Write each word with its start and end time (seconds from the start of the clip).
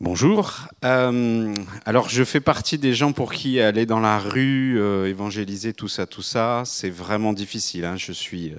Bonjour. 0.00 0.66
Euh, 0.84 1.54
alors, 1.86 2.08
je 2.08 2.24
fais 2.24 2.40
partie 2.40 2.78
des 2.78 2.94
gens 2.94 3.12
pour 3.12 3.32
qui 3.32 3.60
aller 3.60 3.86
dans 3.86 4.00
la 4.00 4.18
rue, 4.18 4.76
euh, 4.80 5.08
évangéliser, 5.08 5.72
tout 5.72 5.86
ça, 5.86 6.04
tout 6.04 6.20
ça, 6.20 6.64
c'est 6.66 6.90
vraiment 6.90 7.32
difficile. 7.32 7.84
hein. 7.84 7.94
Je 7.96 8.10
suis, 8.10 8.50
euh, 8.50 8.56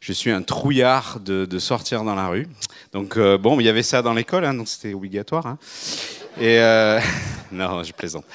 je 0.00 0.12
suis 0.12 0.30
un 0.30 0.42
trouillard 0.42 1.18
de, 1.20 1.58
sortir 1.58 2.04
dans 2.04 2.14
la 2.14 2.28
rue. 2.28 2.46
Donc, 2.92 3.18
bon, 3.18 3.58
il 3.58 3.64
y 3.64 3.70
avait 3.70 3.82
ça 3.82 4.02
dans 4.02 4.12
l'école, 4.12 4.44
hein, 4.44 4.52
donc 4.52 4.68
c'était 4.68 4.92
obligatoire. 4.92 5.46
hein. 5.46 5.58
Et 6.38 6.58
non, 7.52 7.82
je 7.82 7.92
plaisante. 7.92 8.26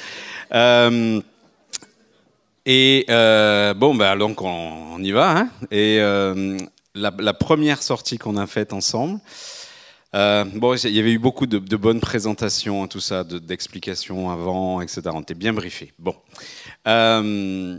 Et 2.66 3.06
bon, 3.08 3.96
bah, 3.96 4.18
donc 4.18 4.42
on, 4.42 4.96
on 4.96 5.04
y 5.04 5.12
va. 5.12 5.46
Et 5.70 6.00
la, 6.00 7.14
la 7.20 7.34
première 7.34 7.84
sortie 7.84 8.18
qu'on 8.18 8.38
a 8.38 8.48
faite 8.48 8.74
ensemble. 8.74 9.20
Euh, 10.14 10.46
bon, 10.46 10.76
il 10.76 10.96
y 10.96 11.00
avait 11.00 11.12
eu 11.12 11.20
beaucoup 11.20 11.46
de, 11.46 11.76
bonnes 11.76 12.00
présentations, 12.00 12.88
tout 12.88 13.00
ça, 13.00 13.24
de- 13.24 13.40
d'explications 13.40 14.30
avant, 14.30 14.82
etc. 14.82 15.02
On 15.14 15.22
était 15.22 15.34
bien 15.34 15.54
briefés. 15.54 15.94
Bon. 16.00 16.16
Euh, 16.88 17.78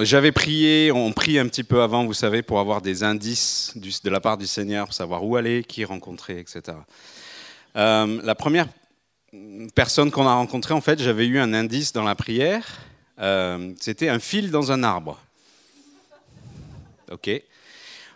J'avais 0.00 0.32
prié, 0.32 0.90
on 0.92 1.12
prie 1.12 1.38
un 1.38 1.46
petit 1.46 1.64
peu 1.64 1.82
avant, 1.82 2.06
vous 2.06 2.14
savez, 2.14 2.40
pour 2.42 2.58
avoir 2.60 2.80
des 2.80 3.02
indices 3.02 3.74
de 3.76 4.10
la 4.10 4.20
part 4.20 4.38
du 4.38 4.46
Seigneur, 4.46 4.86
pour 4.86 4.94
savoir 4.94 5.22
où 5.24 5.36
aller, 5.36 5.64
qui 5.64 5.84
rencontrer, 5.84 6.38
etc. 6.38 6.78
Euh, 7.76 8.20
la 8.22 8.34
première 8.34 8.68
personne 9.74 10.10
qu'on 10.10 10.26
a 10.26 10.34
rencontrée, 10.34 10.72
en 10.72 10.80
fait, 10.80 10.98
j'avais 10.98 11.26
eu 11.26 11.38
un 11.38 11.52
indice 11.52 11.92
dans 11.92 12.04
la 12.04 12.14
prière. 12.14 12.80
C'était 13.78 14.08
un 14.08 14.18
fil 14.18 14.50
dans 14.50 14.72
un 14.72 14.82
arbre. 14.82 15.20
OK. 17.10 17.30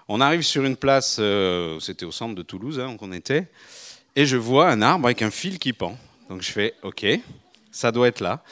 On 0.08 0.20
arrive 0.20 0.42
sur 0.42 0.64
une 0.64 0.76
place, 0.76 1.16
euh, 1.18 1.80
c'était 1.80 2.04
au 2.04 2.12
centre 2.12 2.36
de 2.36 2.42
Toulouse, 2.42 2.78
hein, 2.78 2.96
qu'on 2.96 3.10
était, 3.10 3.48
et 4.14 4.24
je 4.24 4.36
vois 4.36 4.70
un 4.70 4.80
arbre 4.80 5.06
avec 5.06 5.20
un 5.22 5.32
fil 5.32 5.58
qui 5.58 5.72
pend. 5.72 5.98
Donc 6.28 6.42
je 6.42 6.52
fais, 6.52 6.74
ok, 6.82 7.04
ça 7.72 7.90
doit 7.90 8.06
être 8.06 8.20
là. 8.20 8.44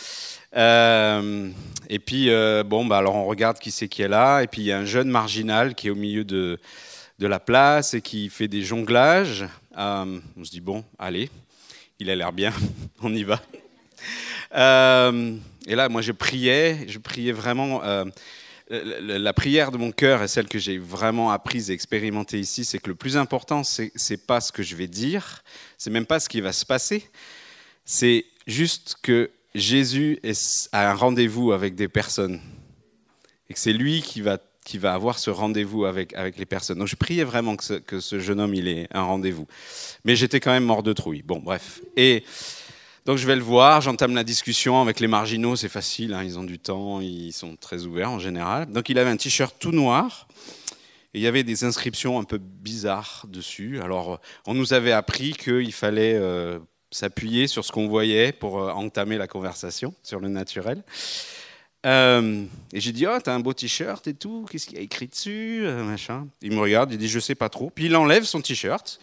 Euh, 0.56 1.50
et 1.88 2.00
puis, 2.00 2.28
euh, 2.30 2.64
bon, 2.64 2.84
bah, 2.84 2.98
alors 2.98 3.14
on 3.14 3.26
regarde 3.26 3.60
qui 3.60 3.70
c'est 3.70 3.86
qui 3.86 4.02
est 4.02 4.08
là, 4.08 4.40
et 4.40 4.48
puis 4.48 4.62
il 4.62 4.64
y 4.64 4.72
a 4.72 4.78
un 4.78 4.84
jeune 4.84 5.08
marginal 5.08 5.76
qui 5.76 5.86
est 5.86 5.90
au 5.90 5.94
milieu 5.94 6.24
de, 6.24 6.58
de 7.20 7.26
la 7.28 7.38
place 7.38 7.94
et 7.94 8.00
qui 8.00 8.30
fait 8.30 8.48
des 8.48 8.62
jonglages. 8.62 9.44
On 9.76 10.20
se 10.42 10.50
dit, 10.50 10.60
bon, 10.60 10.84
allez, 10.98 11.30
il 12.00 12.10
a 12.10 12.16
l'air 12.16 12.32
bien, 12.32 12.52
on 13.00 13.14
y 13.14 13.22
va. 13.22 13.40
Et 15.66 15.74
là, 15.76 15.88
moi, 15.88 16.02
je 16.02 16.10
priais, 16.10 16.84
je 16.88 16.98
priais 16.98 17.32
vraiment. 17.32 17.80
Euh, 18.70 19.18
la- 19.18 19.32
prière 19.32 19.70
de 19.70 19.76
mon 19.76 19.92
cœur 19.92 20.22
et 20.22 20.28
celle 20.28 20.48
que 20.48 20.58
j'ai 20.58 20.78
vraiment 20.78 21.30
apprise 21.30 21.70
et 21.70 21.74
expérimentée 21.74 22.40
ici, 22.40 22.64
c'est 22.64 22.78
que 22.78 22.88
le 22.88 22.94
plus 22.94 23.16
important, 23.16 23.62
c'est 23.64 23.92
c'est 23.94 24.26
pas 24.26 24.40
ce 24.40 24.52
que 24.52 24.62
je 24.62 24.74
vais 24.76 24.86
dire, 24.86 25.42
c'est 25.78 25.90
même 25.90 26.06
pas 26.06 26.20
ce 26.20 26.28
qui 26.28 26.40
va 26.40 26.52
se 26.52 26.64
passer, 26.64 27.08
c'est 27.84 28.24
juste 28.46 28.96
que 29.02 29.30
Jésus 29.54 30.18
a 30.72 30.90
un 30.90 30.94
rendez-vous 30.94 31.52
avec 31.52 31.74
des 31.74 31.88
personnes 31.88 32.40
et 33.48 33.54
que 33.54 33.60
c'est 33.60 33.72
lui 33.72 34.02
qui 34.02 34.20
va 34.20 34.38
qui 34.64 34.78
va 34.78 34.94
avoir 34.94 35.18
ce 35.18 35.28
rendez-vous 35.28 35.84
avec 35.84 36.14
avec 36.14 36.38
les 36.38 36.46
personnes. 36.46 36.78
Donc 36.78 36.88
je 36.88 36.96
priais 36.96 37.24
vraiment 37.24 37.54
que 37.56 37.64
ce, 37.64 37.74
que 37.74 38.00
ce 38.00 38.18
jeune 38.18 38.40
homme 38.40 38.54
il 38.54 38.66
ait 38.66 38.88
un 38.92 39.02
rendez-vous, 39.02 39.46
mais 40.04 40.16
j'étais 40.16 40.40
quand 40.40 40.52
même 40.52 40.64
mort 40.64 40.82
de 40.82 40.94
trouille. 40.94 41.22
Bon, 41.22 41.38
bref. 41.38 41.82
Et 41.96 42.24
donc 43.04 43.18
je 43.18 43.26
vais 43.26 43.36
le 43.36 43.42
voir, 43.42 43.82
j'entame 43.82 44.14
la 44.14 44.24
discussion 44.24 44.80
avec 44.80 44.98
les 44.98 45.08
marginaux, 45.08 45.56
c'est 45.56 45.68
facile, 45.68 46.14
hein, 46.14 46.22
ils 46.24 46.38
ont 46.38 46.44
du 46.44 46.58
temps, 46.58 47.00
ils 47.02 47.32
sont 47.32 47.54
très 47.56 47.84
ouverts 47.84 48.10
en 48.10 48.18
général. 48.18 48.70
Donc 48.72 48.88
il 48.88 48.98
avait 48.98 49.10
un 49.10 49.16
t-shirt 49.16 49.54
tout 49.58 49.72
noir, 49.72 50.26
et 51.12 51.18
il 51.18 51.22
y 51.22 51.26
avait 51.26 51.42
des 51.42 51.64
inscriptions 51.64 52.18
un 52.18 52.24
peu 52.24 52.38
bizarres 52.38 53.26
dessus. 53.28 53.80
Alors 53.82 54.20
on 54.46 54.54
nous 54.54 54.72
avait 54.72 54.92
appris 54.92 55.32
qu'il 55.32 55.72
fallait 55.74 56.14
euh, 56.14 56.58
s'appuyer 56.90 57.46
sur 57.46 57.62
ce 57.64 57.72
qu'on 57.72 57.88
voyait 57.88 58.32
pour 58.32 58.58
euh, 58.58 58.70
entamer 58.70 59.18
la 59.18 59.26
conversation 59.26 59.94
sur 60.02 60.18
le 60.18 60.28
naturel. 60.28 60.82
Euh, 61.84 62.46
et 62.72 62.80
j'ai 62.80 62.92
dit, 62.92 63.06
oh, 63.06 63.18
t'as 63.22 63.34
un 63.34 63.40
beau 63.40 63.52
t-shirt 63.52 64.06
et 64.06 64.14
tout, 64.14 64.46
qu'est-ce 64.50 64.64
qu'il 64.64 64.78
y 64.78 64.80
a 64.80 64.82
écrit 64.82 65.08
dessus 65.08 65.66
machin? 65.84 66.26
Il 66.40 66.52
me 66.52 66.60
regarde, 66.60 66.90
il 66.90 66.96
dit, 66.96 67.08
je 67.08 67.20
sais 67.20 67.34
pas 67.34 67.50
trop. 67.50 67.68
Puis 67.68 67.84
il 67.84 67.96
enlève 67.96 68.24
son 68.24 68.40
t-shirt, 68.40 68.98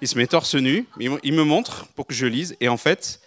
il 0.00 0.08
se 0.08 0.16
met 0.18 0.26
torse 0.26 0.54
nu, 0.54 0.86
il 1.00 1.10
me- 1.32 1.42
montre 1.44 1.86
pour 1.94 2.06
que 2.06 2.14
je 2.14 2.26
lise, 2.26 2.56
et 2.60 2.68
en 2.68 2.76
fait, 2.76 3.20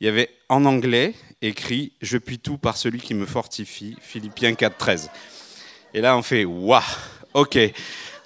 il 0.00 0.06
y 0.06 0.08
avait 0.08 0.30
en 0.48 0.64
anglais 0.64 1.14
écrit 1.42 1.92
Je 2.02 2.18
puis 2.18 2.38
tout 2.38 2.58
par 2.58 2.76
celui 2.76 3.00
qui 3.00 3.14
me 3.14 3.26
fortifie, 3.26 3.96
Philippiens 4.00 4.54
4, 4.54 4.76
13. 4.76 5.10
Et 5.92 6.00
là, 6.00 6.16
on 6.16 6.22
fait 6.22 6.44
Waouh, 6.44 6.82
ok. 7.34 7.58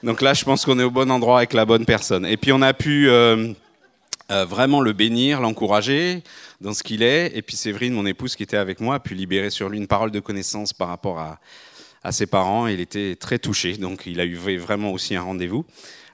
Donc 0.03 0.21
là, 0.23 0.33
je 0.35 0.45
pense 0.45 0.65
qu'on 0.65 0.79
est 0.79 0.85
au 0.85 0.91
bon 0.91 1.11
endroit 1.11 1.39
avec 1.39 1.53
la 1.53 1.65
bonne 1.65 1.85
personne. 1.85 2.25
Et 2.25 2.37
puis, 2.37 2.53
on 2.53 2.63
a 2.63 2.73
pu 2.73 3.09
euh, 3.09 3.53
euh, 4.31 4.45
vraiment 4.45 4.81
le 4.81 4.93
bénir, 4.93 5.41
l'encourager 5.41 6.23
dans 6.61 6.73
ce 6.73 6.83
qu'il 6.83 7.03
est. 7.03 7.33
Et 7.37 7.43
puis, 7.43 7.57
Séverine, 7.57 7.93
mon 7.95 8.07
épouse 8.07 8.37
qui 8.37 8.43
était 8.45 8.57
avec 8.57 8.81
moi, 8.81 8.97
a 8.97 9.01
pu 9.01 9.15
libérer 9.15 9.51
sur 9.51 9.69
lui 9.69 9.79
une 9.79 9.89
parole 9.89 10.11
de 10.13 10.21
connaissance 10.21 10.73
par 10.73 10.89
rapport 10.89 11.19
à 11.19 12.13
ses 12.13 12.27
parents. 12.27 12.69
Il 12.69 12.81
était 12.81 13.17
très 13.17 13.39
touché. 13.41 13.77
Donc, 13.77 14.05
il 14.07 14.21
a 14.21 14.25
eu 14.25 14.37
vraiment 14.57 14.93
aussi 14.93 15.17
un 15.17 15.23
rendez-vous 15.23 15.65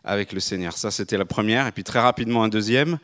avec 0.05 0.33
le 0.33 0.41
Seigneur. 0.41 0.77
Ça, 0.77 0.91
c'était 0.91 1.19
la 1.19 1.25
première. 1.25 1.67
Et 1.67 1.73
puis, 1.73 1.85
très 1.85 2.01
rapidement, 2.01 2.45
un 2.45 2.49
deuxième. 2.49 2.99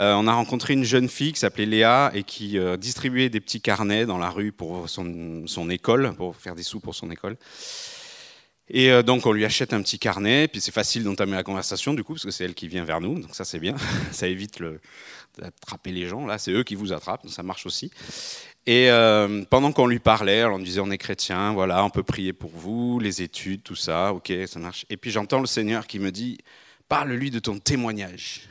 Euh, 0.00 0.14
on 0.14 0.26
a 0.26 0.32
rencontré 0.32 0.72
une 0.72 0.84
jeune 0.84 1.08
fille 1.08 1.32
qui 1.32 1.38
s'appelait 1.38 1.66
Léa 1.66 2.10
et 2.14 2.24
qui 2.24 2.58
euh, 2.58 2.76
distribuait 2.76 3.28
des 3.28 3.40
petits 3.40 3.60
carnets 3.60 4.06
dans 4.06 4.18
la 4.18 4.28
rue 4.28 4.50
pour 4.50 4.88
son, 4.88 5.70
école, 5.70 6.14
pour 6.16 6.34
faire 6.34 6.56
des 6.56 6.64
sous 6.64 6.80
pour 6.80 6.94
son 6.94 7.10
école. 7.10 7.36
Et 8.68 8.90
euh, 8.90 9.02
donc 9.02 9.26
on 9.26 9.32
lui 9.32 9.44
achète 9.44 9.72
un 9.72 9.82
petit 9.82 9.98
carnet, 9.98 10.48
puis 10.48 10.60
c'est 10.60 10.72
facile 10.72 11.04
d'entamer 11.04 11.32
la 11.32 11.42
conversation 11.42 11.92
du 11.92 12.02
coup, 12.02 12.14
parce 12.14 12.24
que 12.24 12.30
c'est 12.30 12.44
elle 12.44 12.54
qui 12.54 12.66
vient 12.66 12.84
vers 12.84 13.00
nous, 13.00 13.20
donc 13.20 13.34
ça 13.34 13.44
c'est 13.44 13.58
bien, 13.58 13.76
ça 14.10 14.26
évite 14.26 14.58
d'attraper 15.36 15.92
les 15.92 16.08
gens, 16.08 16.26
là 16.26 16.38
c'est 16.38 16.50
eux 16.50 16.62
qui 16.64 16.74
vous 16.74 16.94
attrapent, 16.94 17.24
donc 17.24 17.32
ça 17.32 17.42
marche 17.42 17.66
aussi. 17.66 17.90
Et 18.66 18.90
euh, 18.90 19.44
pendant 19.50 19.72
qu'on 19.72 19.86
lui 19.86 19.98
parlait, 19.98 20.44
on 20.44 20.56
lui 20.56 20.64
disait 20.64 20.80
on 20.80 20.90
est 20.90 20.98
chrétien, 20.98 21.52
voilà, 21.52 21.84
on 21.84 21.90
peut 21.90 22.02
prier 22.02 22.32
pour 22.32 22.50
vous, 22.50 22.98
les 22.98 23.20
études, 23.20 23.62
tout 23.62 23.76
ça, 23.76 24.14
ok, 24.14 24.32
ça 24.46 24.58
marche. 24.58 24.86
Et 24.88 24.96
puis 24.96 25.10
j'entends 25.10 25.40
le 25.40 25.46
Seigneur 25.46 25.86
qui 25.86 25.98
me 25.98 26.10
dit, 26.10 26.38
parle-lui 26.88 27.30
de 27.30 27.38
ton 27.40 27.58
témoignage. 27.58 28.48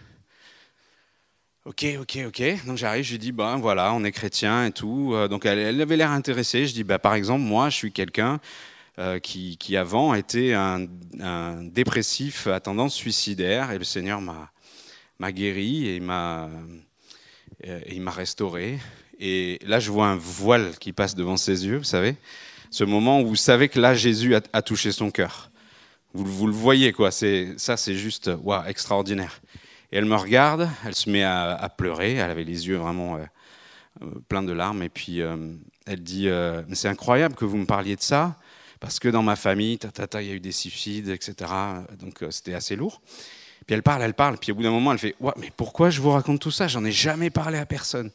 Ok, 1.65 1.85
ok, 1.99 2.19
ok. 2.27 2.65
Donc 2.67 2.77
j'arrive, 2.77 3.03
je 3.03 3.11
lui 3.13 3.19
dis, 3.19 3.31
ben 3.31 3.57
voilà, 3.57 3.91
on 3.93 4.03
est 4.03 4.11
chrétien 4.11 4.65
et 4.67 4.71
tout. 4.71 5.13
Euh, 5.13 5.27
Donc 5.27 5.45
elle, 5.45 5.81
avait 5.81 5.97
l'air 5.97 6.11
intéressée. 6.11 6.67
Je 6.67 6.73
dis, 6.73 6.83
bah, 6.83 6.99
par 6.99 7.15
exemple, 7.15 7.41
moi, 7.41 7.69
je 7.69 7.77
suis 7.77 7.91
quelqu'un 7.91 8.39
euh, 8.99 9.17
qui, 9.17 9.57
qui 9.57 9.77
avant 9.77 10.13
était 10.13 10.53
un, 10.53 10.85
dépressif 11.63 12.45
à 12.45 12.59
tendance 12.59 12.93
suicidaire 12.93 13.71
et 13.71 13.79
le 13.79 13.83
Seigneur 13.83 14.21
m'a 14.21 15.31
guéri 15.31 15.87
et 15.87 15.95
il 15.95 16.03
m'a 16.03 16.49
restauré. 18.11 18.77
Et 19.25 19.57
là, 19.65 19.79
je 19.79 19.89
vois 19.89 20.07
un 20.07 20.17
voile 20.17 20.77
qui 20.77 20.91
passe 20.91 21.15
devant 21.15 21.37
ses 21.37 21.65
yeux, 21.65 21.77
vous 21.77 21.85
savez. 21.85 22.17
Ce 22.71 22.83
moment 22.83 23.21
où 23.21 23.27
vous 23.27 23.37
savez 23.37 23.69
que 23.69 23.79
là, 23.79 23.93
Jésus 23.93 24.35
a, 24.35 24.61
touché 24.61 24.91
son 24.91 25.11
cœur. 25.11 25.49
Vous, 26.13 26.45
le 26.45 26.51
voyez, 26.51 26.91
quoi. 26.91 27.09
Ça, 27.09 27.77
c'est 27.77 27.95
juste, 27.95 28.29
waouh, 28.43 28.65
extraordinaire. 28.67 29.39
Et 29.93 29.97
elle 29.97 30.05
me 30.05 30.17
regarde, 30.17 30.69
elle 30.85 30.93
se 30.93 31.09
met 31.09 31.23
à, 31.23 31.73
pleurer. 31.77 32.15
Elle 32.15 32.31
avait 32.31 32.43
les 32.43 32.67
yeux 32.67 32.75
vraiment 32.75 33.15
euh, 33.15 33.19
euh, 34.01 34.07
pleins 34.27 34.43
de 34.43 34.51
larmes. 34.51 34.83
Et 34.83 34.89
puis 34.89 35.21
euh, 35.21 35.53
elle 35.85 36.03
dit 36.03 36.27
euh, 36.27 36.61
c'est 36.73 36.89
incroyable 36.89 37.35
que 37.35 37.45
vous 37.45 37.55
me 37.57 37.65
parliez 37.65 37.95
de 37.95 38.01
ça, 38.01 38.35
parce 38.81 38.99
que 38.99 39.07
dans 39.07 39.23
ma 39.23 39.37
famille, 39.37 39.77
ta, 39.77 39.89
ta, 39.89 40.05
ta, 40.05 40.21
il 40.21 40.27
y 40.27 40.31
a 40.31 40.33
eu 40.33 40.41
des 40.41 40.51
suicides, 40.51 41.07
etc. 41.07 41.49
Donc 41.97 42.25
c'était 42.29 42.55
assez 42.55 42.75
lourd. 42.75 43.01
Puis 43.65 43.73
elle 43.73 43.83
parle, 43.83 44.01
elle 44.01 44.15
parle. 44.15 44.37
Puis 44.37 44.51
au 44.51 44.55
bout 44.55 44.63
d'un 44.63 44.71
moment, 44.71 44.91
elle 44.91 44.99
fait 44.99 45.15
ouais, 45.21 45.31
Mais 45.37 45.49
pourquoi 45.55 45.89
je 45.89 46.01
vous 46.01 46.11
raconte 46.11 46.41
tout 46.41 46.51
ça? 46.51 46.67
J'en 46.67 46.83
ai 46.83 46.91
jamais 46.91 47.29
parlé 47.29 47.57
à 47.57 47.65
personne. 47.65 48.11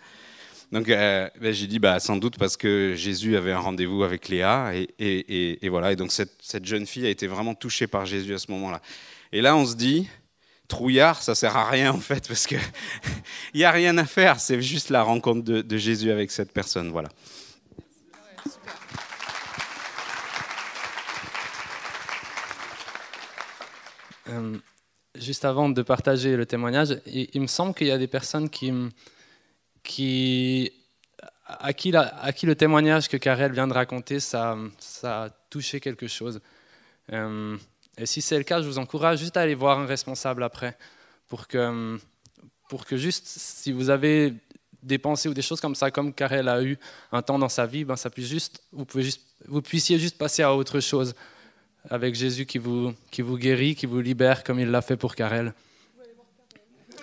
Donc 0.71 0.89
euh, 0.91 1.29
ben, 1.41 1.53
j'ai 1.53 1.67
dit 1.67 1.79
bah, 1.79 1.99
Sans 1.99 2.17
doute 2.17 2.39
parce 2.39 2.57
que 2.57 2.95
Jésus 2.95 3.37
avait 3.37 3.53
un 3.53 3.59
rendez-vous 3.59 4.03
avec 4.05 4.29
Léa. 4.29 4.73
Et, 4.99 5.69
voilà. 5.69 5.93
Et 5.93 5.97
donc 5.97 6.13
cette, 6.13 6.65
jeune 6.65 6.87
fille 6.87 7.07
a 7.07 7.11
été 7.11 7.27
vraiment 7.27 7.55
touchée 7.55 7.87
par 7.87 8.07
Jésus 8.07 8.35
à 8.35 8.39
ce 8.39 8.51
moment-là. 8.51 8.81
Et 9.33 9.41
là, 9.41 9.57
on 9.57 9.65
se 9.65 9.75
dit 9.75 10.09
trouillard, 10.69 11.23
ça 11.23 11.35
sert 11.35 11.57
à 11.57 11.71
rien 11.71 11.93
en 11.93 11.99
fait, 11.99 12.29
parce 12.29 12.47
que 12.47 12.57
il 13.55 13.61
y 13.61 13.65
a 13.65 13.71
rien 13.71 13.97
à 13.97 14.05
faire. 14.05 14.39
C'est 14.39 14.61
juste 14.61 14.91
la 14.91 15.03
rencontre 15.03 15.43
de, 15.43 15.77
Jésus 15.79 16.11
avec 16.11 16.31
cette 16.31 16.53
personne, 16.53 16.91
voilà. 16.91 17.09
Euh, 24.29 24.59
juste 25.15 25.47
avant 25.47 25.71
de 25.71 25.81
partager 25.81 26.37
le 26.37 26.45
témoignage, 26.45 27.01
il 27.07 27.41
me 27.41 27.47
semble 27.47 27.73
qu'il 27.73 27.87
y 27.87 27.91
a 27.91 27.97
des 27.97 28.07
personnes 28.07 28.51
qui, 28.51 28.71
qui, 29.89 30.71
à, 31.47 31.73
qui 31.73 31.91
la- 31.91 32.15
à 32.23 32.33
qui 32.33 32.47
le 32.47 32.55
témoignage 32.55 33.09
que 33.09 33.17
Karel 33.17 33.53
vient 33.53 33.67
de 33.67 33.73
raconter, 33.73 34.21
ça, 34.21 34.57
ça 34.79 35.25
a 35.25 35.31
touché 35.51 35.81
quelque 35.81 36.07
chose. 36.07 36.41
Euh, 37.13 37.57
et 37.97 38.05
si 38.05 38.21
c'est 38.21 38.37
le 38.37 38.45
cas, 38.45 38.61
je 38.61 38.69
vous 38.69 38.79
encourage 38.79 39.19
juste 39.19 39.37
à 39.39 39.41
aller 39.41 39.55
voir 39.55 39.81
un 39.81 39.87
responsable 39.87 40.43
après, 40.43 40.77
pour 41.27 41.49
que, 41.49 41.99
pour 42.69 42.85
que 42.85 42.99
juste, 42.99 43.25
si 43.27 43.73
vous 43.73 43.89
avez 43.89 44.35
des 44.83 44.99
pensées 44.99 45.31
ou 45.31 45.35
des 45.35 45.43
choses 45.43 45.61
comme 45.61 45.75
ça, 45.75 45.91
comme 45.91 46.13
Karel 46.13 46.49
a 46.49 46.63
eu 46.63 46.79
un 47.11 47.23
temps 47.23 47.39
dans 47.39 47.49
sa 47.49 47.65
vie, 47.65 47.85
ben 47.85 47.97
ça 47.97 48.11
puisse 48.11 48.29
juste, 48.29 48.63
vous, 48.73 48.85
pouvez 48.85 49.05
juste, 49.05 49.23
vous 49.47 49.63
puissiez 49.63 49.99
juste 49.99 50.19
passer 50.19 50.43
à 50.43 50.55
autre 50.55 50.81
chose 50.81 51.15
avec 51.89 52.15
Jésus 52.15 52.45
qui 52.45 52.59
vous, 52.59 52.93
qui 53.11 53.23
vous 53.23 53.39
guérit, 53.39 53.75
qui 53.75 53.87
vous 53.87 54.01
libère 54.01 54.45
comme 54.45 54.61
il 54.61 54.71
l'a 54.71 54.83
fait 54.83 54.99
pour 54.99 55.15
Karel. 55.15 55.55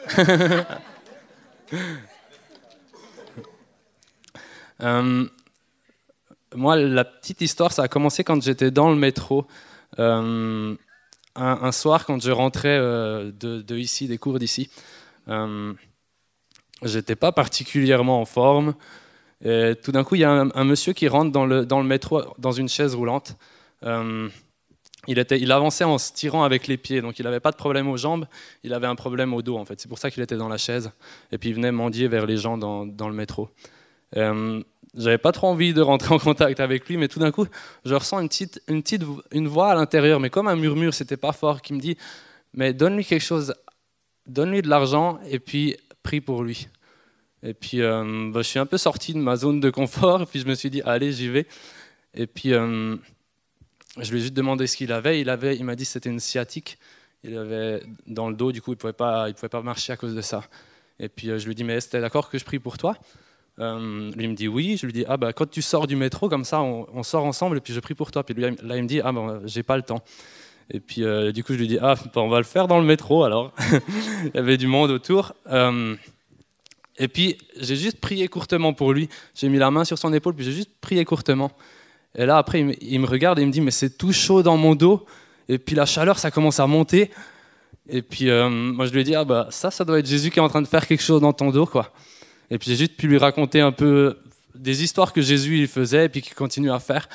Euh, 4.81 5.25
moi, 6.53 6.75
la 6.75 7.05
petite 7.05 7.41
histoire, 7.41 7.71
ça 7.71 7.83
a 7.83 7.87
commencé 7.87 8.23
quand 8.23 8.41
j'étais 8.41 8.71
dans 8.71 8.89
le 8.89 8.95
métro. 8.95 9.45
Euh, 9.99 10.75
un, 11.35 11.71
soir, 11.71 12.05
quand 12.05 12.21
je 12.21 12.31
rentrais 12.31 12.77
euh, 12.79 13.31
de, 13.31 13.77
ici, 13.77 14.07
des 14.07 14.17
cours 14.17 14.39
d'ici, 14.39 14.69
j'étais 16.83 17.15
pas 17.15 17.31
particulièrement 17.31 18.21
en 18.21 18.25
forme. 18.25 18.75
Tout 19.41 19.91
d'un 19.91 20.03
coup, 20.03 20.15
il 20.15 20.21
y 20.21 20.23
a 20.23 20.31
un, 20.31 20.63
monsieur 20.63 20.93
qui 20.93 21.07
rentre 21.07 21.31
dans 21.31 21.45
le, 21.45 21.65
dans 21.65 21.81
le 21.81 21.87
métro 21.87 22.21
dans 22.37 22.51
une 22.51 22.69
chaise 22.69 22.95
roulante. 22.95 23.35
il, 23.83 25.19
était, 25.19 25.39
il 25.39 25.51
avançait 25.51 25.83
en 25.83 25.97
se 25.97 26.13
tirant 26.13 26.43
avec 26.43 26.67
les 26.67 26.77
pieds, 26.77 27.01
donc 27.01 27.19
il 27.19 27.23
n'avait 27.25 27.41
pas 27.41 27.51
de 27.51 27.57
problème 27.57 27.89
aux 27.89 27.97
jambes, 27.97 28.27
il 28.63 28.73
avait 28.73 28.87
un 28.87 28.95
problème 28.95 29.33
au 29.33 29.41
dos 29.41 29.57
en 29.57 29.65
fait. 29.65 29.79
C'est 29.79 29.89
pour 29.89 29.99
ça 29.99 30.09
qu'il 30.09 30.23
était 30.23 30.37
dans 30.37 30.47
la 30.47 30.57
chaise. 30.57 30.91
Et 31.31 31.37
puis 31.37 31.49
il 31.49 31.55
venait 31.55 31.71
mendier 31.71 32.07
vers 32.07 32.25
les 32.25 32.37
gens 32.37 32.57
dans, 32.57 32.85
dans 32.85 33.09
le 33.09 33.15
métro. 33.15 33.49
Euh, 34.17 34.61
j'avais 34.97 35.17
pas 35.17 35.31
trop 35.31 35.47
envie 35.47 35.73
de 35.73 35.81
rentrer 35.81 36.13
en 36.13 36.19
contact 36.19 36.59
avec 36.59 36.87
lui, 36.87 36.97
mais 36.97 37.07
tout 37.07 37.19
d'un 37.19 37.31
coup, 37.31 37.45
je 37.83 37.93
ressens 37.93 38.19
une 38.21 38.29
petite, 38.29 38.61
une 39.31 39.47
voix 39.47 39.71
à 39.71 39.75
l'intérieur, 39.75 40.19
mais 40.19 40.29
comme 40.29 40.47
un 40.47 40.55
murmure, 40.55 40.93
c'était 40.93 41.17
pas 41.17 41.33
fort, 41.33 41.61
qui 41.61 41.73
me 41.73 41.79
dit 41.79 41.97
Mais 42.53 42.73
donne-lui 42.73 43.03
quelque 43.03 43.23
chose, 43.23 43.53
donne-lui 44.25 44.61
de 44.61 44.69
l'argent 44.69 45.19
et 45.29 45.39
puis 45.39 45.75
prie 46.01 46.21
pour 46.21 46.43
lui. 46.43 46.69
Et 47.43 47.53
puis, 47.53 47.81
euh, 47.81 48.31
bah, 48.31 48.41
je 48.41 48.47
suis 48.47 48.59
un 48.59 48.65
peu 48.65 48.77
sorti 48.77 49.13
de 49.13 49.19
ma 49.19 49.35
zone 49.35 49.59
de 49.59 49.69
confort, 49.69 50.21
et 50.21 50.25
puis 50.29 50.39
je 50.39 50.47
me 50.47 50.55
suis 50.55 50.69
dit 50.69 50.81
Allez, 50.85 51.11
j'y 51.11 51.27
vais. 51.27 51.47
Et 52.13 52.27
puis, 52.27 52.53
euh, 52.53 52.95
je 53.99 54.11
lui 54.11 54.19
ai 54.19 54.21
juste 54.21 54.33
demandé 54.33 54.67
ce 54.67 54.77
qu'il 54.77 54.91
avait. 54.93 55.19
Il, 55.19 55.29
avait, 55.29 55.57
il 55.57 55.65
m'a 55.65 55.75
dit 55.75 55.83
que 55.83 55.89
c'était 55.89 56.09
une 56.09 56.21
sciatique. 56.21 56.77
Il 57.23 57.37
avait 57.37 57.83
dans 58.07 58.29
le 58.29 58.35
dos, 58.35 58.51
du 58.51 58.61
coup, 58.61 58.71
il 58.71 58.77
pouvait, 58.77 58.93
pouvait 58.93 59.49
pas 59.49 59.61
marcher 59.61 59.93
à 59.93 59.97
cause 59.97 60.15
de 60.15 60.21
ça. 60.21 60.43
Et 60.99 61.09
puis, 61.09 61.27
je 61.27 61.45
lui 61.45 61.51
ai 61.51 61.55
dit 61.55 61.63
Mais 61.65 61.73
est-ce 61.73 61.89
que 61.89 61.97
d'accord 61.97 62.29
que 62.29 62.37
je 62.37 62.45
prie 62.45 62.59
pour 62.59 62.77
toi? 62.77 62.97
Euh, 63.59 64.11
lui 64.11 64.27
me 64.27 64.35
dit 64.35 64.47
oui, 64.49 64.77
je 64.77 64.85
lui 64.85 64.91
dis 64.91 65.05
ah 65.07 65.15
bah 65.15 65.31
quand 65.31 65.49
tu 65.49 65.61
sors 65.61 65.87
du 65.87 65.95
métro 65.95 66.27
comme 66.27 66.43
ça 66.43 66.61
on, 66.61 67.03
sort 67.03 67.23
ensemble 67.23 67.57
et 67.57 67.61
puis 67.61 67.73
je 67.73 67.79
prie 67.79 67.93
pour 67.93 68.11
toi. 68.11 68.23
Puis 68.23 68.33
lui, 68.33 68.43
là 68.43 68.75
il 68.75 68.83
me 68.83 68.87
dit 68.87 68.99
ah 69.01 69.11
ben 69.11 69.41
j'ai 69.45 69.63
pas 69.63 69.77
le 69.77 69.83
temps. 69.83 70.03
Et 70.71 70.79
puis 70.79 71.03
euh, 71.03 71.31
du 71.31 71.43
coup 71.43 71.53
je 71.53 71.59
lui 71.59 71.67
dis 71.67 71.77
ah 71.81 71.95
bah, 72.13 72.21
on 72.21 72.27
va 72.27 72.39
le 72.39 72.43
faire 72.43 72.67
dans 72.67 72.79
le 72.79 72.85
métro 72.85 73.23
alors. 73.23 73.53
il 74.23 74.31
y 74.33 74.37
avait 74.37 74.57
du 74.57 74.67
monde 74.67 74.91
autour. 74.91 75.33
Euh, 75.47 75.95
et 76.97 77.07
puis 77.07 77.37
j'ai 77.57 77.75
juste 77.77 78.01
prié 78.01 78.27
courtement 78.27 78.73
pour 78.73 78.91
lui. 78.91 79.07
J'ai 79.35 79.47
mis 79.47 79.57
la 79.57 79.71
main 79.71 79.85
sur 79.85 79.97
son 79.97 80.11
épaule 80.11 80.35
puis 80.35 80.43
j'ai 80.43 80.51
juste 80.51 80.71
prié 80.81 81.05
courtement. 81.05 81.51
Et 82.17 82.25
là 82.25 82.37
après 82.37 82.59
il 82.81 82.99
me, 82.99 83.07
regarde 83.07 83.39
et 83.39 83.43
il 83.43 83.47
me 83.47 83.53
dit 83.53 83.61
mais 83.61 83.71
c'est 83.71 83.97
tout 83.97 84.11
chaud 84.11 84.43
dans 84.43 84.57
mon 84.57 84.75
dos. 84.75 85.05
Et 85.47 85.59
puis 85.59 85.77
la 85.77 85.85
chaleur 85.85 86.19
ça 86.19 86.29
commence 86.29 86.59
à 86.59 86.67
monter. 86.67 87.09
Et 87.87 88.01
puis 88.01 88.25
moi 88.25 88.85
je 88.85 88.91
lui 88.91 88.99
ai 88.99 89.03
dit 89.05 89.15
ah 89.15 89.23
bah 89.23 89.47
ça 89.49 89.71
ça 89.71 89.85
doit 89.85 89.99
être 89.99 90.07
Jésus 90.07 90.29
qui 90.29 90.39
est 90.39 90.41
en 90.41 90.49
train 90.49 90.61
de 90.61 90.67
faire 90.67 90.85
quelque 90.85 91.03
chose 91.03 91.21
dans 91.21 91.31
ton 91.31 91.51
dos 91.51 91.65
quoi. 91.65 91.93
Et 92.51 92.57
puis 92.57 92.69
j'ai 92.69 92.77
juste 92.77 92.97
pu 92.97 93.07
lui 93.07 93.17
raconter 93.17 93.61
un 93.61 93.71
peu 93.71 94.17
des 94.53 94.83
histoires 94.83 95.13
que 95.13 95.21
Jésus 95.21 95.59
il 95.59 95.67
faisait 95.67 96.05
et 96.05 96.09
puis 96.09 96.21
qu'il 96.21 96.33
continue 96.33 96.71
à 96.71 96.79
faire. 96.79 97.07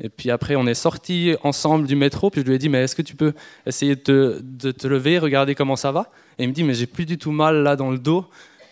Et 0.00 0.08
puis 0.08 0.30
après, 0.30 0.56
on 0.56 0.66
est 0.66 0.74
sortis 0.74 1.36
ensemble 1.42 1.86
du 1.86 1.96
métro. 1.96 2.30
Puis 2.30 2.40
je 2.40 2.46
lui 2.46 2.54
ai 2.54 2.58
dit, 2.58 2.68
mais 2.68 2.82
est-ce 2.82 2.96
que 2.96 3.02
tu 3.02 3.14
peux 3.14 3.32
essayer 3.66 3.94
de 3.94 4.02
te, 4.02 4.86
lever, 4.86 5.18
regarder 5.18 5.54
comment 5.54 5.76
ça 5.76 5.92
va? 5.92 6.10
Et 6.38 6.44
il 6.44 6.48
me 6.48 6.54
dit, 6.54 6.64
mais 6.64 6.74
j'ai 6.74 6.86
plus 6.86 7.06
du 7.06 7.16
tout 7.16 7.30
mal 7.30 7.62
là 7.62 7.76
dans 7.76 7.90
le 7.90 7.98
dos. 7.98 8.26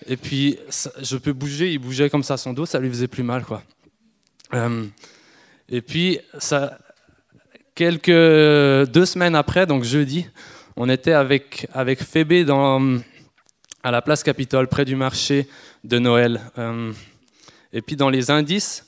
Et 0.09 0.17
puis 0.17 0.59
je 1.01 1.17
peux 1.17 1.33
bouger. 1.33 1.73
Il 1.73 1.79
bougeait 1.79 2.11
comme 2.11 2.25
ça 2.25 2.37
son 2.37 2.53
dos, 2.53 2.67
ça 2.67 2.81
lui 2.81 2.89
faisait 2.89 3.09
plus 3.09 3.23
mal, 3.23 3.45
quoi. 3.45 3.63
Euh, 4.55 4.85
et 5.69 5.81
puis 5.81 6.19
quelques 7.75 8.07
deux 8.09 9.07
semaines 9.07 9.37
après, 9.37 9.65
donc 9.67 9.85
jeudi, 9.85 10.27
on 10.77 10.89
était 10.89 11.13
avec 11.13 11.69
avec 11.73 12.03
Phébé 12.03 12.45
à 13.85 13.91
la 13.91 14.03
place 14.03 14.23
Capitole, 14.23 14.69
près 14.69 14.85
du 14.85 14.97
marché 14.97 15.49
de 15.85 15.99
Noël. 15.99 16.41
Euh, 16.59 16.93
et 17.73 17.83
puis 17.83 17.97
dans 17.97 18.11
les 18.11 18.31
indices, 18.31 18.87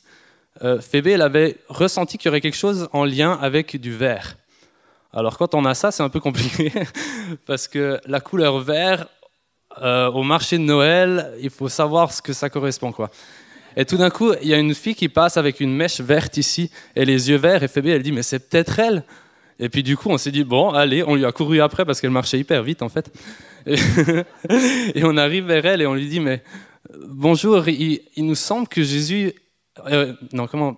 euh, 0.63 0.81
Phébé 0.81 1.13
elle 1.13 1.23
avait 1.23 1.59
ressenti 1.69 2.19
qu'il 2.19 2.29
y 2.29 2.31
aurait 2.31 2.41
quelque 2.41 2.57
chose 2.57 2.89
en 2.93 3.05
lien 3.05 3.39
avec 3.41 3.81
du 3.81 3.93
vert. 3.93 4.37
Alors 5.13 5.39
quand 5.39 5.55
on 5.55 5.65
a 5.65 5.75
ça, 5.75 5.91
c'est 5.91 6.03
un 6.03 6.09
peu 6.09 6.21
compliqué, 6.21 6.73
parce 7.47 7.69
que 7.69 8.01
la 8.07 8.21
couleur 8.21 8.59
vert, 8.61 9.07
euh, 9.83 10.11
au 10.11 10.23
marché 10.23 10.59
de 10.59 10.63
Noël, 10.63 11.33
il 11.41 11.51
faut 11.51 11.69
savoir 11.69 12.13
ce 12.13 12.23
que 12.23 12.33
ça 12.33 12.49
correspond. 12.51 12.93
quoi. 12.93 13.11
Et 13.77 13.85
tout 13.85 13.97
d'un 13.97 14.11
coup, 14.11 14.33
il 14.41 14.49
y 14.49 14.55
a 14.55 14.59
une 14.59 14.75
fille 14.75 14.95
qui 14.95 15.09
passe 15.09 15.37
avec 15.37 15.61
une 15.61 15.75
mèche 15.75 16.01
verte 16.01 16.37
ici 16.37 16.71
et 16.95 17.05
les 17.05 17.31
yeux 17.31 17.37
verts, 17.37 17.63
et 17.63 17.69
Phébé, 17.69 17.91
elle 17.91 18.03
dit, 18.03 18.13
mais 18.13 18.23
c'est 18.23 18.39
peut-être 18.39 18.79
elle. 18.79 19.05
Et 19.59 19.69
puis 19.69 19.83
du 19.83 19.97
coup, 19.97 20.11
on 20.11 20.19
s'est 20.19 20.31
dit, 20.31 20.45
bon, 20.45 20.71
allez, 20.71 21.05
on 21.05 21.15
lui 21.15 21.25
a 21.25 21.33
couru 21.33 21.61
après 21.61 21.85
parce 21.85 22.01
qu'elle 22.01 22.11
marchait 22.11 22.39
hyper 22.39 22.63
vite 22.63 22.83
en 22.83 22.89
fait. 22.89 23.11
Et 23.67 25.05
on 25.05 25.17
arrive 25.17 25.47
vers 25.47 25.65
elle 25.65 25.81
et 25.81 25.87
on 25.87 25.95
lui 25.95 26.09
dit, 26.09 26.21
mais 26.21 26.43
bonjour, 26.93 27.69
il, 27.69 28.01
nous 28.17 28.35
semble 28.35 28.69
que 28.69 28.83
Jésus... 28.83 29.33
Euh, 29.87 30.15
non, 30.33 30.47
comment 30.47 30.77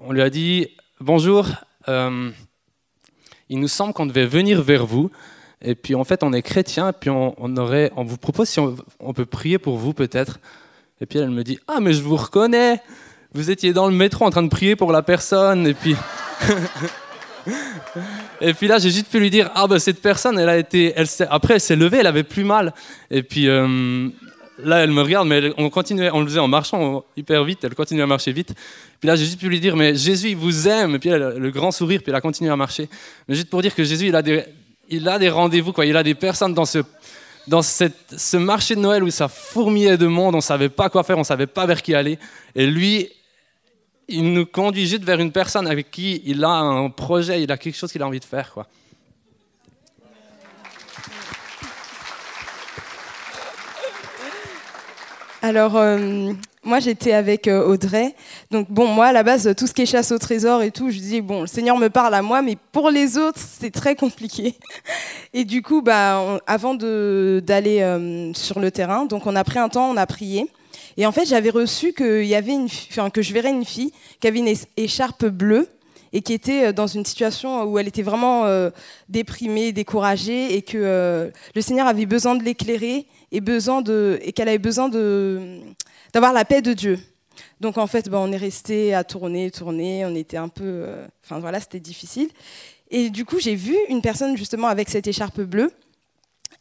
On 0.00 0.12
lui 0.12 0.22
a 0.22 0.30
dit, 0.30 0.68
bonjour, 1.00 1.46
euh, 1.88 2.30
il 3.48 3.60
nous 3.60 3.68
semble 3.68 3.92
qu'on 3.92 4.06
devait 4.06 4.26
venir 4.26 4.62
vers 4.62 4.86
vous. 4.86 5.10
Et 5.62 5.74
puis 5.74 5.94
en 5.94 6.04
fait, 6.04 6.22
on 6.22 6.32
est 6.32 6.42
chrétien, 6.42 6.92
puis 6.92 7.10
on, 7.10 7.56
aurait, 7.56 7.92
on 7.96 8.04
vous 8.04 8.16
propose 8.16 8.48
si 8.48 8.58
on, 8.60 9.12
peut 9.12 9.26
prier 9.26 9.58
pour 9.58 9.76
vous 9.76 9.92
peut-être. 9.92 10.40
Et 11.00 11.06
puis 11.06 11.18
elle 11.18 11.30
me 11.30 11.44
dit, 11.44 11.58
ah 11.68 11.80
mais 11.80 11.92
je 11.92 12.02
vous 12.02 12.16
reconnais, 12.16 12.80
vous 13.32 13.50
étiez 13.50 13.72
dans 13.72 13.88
le 13.88 13.94
métro 13.94 14.24
en 14.24 14.30
train 14.30 14.42
de 14.42 14.48
prier 14.48 14.76
pour 14.76 14.92
la 14.92 15.02
personne. 15.02 15.66
Et 15.66 15.74
puis... 15.74 15.94
Et 18.42 18.54
puis 18.54 18.68
là, 18.68 18.78
j'ai 18.78 18.90
juste 18.90 19.08
pu 19.08 19.18
lui 19.18 19.30
dire, 19.30 19.50
ah 19.54 19.66
ben 19.66 19.78
cette 19.78 20.00
personne, 20.00 20.38
elle 20.38 20.48
a 20.48 20.58
été, 20.58 20.92
elle 20.94 21.06
après 21.30 21.54
elle 21.54 21.60
s'est 21.60 21.76
levée, 21.76 21.98
elle 21.98 22.06
avait 22.06 22.22
plus 22.22 22.44
mal. 22.44 22.74
Et 23.10 23.22
puis 23.22 23.48
euh, 23.48 24.08
là, 24.64 24.78
elle 24.78 24.90
me 24.90 25.02
regarde, 25.02 25.28
mais 25.28 25.52
on 25.58 25.70
continuait, 25.70 26.10
on 26.12 26.20
le 26.20 26.26
faisait 26.26 26.40
en 26.40 26.48
marchant 26.48 27.04
hyper 27.16 27.44
vite, 27.44 27.64
elle 27.64 27.74
continuait 27.74 28.02
à 28.02 28.06
marcher 28.06 28.32
vite. 28.32 28.54
Puis 28.98 29.06
là, 29.06 29.16
j'ai 29.16 29.24
juste 29.24 29.40
pu 29.40 29.48
lui 29.48 29.60
dire, 29.60 29.76
mais 29.76 29.94
Jésus, 29.94 30.30
il 30.30 30.36
vous 30.36 30.68
aime. 30.68 30.94
Et 30.94 30.98
puis 30.98 31.10
elle, 31.10 31.36
le 31.36 31.50
grand 31.50 31.70
sourire, 31.70 32.00
puis 32.02 32.10
elle 32.10 32.16
a 32.16 32.20
continué 32.20 32.50
à 32.50 32.56
marcher. 32.56 32.88
Mais 33.28 33.34
juste 33.34 33.50
pour 33.50 33.62
dire 33.62 33.74
que 33.74 33.84
Jésus, 33.84 34.08
il 34.08 34.16
a 34.16 34.22
des, 34.22 34.44
des 34.90 35.28
rendez-vous, 35.28 35.72
quoi. 35.72 35.86
Il 35.86 35.96
a 35.96 36.02
des 36.02 36.14
personnes 36.14 36.54
dans 36.54 36.64
ce, 36.64 36.78
dans 37.46 37.62
cette, 37.62 38.14
ce 38.16 38.36
marché 38.36 38.74
de 38.74 38.80
Noël 38.80 39.02
où 39.02 39.10
ça 39.10 39.28
fourmillait 39.28 39.96
de 39.96 40.06
monde, 40.06 40.34
on 40.34 40.40
savait 40.40 40.68
pas 40.68 40.88
quoi 40.88 41.02
faire, 41.02 41.18
on 41.18 41.24
savait 41.24 41.46
pas 41.46 41.66
vers 41.66 41.82
qui 41.82 41.94
aller. 41.94 42.18
Et 42.54 42.66
lui, 42.66 43.08
il 44.08 44.32
nous 44.32 44.46
conduit 44.46 44.86
juste 44.86 45.04
vers 45.04 45.20
une 45.20 45.32
personne 45.32 45.66
avec 45.66 45.90
qui 45.90 46.22
il 46.24 46.44
a 46.44 46.50
un 46.50 46.90
projet, 46.90 47.42
il 47.42 47.50
a 47.50 47.56
quelque 47.56 47.76
chose 47.76 47.92
qu'il 47.92 48.02
a 48.02 48.06
envie 48.06 48.20
de 48.20 48.24
faire, 48.24 48.52
quoi. 48.52 48.66
Alors, 55.42 55.76
euh, 55.76 56.32
moi, 56.64 56.80
j'étais 56.80 57.12
avec 57.12 57.48
euh, 57.48 57.64
Audrey. 57.64 58.14
Donc, 58.50 58.70
bon, 58.70 58.86
moi, 58.88 59.06
à 59.06 59.12
la 59.12 59.22
base, 59.22 59.54
tout 59.56 59.66
ce 59.66 59.72
qui 59.72 59.82
est 59.82 59.86
chasse 59.86 60.12
au 60.12 60.18
trésor 60.18 60.62
et 60.62 60.70
tout, 60.70 60.90
je 60.90 60.98
dis, 60.98 61.22
bon, 61.22 61.42
le 61.42 61.46
Seigneur 61.46 61.78
me 61.78 61.88
parle 61.88 62.14
à 62.14 62.20
moi, 62.20 62.42
mais 62.42 62.58
pour 62.72 62.90
les 62.90 63.16
autres, 63.16 63.38
c'est 63.38 63.70
très 63.70 63.94
compliqué. 63.94 64.54
Et 65.32 65.44
du 65.44 65.62
coup, 65.62 65.80
bah, 65.80 66.38
avant 66.46 66.74
d'aller 66.74 67.80
euh, 67.80 68.34
sur 68.34 68.60
le 68.60 68.70
terrain, 68.70 69.06
donc 69.06 69.26
on 69.26 69.34
a 69.34 69.44
pris 69.44 69.58
un 69.58 69.70
temps, 69.70 69.90
on 69.90 69.96
a 69.96 70.06
prié. 70.06 70.46
Et 70.98 71.06
en 71.06 71.12
fait, 71.12 71.24
j'avais 71.24 71.50
reçu 71.50 71.92
que, 71.94 72.22
y 72.22 72.34
avait 72.34 72.52
une, 72.52 72.68
que 73.10 73.22
je 73.22 73.32
verrais 73.32 73.50
une 73.50 73.64
fille 73.64 73.92
qui 74.20 74.26
avait 74.26 74.40
une 74.40 74.54
écharpe 74.76 75.24
bleue 75.24 75.68
et 76.12 76.22
qui 76.22 76.32
était 76.32 76.72
dans 76.72 76.86
une 76.86 77.04
situation 77.04 77.64
où 77.64 77.78
elle 77.78 77.88
était 77.88 78.02
vraiment 78.02 78.44
déprimée, 79.08 79.72
découragée, 79.72 80.56
et 80.56 80.62
que 80.62 81.30
le 81.54 81.60
Seigneur 81.60 81.86
avait 81.86 82.06
besoin 82.06 82.34
de 82.34 82.42
l'éclairer 82.42 83.06
et, 83.32 83.36
et 83.38 84.32
qu'elle 84.32 84.48
avait 84.48 84.58
besoin 84.58 84.88
d'avoir 86.12 86.32
la 86.32 86.44
paix 86.44 86.62
de 86.62 86.72
Dieu. 86.72 86.98
Donc 87.60 87.76
en 87.76 87.86
fait, 87.86 88.08
ben, 88.08 88.18
on 88.18 88.32
est 88.32 88.36
resté 88.38 88.94
à 88.94 89.04
tourner, 89.04 89.50
tourner, 89.50 90.04
on 90.06 90.14
était 90.14 90.38
un 90.38 90.48
peu... 90.48 90.64
Euh, 90.64 91.06
enfin 91.24 91.38
voilà, 91.40 91.60
c'était 91.60 91.80
difficile. 91.80 92.30
Et 92.90 93.10
du 93.10 93.24
coup, 93.24 93.38
j'ai 93.38 93.54
vu 93.54 93.76
une 93.88 94.00
personne 94.00 94.36
justement 94.36 94.68
avec 94.68 94.88
cette 94.88 95.06
écharpe 95.06 95.42
bleue. 95.42 95.70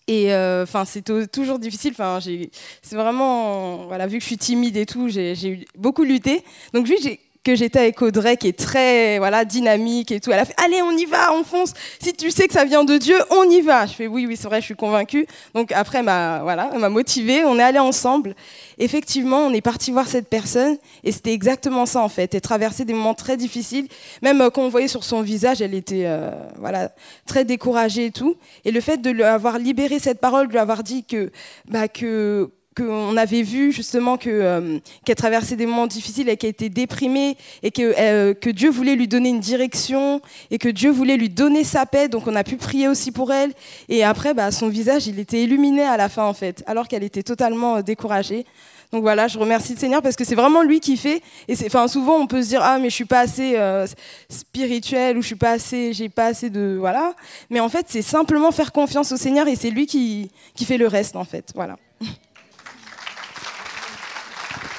Et 0.07 0.33
euh, 0.33 0.63
enfin, 0.63 0.85
c'est 0.85 1.03
toujours 1.31 1.59
difficile. 1.59 1.91
Enfin, 1.91 2.19
c'est 2.19 2.95
vraiment, 2.95 3.85
voilà, 3.87 4.07
vu 4.07 4.17
que 4.17 4.23
je 4.23 4.27
suis 4.27 4.37
timide 4.37 4.75
et 4.75 4.85
tout, 4.85 5.07
j'ai 5.07 5.65
beaucoup 5.77 6.03
lutté. 6.03 6.43
Donc, 6.73 6.87
lui, 6.87 6.97
j'ai 7.01 7.19
que 7.43 7.55
j'étais 7.55 7.79
avec 7.79 8.01
Audrey, 8.01 8.37
qui 8.37 8.47
est 8.47 8.57
très 8.57 9.17
voilà 9.17 9.45
dynamique 9.45 10.11
et 10.11 10.19
tout. 10.19 10.31
Elle 10.31 10.39
a 10.39 10.45
fait 10.45 10.55
Allez, 10.57 10.81
on 10.81 10.91
y 10.91 11.05
va, 11.05 11.33
on 11.33 11.43
fonce. 11.43 11.73
Si 12.01 12.13
tu 12.13 12.31
sais 12.31 12.47
que 12.47 12.53
ça 12.53 12.65
vient 12.65 12.83
de 12.83 12.97
Dieu, 12.97 13.15
on 13.31 13.49
y 13.49 13.61
va. 13.61 13.85
Je 13.85 13.93
fais 13.93 14.07
Oui, 14.07 14.25
oui, 14.25 14.35
c'est 14.35 14.47
vrai, 14.47 14.59
je 14.59 14.65
suis 14.65 14.75
convaincue. 14.75 15.25
Donc 15.53 15.71
après, 15.71 16.03
m'a 16.03 16.39
voilà, 16.43 16.69
m'a 16.77 16.89
motivée. 16.89 17.45
On 17.45 17.57
est 17.57 17.63
allés 17.63 17.79
ensemble. 17.79 18.35
Effectivement, 18.77 19.39
on 19.45 19.53
est 19.53 19.61
parti 19.61 19.91
voir 19.91 20.07
cette 20.07 20.27
personne 20.27 20.77
et 21.03 21.11
c'était 21.11 21.33
exactement 21.33 21.85
ça 21.85 22.01
en 22.01 22.09
fait. 22.09 22.33
Elle 22.33 22.41
traversait 22.41 22.85
des 22.85 22.93
moments 22.93 23.13
très 23.13 23.37
difficiles. 23.37 23.87
Même 24.21 24.41
euh, 24.41 24.49
quand 24.49 24.63
on 24.63 24.69
voyait 24.69 24.87
sur 24.87 25.03
son 25.03 25.21
visage, 25.21 25.61
elle 25.61 25.73
était 25.73 26.03
euh, 26.05 26.31
voilà 26.57 26.91
très 27.25 27.45
découragée 27.45 28.07
et 28.07 28.11
tout. 28.11 28.35
Et 28.65 28.71
le 28.71 28.81
fait 28.81 28.97
de 28.97 29.09
lui 29.09 29.23
avoir 29.23 29.59
libéré 29.59 29.99
cette 29.99 30.19
parole, 30.19 30.47
de 30.47 30.53
lui 30.53 30.59
avoir 30.59 30.83
dit 30.83 31.05
que 31.05 31.31
bah, 31.69 31.87
que 31.87 32.51
qu'on 32.79 33.17
avait 33.17 33.41
vu 33.41 33.71
justement 33.71 34.17
que 34.17 34.79
qu'elle 35.05 35.15
traversait 35.15 35.55
des 35.55 35.65
moments 35.65 35.87
difficiles 35.87 36.29
et 36.29 36.37
qu'elle 36.37 36.51
était 36.51 36.69
déprimée 36.69 37.37
et 37.63 37.71
que 37.71 38.33
que 38.33 38.49
Dieu 38.49 38.69
voulait 38.69 38.95
lui 38.95 39.07
donner 39.07 39.29
une 39.29 39.39
direction 39.39 40.21
et 40.51 40.57
que 40.57 40.69
Dieu 40.69 40.91
voulait 40.91 41.17
lui 41.17 41.29
donner 41.29 41.63
sa 41.63 41.85
paix. 41.85 42.07
Donc 42.07 42.27
on 42.27 42.35
a 42.35 42.43
pu 42.43 42.57
prier 42.57 42.87
aussi 42.87 43.11
pour 43.11 43.31
elle. 43.31 43.51
Et 43.89 44.03
après, 44.03 44.33
bah, 44.33 44.51
son 44.51 44.69
visage, 44.69 45.07
il 45.07 45.19
était 45.19 45.43
illuminé 45.43 45.83
à 45.83 45.97
la 45.97 46.09
fin 46.09 46.23
en 46.23 46.33
fait, 46.33 46.63
alors 46.67 46.87
qu'elle 46.87 47.03
était 47.03 47.23
totalement 47.23 47.81
découragée. 47.81 48.45
Donc 48.91 49.03
voilà, 49.03 49.27
je 49.27 49.37
remercie 49.37 49.73
le 49.73 49.79
Seigneur 49.79 50.01
parce 50.01 50.15
que 50.15 50.25
c'est 50.25 50.35
vraiment 50.35 50.63
lui 50.63 50.79
qui 50.79 50.97
fait. 50.97 51.21
Et 51.47 51.55
enfin, 51.65 51.87
souvent 51.87 52.17
on 52.17 52.25
peut 52.25 52.41
se 52.41 52.47
dire 52.47 52.61
ah 52.63 52.79
mais 52.79 52.89
je 52.89 52.95
suis 52.95 53.05
pas 53.05 53.19
assez 53.19 53.55
euh, 53.55 53.85
spirituel 54.29 55.17
ou 55.17 55.21
je 55.21 55.27
suis 55.27 55.35
pas 55.35 55.51
assez, 55.51 55.93
j'ai 55.93 56.09
pas 56.09 56.27
assez 56.27 56.49
de 56.49 56.77
voilà. 56.79 57.13
Mais 57.49 57.59
en 57.59 57.69
fait 57.69 57.85
c'est 57.89 58.01
simplement 58.01 58.51
faire 58.51 58.71
confiance 58.71 59.11
au 59.11 59.17
Seigneur 59.17 59.47
et 59.47 59.55
c'est 59.55 59.69
lui 59.69 59.85
qui, 59.85 60.31
qui 60.55 60.65
fait 60.65 60.77
le 60.77 60.87
reste 60.87 61.15
en 61.15 61.25
fait. 61.25 61.51
Voilà. 61.53 61.77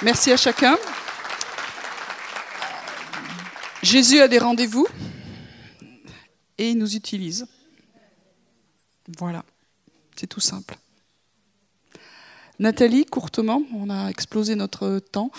Merci 0.02 0.32
à 0.32 0.38
chacun. 0.38 0.78
Jésus 3.82 4.18
a 4.20 4.28
des 4.28 4.38
rendez-vous 4.38 4.86
et 6.56 6.70
il 6.70 6.78
nous 6.78 6.96
utilise. 6.96 7.46
Voilà, 9.18 9.44
c'est 10.16 10.26
tout 10.26 10.40
simple. 10.40 10.78
Nathalie, 12.58 13.04
courtement, 13.04 13.62
on 13.74 13.90
a 13.90 14.08
explosé 14.08 14.54
notre 14.54 15.00
temps. 15.00 15.30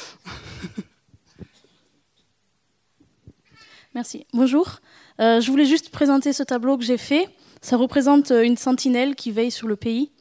Merci. 3.96 4.28
Bonjour. 4.32 4.80
Euh, 5.20 5.42
je 5.42 5.50
voulais 5.50 5.66
juste 5.66 5.90
présenter 5.90 6.34
ce 6.34 6.44
tableau 6.44 6.78
que 6.78 6.84
j'ai 6.84 7.00
fait. 7.00 7.30
Ça 7.62 7.78
représente 7.78 8.30
euh, 8.30 8.44
une 8.44 8.58
sentinelle 8.58 9.16
qui 9.16 9.32
veille 9.32 9.52
sur 9.52 9.68
le 9.68 9.76
pays. 9.76 10.12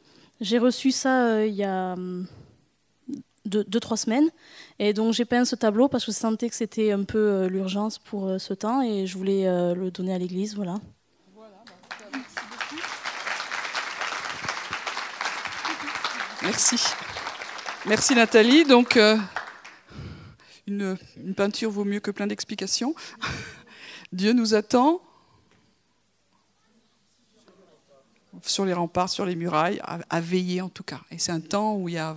J'ai 0.41 0.57
reçu 0.57 0.91
ça 0.91 1.25
euh, 1.25 1.45
il 1.45 1.53
y 1.53 1.63
a 1.63 1.95
hum, 3.45 3.63
deux, 3.67 3.79
trois 3.79 3.97
semaines. 3.97 4.29
Et 4.79 4.93
donc 4.93 5.13
j'ai 5.13 5.25
peint 5.25 5.45
ce 5.45 5.55
tableau 5.55 5.87
parce 5.87 6.05
que 6.05 6.11
je 6.11 6.17
sentais 6.17 6.49
que 6.49 6.55
c'était 6.55 6.91
un 6.91 7.03
peu 7.03 7.47
l'urgence 7.47 7.99
pour 7.99 8.39
ce 8.39 8.53
temps 8.53 8.81
et 8.81 9.07
je 9.07 9.17
voulais 9.17 9.45
le 9.73 9.91
donner 9.91 10.13
à 10.13 10.17
l'église. 10.17 10.55
Voilà. 10.55 10.75
Merci. 16.43 16.81
Merci 17.85 18.15
Nathalie. 18.15 18.63
Donc, 18.63 18.97
euh, 18.97 19.17
une, 20.65 20.97
peinture 21.35 21.69
vaut 21.69 21.85
mieux 21.85 21.99
que 21.99 22.09
plein 22.09 22.27
d'explications. 22.27 22.95
Dieu 24.11 24.33
nous 24.33 24.55
attend 24.55 25.01
sur 28.43 28.65
les 28.65 28.73
remparts, 28.73 29.09
sur 29.09 29.25
les 29.25 29.35
murailles, 29.35 29.81
à, 29.83 30.21
veiller 30.21 30.61
en 30.61 30.69
tout 30.69 30.83
cas. 30.83 31.01
Et 31.11 31.17
c'est 31.17 31.31
un 31.31 31.39
temps 31.39 31.75
où 31.75 31.89
il 31.89 31.95
y 31.95 31.97
a, 31.97 32.15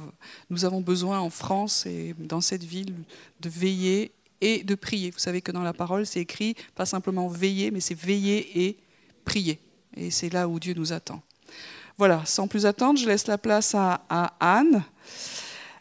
nous 0.50 0.64
avons 0.64 0.80
besoin 0.80 1.20
en 1.20 1.30
France 1.30 1.86
et 1.86 2.14
dans 2.18 2.40
cette 2.40 2.64
ville 2.64 2.94
de 3.40 3.48
veiller 3.48 4.12
et 4.40 4.62
de 4.62 4.74
prier. 4.74 5.10
Vous 5.10 5.18
savez 5.18 5.40
que 5.40 5.52
dans 5.52 5.62
la 5.62 5.72
parole, 5.72 6.06
c'est 6.06 6.20
écrit 6.20 6.54
pas 6.74 6.86
simplement 6.86 7.28
veiller, 7.28 7.70
mais 7.70 7.80
c'est 7.80 7.98
veiller 7.98 8.66
et 8.66 8.76
prier. 9.24 9.58
Et 9.96 10.10
c'est 10.10 10.32
là 10.32 10.48
où 10.48 10.58
Dieu 10.58 10.74
nous 10.74 10.92
attend. 10.92 11.22
Voilà, 11.96 12.22
sans 12.24 12.48
plus 12.48 12.66
attendre, 12.66 12.98
je 12.98 13.06
laisse 13.06 13.26
la 13.26 13.38
place 13.38 13.74
à, 13.74 14.00
Anne. 14.40 14.82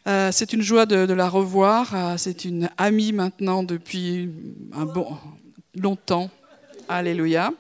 Euh, 0.07 0.31
c'est 0.31 0.53
une 0.53 0.61
joie 0.61 0.85
de, 0.85 1.11
la 1.11 1.27
revoir. 1.27 1.95
Euh, 1.95 2.17
c'est 2.17 2.45
une 2.45 2.69
amie 2.77 3.13
maintenant 3.13 3.63
depuis 3.63 4.29
un 4.73 4.85
bon 4.85 5.17
longtemps. 5.75 6.29
Alléluia. 6.87 7.53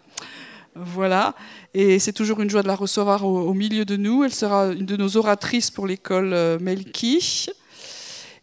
Voilà. 0.75 1.35
Et 1.73 1.99
c'est 1.99 2.13
toujours 2.13 2.41
une 2.41 2.49
joie 2.49 2.63
de 2.63 2.67
la 2.67 2.75
recevoir 2.75 3.25
au, 3.25 3.53
milieu 3.53 3.85
de 3.85 3.95
nous. 3.95 4.23
Elle 4.23 4.33
sera 4.33 4.67
une 4.67 4.85
de 4.85 4.97
nos 4.97 5.17
oratrices 5.17 5.71
pour 5.71 5.87
l'école 5.87 6.33
euh, 6.33 6.57
Melki. 6.59 7.47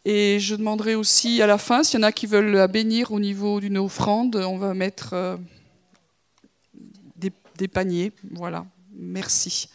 Et 0.04 0.38
je 0.40 0.54
demanderai 0.54 0.94
aussi 0.94 1.42
à 1.42 1.46
la 1.46 1.58
fin, 1.58 1.82
s'il 1.82 2.00
y 2.00 2.02
en 2.02 2.06
a 2.06 2.12
qui 2.12 2.26
veulent 2.26 2.52
la 2.52 2.68
bénir 2.68 3.12
au 3.12 3.20
niveau 3.20 3.60
d'une 3.60 3.76
offrande, 3.76 4.36
on 4.36 4.56
va 4.56 4.72
mettre 4.72 5.38
des, 7.16 7.30
des 7.58 7.68
paniers. 7.68 8.12
Voilà. 8.32 8.64
Merci 8.92 9.68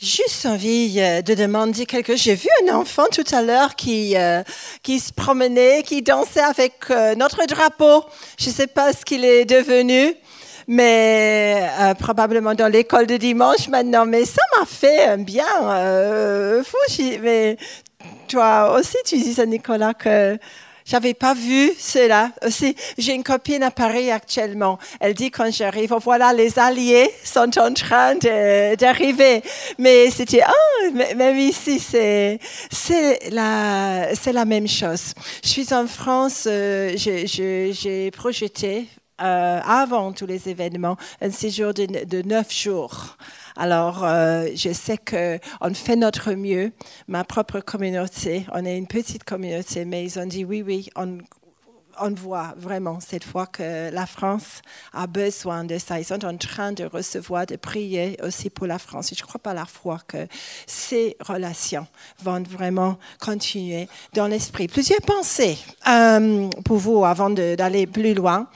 juste 0.00 0.46
envie 0.46 0.94
euh, 0.98 1.22
de 1.22 1.34
demander 1.34 1.86
quelque 1.86 2.12
chose. 2.12 2.22
J'ai 2.22 2.34
vu 2.34 2.48
un 2.66 2.74
enfant 2.74 3.06
tout 3.12 3.24
à 3.32 3.42
l'heure 3.42 3.74
qui, 3.74 4.16
euh, 4.16 4.42
qui 4.82 5.00
se 5.00 5.12
promenait, 5.12 5.82
qui 5.82 6.02
dansait 6.02 6.40
avec 6.40 6.74
euh, 6.90 7.14
notre 7.14 7.44
drapeau. 7.46 8.04
Je 8.38 8.48
ne 8.48 8.54
sais 8.54 8.66
pas 8.66 8.92
ce 8.92 9.04
qu'il 9.04 9.24
est 9.24 9.44
devenu, 9.44 10.14
mais 10.68 11.66
probablement 11.98 12.54
dans 12.54 12.68
l'école 12.68 13.06
de 13.06 13.16
dimanche 13.16 13.68
maintenant. 13.68 14.06
Mais 14.06 14.24
ça 14.24 14.42
m'a 14.56 14.66
fait 14.66 15.04
un 15.04 15.18
bien 15.18 16.62
fou. 16.62 16.76
Mais 17.22 17.56
toi 18.28 18.78
aussi, 18.78 18.96
tu 19.04 19.16
dis 19.18 19.40
à 19.40 19.46
Nicolas 19.46 19.94
que 19.94 20.38
j'avais 20.88 21.14
pas 21.14 21.34
vu 21.34 21.72
cela. 21.78 22.30
Aussi, 22.46 22.74
j'ai 22.96 23.12
une 23.14 23.22
copine 23.22 23.62
à 23.62 23.70
Paris 23.70 24.10
actuellement. 24.10 24.78
Elle 25.00 25.14
dit 25.14 25.30
quand 25.30 25.52
j'arrive, 25.52 25.92
oh, 25.92 25.98
voilà, 25.98 26.32
les 26.32 26.58
alliés 26.58 27.10
sont 27.22 27.58
en 27.58 27.72
train 27.72 28.14
d'arriver. 28.14 29.42
Mais 29.78 30.10
c'était, 30.10 30.42
oh, 30.48 30.90
même 31.14 31.38
ici, 31.38 31.78
c'est, 31.78 32.38
c'est 32.70 33.30
la, 33.30 34.14
c'est 34.14 34.32
la 34.32 34.46
même 34.46 34.66
chose. 34.66 35.12
Je 35.44 35.48
suis 35.48 35.74
en 35.74 35.86
France, 35.86 36.44
euh, 36.46 36.94
j'ai 36.96 38.10
projeté, 38.10 38.86
euh, 39.20 39.60
avant 39.64 40.12
tous 40.12 40.26
les 40.26 40.48
événements, 40.48 40.96
un 41.20 41.30
séjour 41.30 41.74
de, 41.74 42.22
neuf 42.22 42.52
jours. 42.52 43.16
Alors, 43.56 44.04
euh, 44.04 44.46
je 44.54 44.72
sais 44.72 44.98
qu'on 44.98 45.74
fait 45.74 45.96
notre 45.96 46.32
mieux. 46.32 46.72
Ma 47.08 47.24
propre 47.24 47.60
communauté, 47.60 48.46
on 48.52 48.64
est 48.64 48.78
une 48.78 48.86
petite 48.86 49.24
communauté, 49.24 49.84
mais 49.84 50.04
ils 50.04 50.18
ont 50.18 50.26
dit 50.26 50.44
oui, 50.44 50.62
oui, 50.62 50.88
on, 50.94 51.18
on 52.00 52.10
voit 52.10 52.54
vraiment 52.56 52.98
cette 53.00 53.24
fois 53.24 53.46
que 53.46 53.90
la 53.90 54.06
France 54.06 54.62
a 54.92 55.06
besoin 55.06 55.64
de 55.64 55.78
ça. 55.78 55.98
Ils 55.98 56.04
sont 56.04 56.24
en 56.24 56.36
train 56.36 56.72
de 56.72 56.84
recevoir, 56.84 57.46
de 57.46 57.56
prier 57.56 58.16
aussi 58.22 58.50
pour 58.50 58.66
la 58.66 58.78
France. 58.78 59.12
Et 59.12 59.14
je 59.16 59.22
crois 59.22 59.40
pas 59.40 59.54
la 59.54 59.66
foi 59.66 59.98
que 60.06 60.26
ces 60.66 61.16
relations 61.20 61.86
vont 62.22 62.42
vraiment 62.42 62.98
continuer 63.20 63.88
dans 64.14 64.26
l'esprit. 64.26 64.68
Plusieurs 64.68 65.02
pensées 65.02 65.58
euh, 65.88 66.48
pour 66.64 66.78
vous 66.78 67.04
avant 67.04 67.30
d'aller 67.30 67.86
plus 67.86 68.14
loin. 68.14 68.48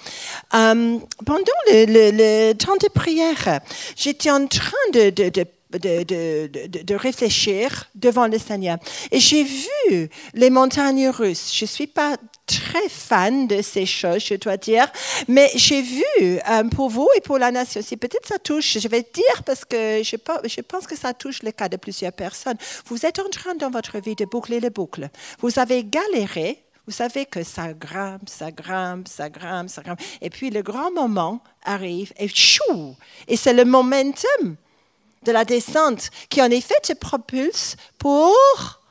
Euh, 0.55 0.99
pendant 1.25 1.61
le, 1.69 2.53
temps 2.55 2.77
de 2.77 2.89
prière, 2.89 3.61
j'étais 3.97 4.31
en 4.31 4.47
train 4.47 4.91
de, 4.93 5.11
de, 5.11 5.29
de 5.29 5.45
de, 5.79 6.03
de, 6.03 6.83
de, 6.83 6.95
réfléchir 6.95 7.89
devant 7.95 8.27
le 8.27 8.39
Seigneur. 8.39 8.79
Et 9.11 9.19
j'ai 9.19 9.45
vu 9.45 10.11
les 10.35 10.51
montagnes 10.51 11.09
russes. 11.09 11.51
Je 11.55 11.65
ne 11.65 11.69
suis 11.69 11.87
pas 11.87 12.17
très 12.61 12.89
fan 12.89 13.47
de 13.47 13.63
ces 13.63 13.87
choses, 13.87 14.25
je 14.25 14.35
dois 14.35 14.57
dire. 14.57 14.91
Mais 15.29 15.51
j'ai 15.55 15.83
vu 15.83 16.05
euh, 16.21 16.65
pour 16.65 16.89
vous 16.89 17.09
et 17.17 17.21
pour 17.21 17.39
la 17.39 17.51
nation 17.51 17.81
aussi, 17.81 17.97
peut-être 17.97 18.27
ça 18.27 18.39
touche, 18.39 18.79
je 18.79 18.89
vais 18.89 19.03
dire 19.03 19.43
parce 19.45 19.65
que 19.65 20.03
je, 20.03 20.17
je 20.49 20.61
pense 20.61 20.87
que 20.87 20.97
ça 20.97 21.15
touche 21.15 21.43
le 21.43 21.53
cas 21.53 21.69
de 21.69 21.77
plusieurs 21.77 22.13
personnes. 22.13 22.57
Vous 22.87 23.07
êtes 23.07 23.19
en 23.19 23.29
train 23.29 23.55
dans 23.55 23.71
votre 23.71 23.99
vie 23.99 24.15
de 24.15 24.25
boucler 24.25 24.61
les 24.61 24.71
boucles. 24.71 25.09
Vous 25.41 25.59
avez 25.59 25.85
galéré, 25.85 26.63
vous 26.87 26.93
savez 26.93 27.27
que 27.27 27.45
ça 27.45 27.73
grimpe, 27.73 28.29
ça 28.29 28.51
grimpe, 28.51 29.07
ça 29.09 29.29
grimpe, 29.31 29.69
ça 29.69 29.83
grimpe. 29.83 30.01
Et 30.21 30.31
puis 30.31 30.51
le 30.51 30.63
grand 30.63 30.91
moment 30.91 31.43
arrive 31.65 32.13
et 32.19 32.29
chou 32.29 32.97
Et 33.29 33.37
c'est 33.37 33.53
le 33.55 33.65
momentum 33.65 34.57
de 35.23 35.33
la 35.33 35.45
descente 35.45 36.11
qui 36.29 36.43
en 36.43 36.51
effet 36.51 36.75
te 36.83 36.93
propulse 36.93 37.77
pour 37.99 38.82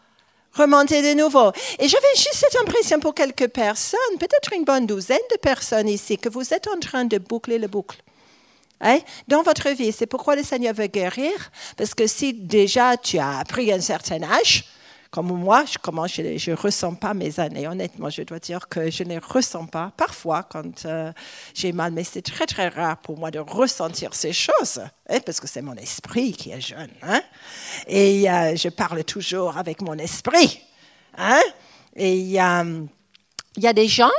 remonter 0.53 1.01
de 1.01 1.20
nouveau. 1.20 1.51
Et 1.79 1.88
j'avais 1.88 2.15
juste 2.15 2.36
cette 2.36 2.55
impression 2.58 3.00
pour 3.00 3.13
quelques 3.13 3.48
personnes, 3.48 4.17
peut-être 4.20 4.53
une 4.53 4.63
bonne 4.63 4.86
douzaine 4.86 5.17
de 5.31 5.38
personnes 5.38 5.89
ici, 5.89 6.17
que 6.17 6.29
vous 6.29 6.53
êtes 6.53 6.67
en 6.67 6.79
train 6.79 7.05
de 7.05 7.17
boucler 7.17 7.58
le 7.58 7.67
boucle. 7.67 8.01
Hein? 8.81 9.00
Dans 9.27 9.43
votre 9.43 9.70
vie, 9.70 9.91
c'est 9.91 10.08
pourquoi 10.08 10.36
le 10.36 10.43
Seigneur 10.43 10.74
veut 10.74 10.88
guérir, 10.88 11.31
parce 11.77 11.93
que 11.93 12.08
si 12.08 12.34
déjà 12.34 12.98
tu 12.98 13.20
as 13.20 13.43
pris 13.48 13.72
un 13.72 13.81
certain 13.81 14.24
âge, 14.24 14.65
comme 15.12 15.27
moi, 15.27 15.65
je 15.65 16.51
ne 16.51 16.56
ressens 16.56 16.96
pas 16.96 17.13
mes 17.13 17.41
années. 17.41 17.68
Honnêtement, 17.68 18.10
je 18.10 18.22
dois 18.22 18.39
dire 18.39 18.70
que 18.70 18.89
je 18.89 19.03
ne 19.03 19.20
ressens 19.20 19.65
pas 19.65 19.91
parfois 19.98 20.44
quand 20.44 20.86
euh, 20.86 21.12
j'ai 21.53 21.74
mal, 21.74 21.91
mais 21.91 22.06
c'est 22.06 22.22
très 22.22 22.46
très 22.46 22.70
rare 22.70 22.98
pour 22.98 23.18
moi 23.18 23.30
de 23.30 23.39
ressentir 23.39 24.13
ces 24.13 24.32
choses, 24.32 24.80
hein, 25.10 25.20
parce 25.25 25.41
que 25.41 25.48
c'est 25.48 25.62
mon 25.62 25.75
esprit 25.75 26.32
qui 26.32 26.51
est 26.51 26.62
jeune. 26.62 26.91
Hein. 27.03 27.22
Et 27.88 28.32
euh, 28.32 28.56
je 28.56 28.70
parle 28.70 29.03
toujours 29.03 29.58
avec 29.58 29.82
mon 29.82 29.98
esprit. 29.98 30.62
Hein. 31.18 31.41
Et 31.98 32.15
il 32.15 32.30
y 32.30 32.39
a 32.39 33.74
des 33.74 33.88
gens, 33.89 34.12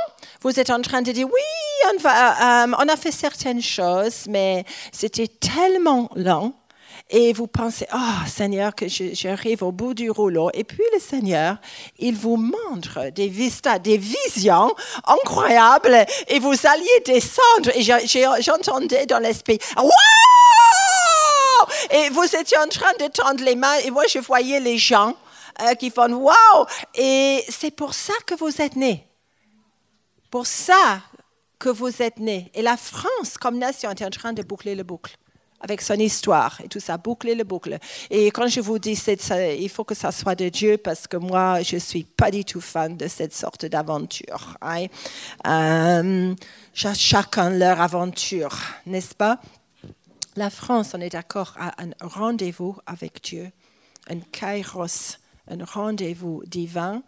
vous 0.43 0.59
êtes 0.59 0.69
en 0.69 0.81
train 0.81 1.01
de 1.01 1.11
dire 1.11 1.25
oui, 1.25 1.91
on, 1.91 1.99
va, 2.01 2.65
euh, 2.65 2.71
on 2.77 2.87
a 2.87 2.95
fait 2.97 3.11
certaines 3.11 3.63
choses, 3.63 4.27
mais 4.29 4.63
c'était 4.91 5.27
tellement 5.27 6.11
lent 6.15 6.53
et 7.09 7.33
vous 7.33 7.47
pensez, 7.47 7.85
oh 7.93 8.27
Seigneur, 8.27 8.73
que 8.73 8.85
j'arrive 8.87 9.61
au 9.63 9.71
bout 9.71 9.93
du 9.93 10.09
rouleau. 10.09 10.49
Et 10.53 10.63
puis 10.63 10.83
le 10.93 10.99
Seigneur, 10.99 11.57
il 11.99 12.15
vous 12.15 12.37
montre 12.37 13.11
des 13.11 13.27
vistas, 13.27 13.77
des 13.79 13.97
visions 13.97 14.73
incroyables 15.05 16.05
et 16.27 16.39
vous 16.39 16.55
alliez 16.65 17.03
descendre. 17.05 17.69
Et 17.75 17.83
j'entendais 18.41 19.05
dans 19.05 19.19
l'esprit, 19.19 19.59
waouh 19.77 19.91
Et 21.91 22.09
vous 22.09 22.23
étiez 22.35 22.57
en 22.57 22.67
train 22.67 22.93
de 22.99 23.07
tendre 23.07 23.43
les 23.43 23.55
mains 23.55 23.77
et 23.85 23.91
moi, 23.91 24.05
je 24.07 24.19
voyais 24.19 24.59
les 24.59 24.77
gens 24.77 25.15
euh, 25.61 25.75
qui 25.75 25.91
font 25.91 26.11
Waouh 26.11 26.65
Et 26.95 27.43
c'est 27.49 27.71
pour 27.71 27.93
ça 27.93 28.13
que 28.25 28.33
vous 28.33 28.61
êtes 28.61 28.75
nés. 28.75 29.07
Pour 30.31 30.47
ça 30.47 31.01
que 31.59 31.69
vous 31.69 32.01
êtes 32.01 32.17
nés. 32.17 32.49
Et 32.55 32.63
la 32.63 32.75
France, 32.75 33.37
comme 33.39 33.59
nation, 33.59 33.91
est 33.91 34.03
en 34.03 34.09
train 34.09 34.33
de 34.33 34.41
boucler 34.41 34.73
le 34.73 34.83
boucle 34.83 35.15
avec 35.63 35.81
son 35.81 35.95
histoire 35.95 36.59
et 36.63 36.67
tout 36.67 36.79
ça, 36.81 36.97
boucler 36.97 37.33
le 37.33 37.45
boucle. 37.45 37.79
Et 38.11 38.27
quand 38.31 38.47
je 38.47 38.59
vous 38.59 38.77
dis, 38.77 38.95
ça, 38.95 39.53
il 39.53 39.69
faut 39.69 39.85
que 39.85 39.95
ça 39.95 40.11
soit 40.11 40.35
de 40.35 40.49
Dieu 40.49 40.77
parce 40.77 41.07
que 41.07 41.17
moi, 41.17 41.61
je 41.63 41.75
ne 41.75 41.79
suis 41.79 42.03
pas 42.03 42.29
du 42.29 42.43
tout 42.45 42.61
fan 42.61 42.97
de 42.97 43.07
cette 43.07 43.33
sorte 43.33 43.65
d'aventure. 43.65 44.57
Hein. 44.61 46.35
Chacun 46.73 47.49
leur 47.49 47.81
aventure, 47.81 48.59
n'est-ce 48.85 49.15
pas? 49.15 49.39
La 50.35 50.49
France, 50.49 50.91
on 50.95 51.01
est 51.01 51.11
d'accord, 51.11 51.55
a 51.57 51.73
un 51.81 51.91
rendez-vous 52.01 52.75
avec 52.85 53.23
Dieu, 53.23 53.51
un 54.09 54.19
kairos, 54.19 55.17
un 55.49 55.63
rendez-vous 55.63 56.43
divin 56.45 57.03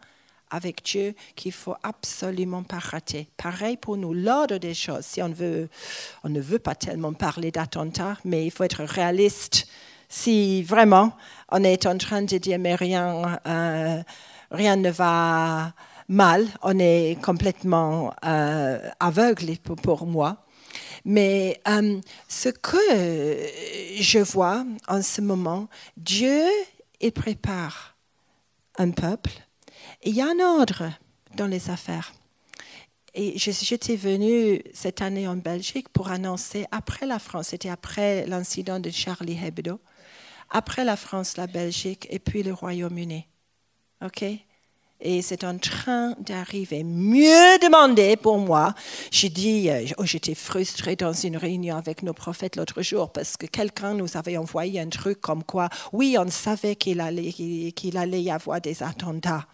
avec 0.49 0.83
Dieu 0.83 1.15
qu'il 1.35 1.51
faut 1.51 1.75
absolument 1.83 2.63
pas 2.63 2.79
rater. 2.79 3.27
Pareil 3.37 3.77
pour 3.77 3.97
nous, 3.97 4.13
l'ordre 4.13 4.57
des 4.57 4.73
choses. 4.73 5.05
Si 5.05 5.21
on 5.21 5.29
veut, 5.29 5.69
on 6.23 6.29
ne 6.29 6.41
veut 6.41 6.59
pas 6.59 6.75
tellement 6.75 7.13
parler 7.13 7.51
d'attentat, 7.51 8.17
mais 8.25 8.45
il 8.45 8.51
faut 8.51 8.63
être 8.63 8.83
réaliste. 8.83 9.67
Si 10.07 10.63
vraiment 10.63 11.13
on 11.51 11.63
est 11.63 11.85
en 11.85 11.97
train 11.97 12.21
de 12.21 12.37
dire 12.37 12.59
mais 12.59 12.75
rien, 12.75 13.39
euh, 13.47 14.01
ne 14.51 14.89
va 14.91 15.73
mal, 16.07 16.47
on 16.61 16.77
est 16.79 17.17
complètement 17.23 18.13
euh, 18.23 18.79
aveugle 18.99 19.57
pour, 19.57 20.05
moi. 20.05 20.45
Mais 21.03 21.59
euh, 21.67 21.99
ce 22.27 22.49
que 22.49 22.77
je 23.99 24.19
vois 24.19 24.65
en 24.87 25.01
ce 25.01 25.21
moment, 25.21 25.67
Dieu, 25.97 26.45
il 27.01 27.11
prépare 27.11 27.95
un 28.77 28.91
peuple 28.91 29.44
il 30.05 30.15
y 30.15 30.21
a 30.21 30.27
un 30.27 30.39
ordre 30.39 30.91
dans 31.35 31.47
les 31.47 31.69
affaires. 31.69 32.13
Et 33.13 33.37
j'étais 33.37 33.95
venue 33.95 34.61
cette 34.73 35.01
année 35.01 35.27
en 35.27 35.35
Belgique 35.35 35.89
pour 35.89 36.09
annoncer, 36.09 36.65
après 36.71 37.05
la 37.05 37.17
France, 37.17 37.47
c'était 37.49 37.69
après 37.69 38.25
l'incident 38.27 38.79
de 38.79 38.89
Charlie 38.89 39.39
Hebdo, 39.41 39.79
après 40.49 40.83
la 40.83 40.95
France, 40.95 41.37
la 41.37 41.47
Belgique 41.47 42.07
et 42.09 42.19
puis 42.19 42.43
le 42.43 42.53
Royaume-Uni. 42.53 43.25
OK? 44.03 44.25
Et 45.01 45.21
c'est 45.21 45.43
en 45.43 45.57
train 45.57 46.15
d'arriver. 46.19 46.83
Mieux 46.83 47.59
demandé 47.59 48.15
pour 48.15 48.37
moi. 48.37 48.73
J'ai 49.11 49.29
dit, 49.29 49.69
euh, 49.69 49.85
oh, 49.97 50.05
j'étais 50.05 50.35
frustrée 50.35 50.95
dans 50.95 51.13
une 51.13 51.37
réunion 51.37 51.75
avec 51.75 52.03
nos 52.03 52.13
prophètes 52.13 52.55
l'autre 52.55 52.81
jour 52.81 53.11
parce 53.11 53.37
que 53.37 53.45
quelqu'un 53.45 53.93
nous 53.93 54.17
avait 54.17 54.37
envoyé 54.37 54.79
un 54.79 54.89
truc 54.89 55.19
comme 55.21 55.43
quoi, 55.43 55.69
oui, 55.93 56.15
on 56.19 56.29
savait 56.29 56.75
qu'il 56.75 57.01
allait, 57.01 57.31
qu'il 57.31 57.97
allait 57.97 58.21
y 58.21 58.31
avoir 58.31 58.61
des 58.61 58.83
attentats. 58.83 59.47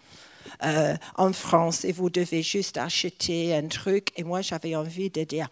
Euh, 0.64 0.96
en 1.16 1.34
France 1.34 1.86
et 1.86 1.92
vous 1.92 2.10
devez 2.10 2.44
juste 2.44 2.78
acheter 2.78 3.56
un 3.56 3.68
truc. 3.68 4.10
Et 4.16 4.24
moi, 4.24 4.42
j'avais 4.42 4.76
envie 4.76 5.10
de 5.10 5.24
dire, 5.24 5.48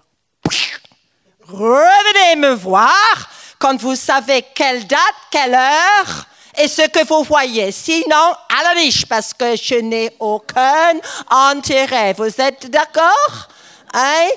revenez 1.41 2.35
me 2.37 2.53
voir 2.53 3.29
quand 3.57 3.79
vous 3.81 3.95
savez 3.95 4.45
quelle 4.53 4.85
date, 4.85 4.99
quelle 5.31 5.55
heure 5.55 6.27
et 6.57 6.67
ce 6.67 6.87
que 6.87 7.05
vous 7.07 7.23
voyez. 7.23 7.71
Sinon, 7.71 8.35
à 8.49 8.63
la 8.63 8.69
riche, 8.71 9.05
parce 9.05 9.33
que 9.33 9.55
je 9.55 9.75
n'ai 9.75 10.11
aucun 10.19 10.93
intérêt. 11.29 12.13
Vous 12.13 12.39
êtes 12.39 12.69
d'accord? 12.69 13.47
Hein? 13.93 14.29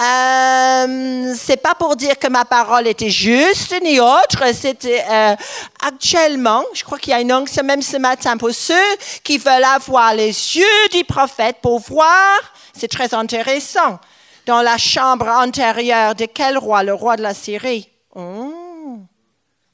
Euh, 0.00 1.34
c'est 1.38 1.62
pas 1.62 1.74
pour 1.74 1.94
dire 1.94 2.18
que 2.18 2.26
ma 2.26 2.44
parole 2.44 2.86
était 2.88 3.10
juste 3.10 3.74
ni 3.82 4.00
autre. 4.00 4.52
C'était 4.52 5.04
euh, 5.08 5.36
actuellement, 5.82 6.64
je 6.74 6.82
crois 6.82 6.98
qu'il 6.98 7.12
y 7.12 7.14
a 7.14 7.20
une 7.20 7.32
onction 7.32 7.62
même 7.62 7.82
ce 7.82 7.96
matin 7.96 8.36
pour 8.36 8.50
ceux 8.50 8.74
qui 9.22 9.38
veulent 9.38 9.64
avoir 9.64 10.14
les 10.14 10.26
yeux 10.56 10.88
du 10.92 11.04
prophète 11.04 11.58
pour 11.62 11.78
voir. 11.78 12.40
C'est 12.76 12.88
très 12.88 13.14
intéressant. 13.14 14.00
Dans 14.46 14.62
la 14.62 14.76
chambre 14.78 15.28
antérieure 15.28 16.14
de 16.14 16.26
quel 16.26 16.58
roi? 16.58 16.82
Le 16.82 16.92
roi 16.92 17.16
de 17.16 17.22
la 17.22 17.32
Syrie. 17.32 17.88
Oh. 18.14 18.64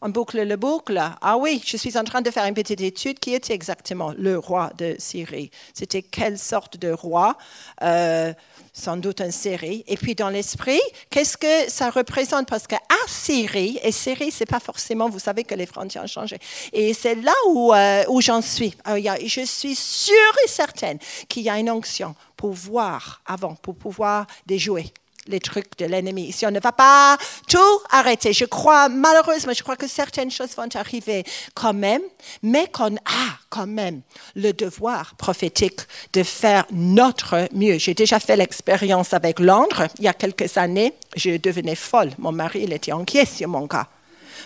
On 0.02 0.08
boucle 0.08 0.42
le 0.42 0.56
boucle. 0.56 0.98
Ah 1.20 1.36
oui, 1.36 1.62
je 1.64 1.76
suis 1.76 1.98
en 1.98 2.04
train 2.04 2.22
de 2.22 2.30
faire 2.30 2.46
une 2.46 2.54
petite 2.54 2.80
étude 2.80 3.18
qui 3.18 3.34
était 3.34 3.52
exactement 3.52 4.12
le 4.16 4.38
roi 4.38 4.70
de 4.78 4.96
Syrie? 4.98 5.50
C'était 5.74 6.00
quelle 6.00 6.38
sorte 6.38 6.78
de 6.78 6.90
roi? 6.90 7.36
Euh, 7.82 8.32
sans 8.80 8.96
doute 8.96 9.20
une 9.20 9.30
série. 9.30 9.84
Et 9.86 9.96
puis 9.96 10.14
dans 10.14 10.30
l'esprit, 10.30 10.80
qu'est-ce 11.10 11.36
que 11.36 11.70
ça 11.70 11.90
représente? 11.90 12.48
Parce 12.48 12.66
que 12.66 12.76
Syrie, 13.10 13.78
et 13.82 13.92
Syrie, 13.92 14.30
c'est 14.30 14.46
pas 14.46 14.60
forcément, 14.60 15.08
vous 15.08 15.18
savez 15.18 15.44
que 15.44 15.54
les 15.54 15.66
frontières 15.66 16.04
ont 16.04 16.06
changé. 16.06 16.38
Et 16.72 16.94
c'est 16.94 17.16
là 17.16 17.34
où, 17.48 17.74
euh, 17.74 18.04
où 18.08 18.20
j'en 18.20 18.40
suis. 18.40 18.74
Euh, 18.88 19.00
je 19.24 19.44
suis 19.44 19.74
sûre 19.74 20.14
et 20.44 20.48
certaine 20.48 20.98
qu'il 21.28 21.42
y 21.42 21.50
a 21.50 21.58
une 21.58 21.70
onction 21.70 22.14
pour 22.36 22.52
voir 22.52 23.20
avant, 23.26 23.54
pour 23.56 23.74
pouvoir 23.74 24.26
déjouer 24.46 24.92
les 25.30 25.40
trucs 25.40 25.78
de 25.78 25.86
l'ennemi. 25.86 26.32
Si 26.32 26.44
on 26.46 26.50
ne 26.50 26.60
va 26.60 26.72
pas 26.72 27.16
tout 27.48 27.80
arrêter, 27.90 28.32
je 28.32 28.44
crois, 28.44 28.88
malheureusement, 28.88 29.52
je 29.56 29.62
crois 29.62 29.76
que 29.76 29.88
certaines 29.88 30.30
choses 30.30 30.54
vont 30.56 30.68
arriver 30.74 31.24
quand 31.54 31.72
même, 31.72 32.02
mais 32.42 32.66
qu'on 32.68 32.96
a 32.96 33.30
quand 33.48 33.66
même 33.66 34.02
le 34.34 34.52
devoir 34.52 35.14
prophétique 35.16 35.80
de 36.12 36.22
faire 36.22 36.66
notre 36.72 37.48
mieux. 37.52 37.78
J'ai 37.78 37.94
déjà 37.94 38.20
fait 38.20 38.36
l'expérience 38.36 39.14
avec 39.14 39.40
Londres 39.40 39.86
il 39.98 40.04
y 40.04 40.08
a 40.08 40.14
quelques 40.14 40.56
années. 40.56 40.92
Je 41.16 41.36
devenais 41.36 41.74
folle. 41.74 42.10
Mon 42.18 42.32
mari, 42.32 42.62
il 42.64 42.72
était 42.72 42.92
inquiet 42.92 43.26
sur 43.26 43.48
mon 43.48 43.66
cas. 43.66 43.86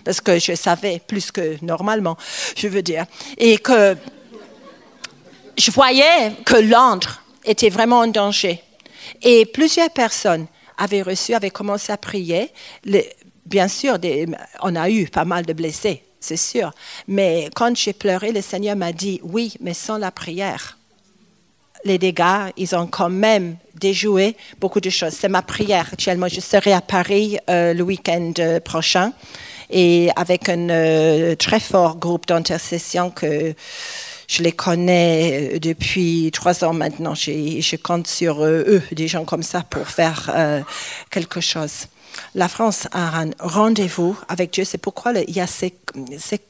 Parce 0.04 0.20
que 0.20 0.38
je 0.38 0.54
savais 0.54 1.00
plus 1.06 1.30
que 1.30 1.56
normalement, 1.64 2.16
je 2.56 2.68
veux 2.68 2.82
dire. 2.82 3.06
Et 3.38 3.58
que 3.58 3.96
je 5.56 5.70
voyais 5.70 6.32
que 6.44 6.56
Londres 6.56 7.22
était 7.44 7.70
vraiment 7.70 8.00
en 8.00 8.06
danger. 8.06 8.62
Et 9.22 9.46
plusieurs 9.46 9.90
personnes 9.90 10.46
avait 10.78 11.02
reçu, 11.02 11.34
avait 11.34 11.50
commencé 11.50 11.92
à 11.92 11.96
prier. 11.96 12.50
bien 13.46 13.68
sûr, 13.68 13.98
on 14.62 14.76
a 14.76 14.90
eu 14.90 15.06
pas 15.06 15.24
mal 15.24 15.44
de 15.44 15.52
blessés, 15.52 16.02
c'est 16.20 16.36
sûr. 16.36 16.72
Mais 17.08 17.50
quand 17.54 17.76
j'ai 17.76 17.92
pleuré, 17.92 18.32
le 18.32 18.40
Seigneur 18.40 18.76
m'a 18.76 18.92
dit, 18.92 19.20
oui, 19.22 19.54
mais 19.60 19.74
sans 19.74 19.98
la 19.98 20.10
prière, 20.10 20.78
les 21.84 21.98
dégâts, 21.98 22.50
ils 22.56 22.74
ont 22.74 22.86
quand 22.86 23.10
même 23.10 23.56
déjoué 23.74 24.36
beaucoup 24.60 24.80
de 24.80 24.90
choses. 24.90 25.12
C'est 25.12 25.28
ma 25.28 25.42
prière 25.42 25.88
actuellement. 25.92 26.28
Je 26.28 26.40
serai 26.40 26.72
à 26.72 26.80
Paris 26.80 27.38
euh, 27.50 27.74
le 27.74 27.82
week-end 27.82 28.32
euh, 28.38 28.60
prochain 28.60 29.12
et 29.70 30.10
avec 30.16 30.48
un 30.48 30.68
euh, 30.70 31.36
très 31.36 31.60
fort 31.60 31.96
groupe 31.96 32.26
d'intercession 32.26 33.10
que 33.10 33.54
je 34.34 34.42
les 34.42 34.52
connais 34.52 35.54
euh, 35.54 35.58
depuis 35.60 36.30
trois 36.32 36.64
ans 36.64 36.72
maintenant. 36.72 37.14
Je, 37.14 37.76
compte 37.76 38.06
sur 38.06 38.42
euh, 38.42 38.64
eux, 38.66 38.82
des 38.92 39.06
gens 39.06 39.24
comme 39.24 39.42
ça, 39.42 39.62
pour 39.62 39.88
faire 39.88 40.30
euh, 40.34 40.60
quelque 41.10 41.40
chose. 41.40 41.86
La 42.34 42.48
France 42.48 42.88
a 42.92 43.20
un 43.20 43.30
rendez-vous 43.38 44.18
avec 44.28 44.52
Dieu. 44.52 44.64
C'est 44.64 44.78
pourquoi 44.78 45.12
il 45.12 45.36
y 45.36 45.40
a 45.40 45.46
c'est 45.46 45.74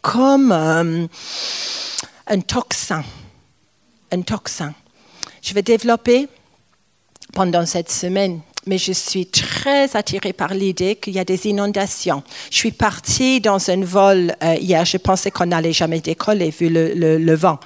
comme 0.02 0.52
un 0.52 1.08
toxin. 2.40 3.02
Un 4.12 4.22
toxin. 4.22 4.74
Je 5.42 5.54
vais 5.54 5.62
développer 5.62 6.28
pendant 7.32 7.64
cette 7.64 7.90
semaine 7.90 8.40
mais 8.66 8.78
je 8.78 8.92
suis 8.92 9.26
très 9.26 9.96
attirée 9.96 10.32
par 10.32 10.54
l'idée 10.54 10.96
qu'il 10.96 11.14
y 11.14 11.18
a 11.18 11.24
des 11.24 11.46
inondations. 11.46 12.22
Je 12.50 12.56
suis 12.56 12.72
partie 12.72 13.40
dans 13.40 13.70
un 13.70 13.84
vol 13.84 14.34
hier, 14.60 14.84
je 14.84 14.96
pensais 14.96 15.30
qu'on 15.30 15.46
n'allait 15.46 15.72
jamais 15.72 16.00
décoller 16.00 16.50
vu 16.50 16.68
le, 16.70 17.34
vent. 17.34 17.58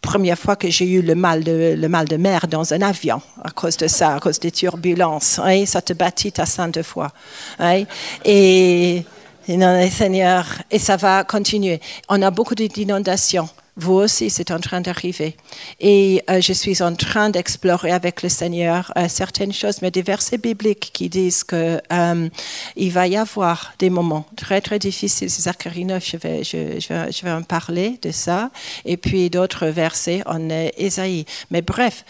Première 0.00 0.38
fois 0.38 0.56
que 0.56 0.68
j'ai 0.68 0.86
eu 0.86 1.02
le 1.02 1.14
mal, 1.14 1.42
de, 1.42 1.74
le 1.78 1.88
mal 1.88 2.06
de 2.06 2.16
mer 2.16 2.46
dans 2.46 2.74
un 2.74 2.82
avion 2.82 3.22
à 3.42 3.50
cause 3.50 3.76
de 3.78 3.88
ça, 3.88 4.16
à 4.16 4.20
cause 4.20 4.38
des 4.38 4.50
turbulences. 4.50 5.38
Hein, 5.38 5.64
ça 5.66 5.80
te 5.80 5.94
bâtit 5.94 6.34
à 6.38 6.46
sainte 6.46 6.82
fois. 6.82 7.10
Hein, 7.58 7.84
et, 8.24 9.02
non, 9.48 9.88
Seigneur, 9.90 10.46
et 10.70 10.78
ça 10.78 10.96
va 10.96 11.24
continuer. 11.24 11.80
On 12.08 12.20
a 12.22 12.30
beaucoup 12.30 12.54
d'inondations. 12.54 13.48
Vous 13.76 13.94
aussi, 13.94 14.30
c'est 14.30 14.52
en 14.52 14.60
train 14.60 14.80
d'arriver. 14.80 15.36
Et 15.80 16.22
euh, 16.30 16.40
je 16.40 16.52
suis 16.52 16.80
en 16.80 16.94
train 16.94 17.28
d'explorer 17.28 17.90
avec 17.90 18.22
le 18.22 18.28
Seigneur 18.28 18.92
euh, 18.96 19.08
certaines 19.08 19.52
choses, 19.52 19.82
mais 19.82 19.90
des 19.90 20.02
versets 20.02 20.38
bibliques 20.38 20.90
qui 20.92 21.08
disent 21.08 21.42
qu'il 21.42 21.82
euh, 21.92 22.28
va 22.76 23.08
y 23.08 23.16
avoir 23.16 23.74
des 23.80 23.90
moments 23.90 24.26
très, 24.36 24.60
très 24.60 24.78
difficiles. 24.78 25.28
C'est 25.28 25.42
Zacharie 25.42 25.86
9, 25.86 26.08
je 26.08 26.16
vais, 26.16 26.44
je, 26.44 26.78
je, 26.78 27.24
vais, 27.24 27.32
en 27.32 27.42
parler 27.42 27.98
de 28.00 28.12
ça. 28.12 28.50
Et 28.84 28.96
puis 28.96 29.28
d'autres 29.28 29.66
versets 29.66 30.22
en 30.26 30.48
Ésaïe. 30.76 31.24
Mais 31.50 31.62
bref, 31.62 32.04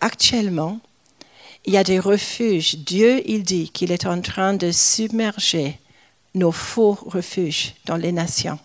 actuellement, 0.00 0.80
il 1.66 1.74
y 1.74 1.76
a 1.76 1.84
des 1.84 1.98
refuges. 1.98 2.76
Dieu, 2.76 3.22
il 3.26 3.42
dit 3.42 3.68
qu'il 3.68 3.92
est 3.92 4.06
en 4.06 4.22
train 4.22 4.54
de 4.54 4.70
submerger 4.70 5.78
nos 6.34 6.52
faux 6.52 6.96
refuges 7.06 7.74
dans 7.84 7.96
les 7.96 8.12
nations. 8.12 8.58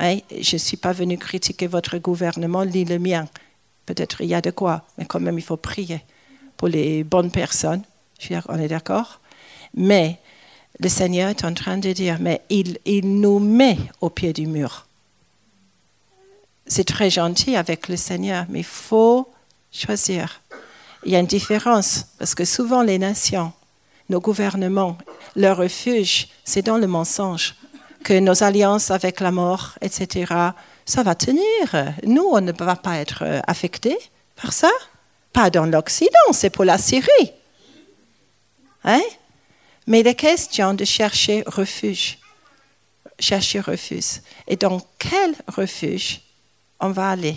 Je 0.00 0.54
ne 0.54 0.58
suis 0.58 0.78
pas 0.78 0.92
venu 0.92 1.18
critiquer 1.18 1.66
votre 1.66 1.98
gouvernement 1.98 2.64
ni 2.64 2.84
le 2.84 2.98
mien. 2.98 3.28
Peut-être 3.84 4.22
il 4.22 4.28
y 4.28 4.34
a 4.34 4.40
de 4.40 4.50
quoi, 4.50 4.84
mais 4.96 5.04
quand 5.04 5.20
même 5.20 5.38
il 5.38 5.44
faut 5.44 5.56
prier 5.56 6.02
pour 6.56 6.68
les 6.68 7.04
bonnes 7.04 7.30
personnes. 7.30 7.82
On 8.48 8.58
est 8.58 8.68
d'accord? 8.68 9.20
Mais 9.74 10.18
le 10.78 10.88
Seigneur 10.88 11.28
est 11.28 11.44
en 11.44 11.54
train 11.54 11.78
de 11.78 11.92
dire, 11.92 12.18
mais 12.20 12.40
il, 12.48 12.78
il 12.84 13.20
nous 13.20 13.38
met 13.38 13.78
au 14.00 14.10
pied 14.10 14.32
du 14.32 14.46
mur. 14.46 14.86
C'est 16.66 16.84
très 16.84 17.10
gentil 17.10 17.56
avec 17.56 17.88
le 17.88 17.96
Seigneur, 17.96 18.46
mais 18.48 18.60
il 18.60 18.64
faut 18.64 19.28
choisir. 19.72 20.40
Il 21.04 21.12
y 21.12 21.16
a 21.16 21.20
une 21.20 21.26
différence, 21.26 22.06
parce 22.18 22.34
que 22.34 22.44
souvent 22.44 22.82
les 22.82 22.98
nations, 22.98 23.52
nos 24.08 24.20
gouvernements, 24.20 24.96
leur 25.36 25.56
refuge, 25.56 26.28
c'est 26.44 26.62
dans 26.62 26.78
le 26.78 26.86
mensonge, 26.86 27.54
que 28.04 28.18
nos 28.18 28.42
alliances 28.42 28.90
avec 28.90 29.20
la 29.20 29.30
mort, 29.30 29.74
etc., 29.80 30.32
ça 30.84 31.02
va 31.02 31.14
tenir. 31.14 31.94
Nous, 32.04 32.22
on 32.22 32.40
ne 32.40 32.52
va 32.52 32.76
pas 32.76 32.98
être 32.98 33.24
affectés 33.46 33.98
par 34.40 34.52
ça. 34.52 34.70
Pas 35.32 35.50
dans 35.50 35.66
l'Occident, 35.66 36.32
c'est 36.32 36.50
pour 36.50 36.64
la 36.64 36.78
Syrie. 36.78 37.32
Hein? 38.84 39.02
Mais 39.86 40.00
il 40.00 40.06
est 40.06 40.14
question 40.14 40.74
de 40.74 40.84
chercher 40.84 41.44
refuge. 41.46 42.18
Chercher 43.18 43.60
refuge. 43.60 44.20
Et 44.46 44.56
dans 44.56 44.80
quel 44.98 45.34
refuge 45.46 46.20
on 46.80 46.90
va 46.90 47.10
aller? 47.10 47.36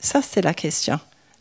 Ça, 0.00 0.22
c'est 0.22 0.42
la 0.42 0.54
question. 0.54 0.98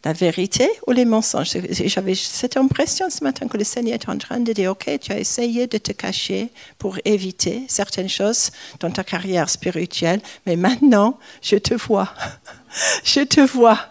La 0.08 0.13
vérité 0.13 0.70
ou 0.88 0.93
les 0.93 1.04
mensonges 1.04 1.52
J'avais 1.70 2.15
cette 2.15 2.56
impression 2.56 3.10
ce 3.10 3.26
matin 3.26 3.50
que 3.50 3.58
le 3.58 3.65
Seigneur 3.65 3.96
est 3.96 4.08
en 4.08 4.17
train 4.17 4.39
de 4.39 4.54
dire, 4.54 4.72
OK, 4.72 4.89
tu 5.02 5.12
as 5.12 5.20
essayé 5.20 5.67
de 5.67 5.78
te 5.78 5.91
cacher 5.91 6.50
pour 6.78 6.98
éviter 7.04 7.65
certaines 7.67 8.08
choses 8.08 8.52
dans 8.80 8.89
ta 8.89 9.04
carrière 9.04 9.50
spirituelle, 9.50 10.22
mais 10.46 10.56
maintenant, 10.56 11.20
je 11.41 11.58
te 11.58 11.74
vois. 11.74 12.13
je 13.04 13.20
te 13.20 13.41
vois. 13.41 13.82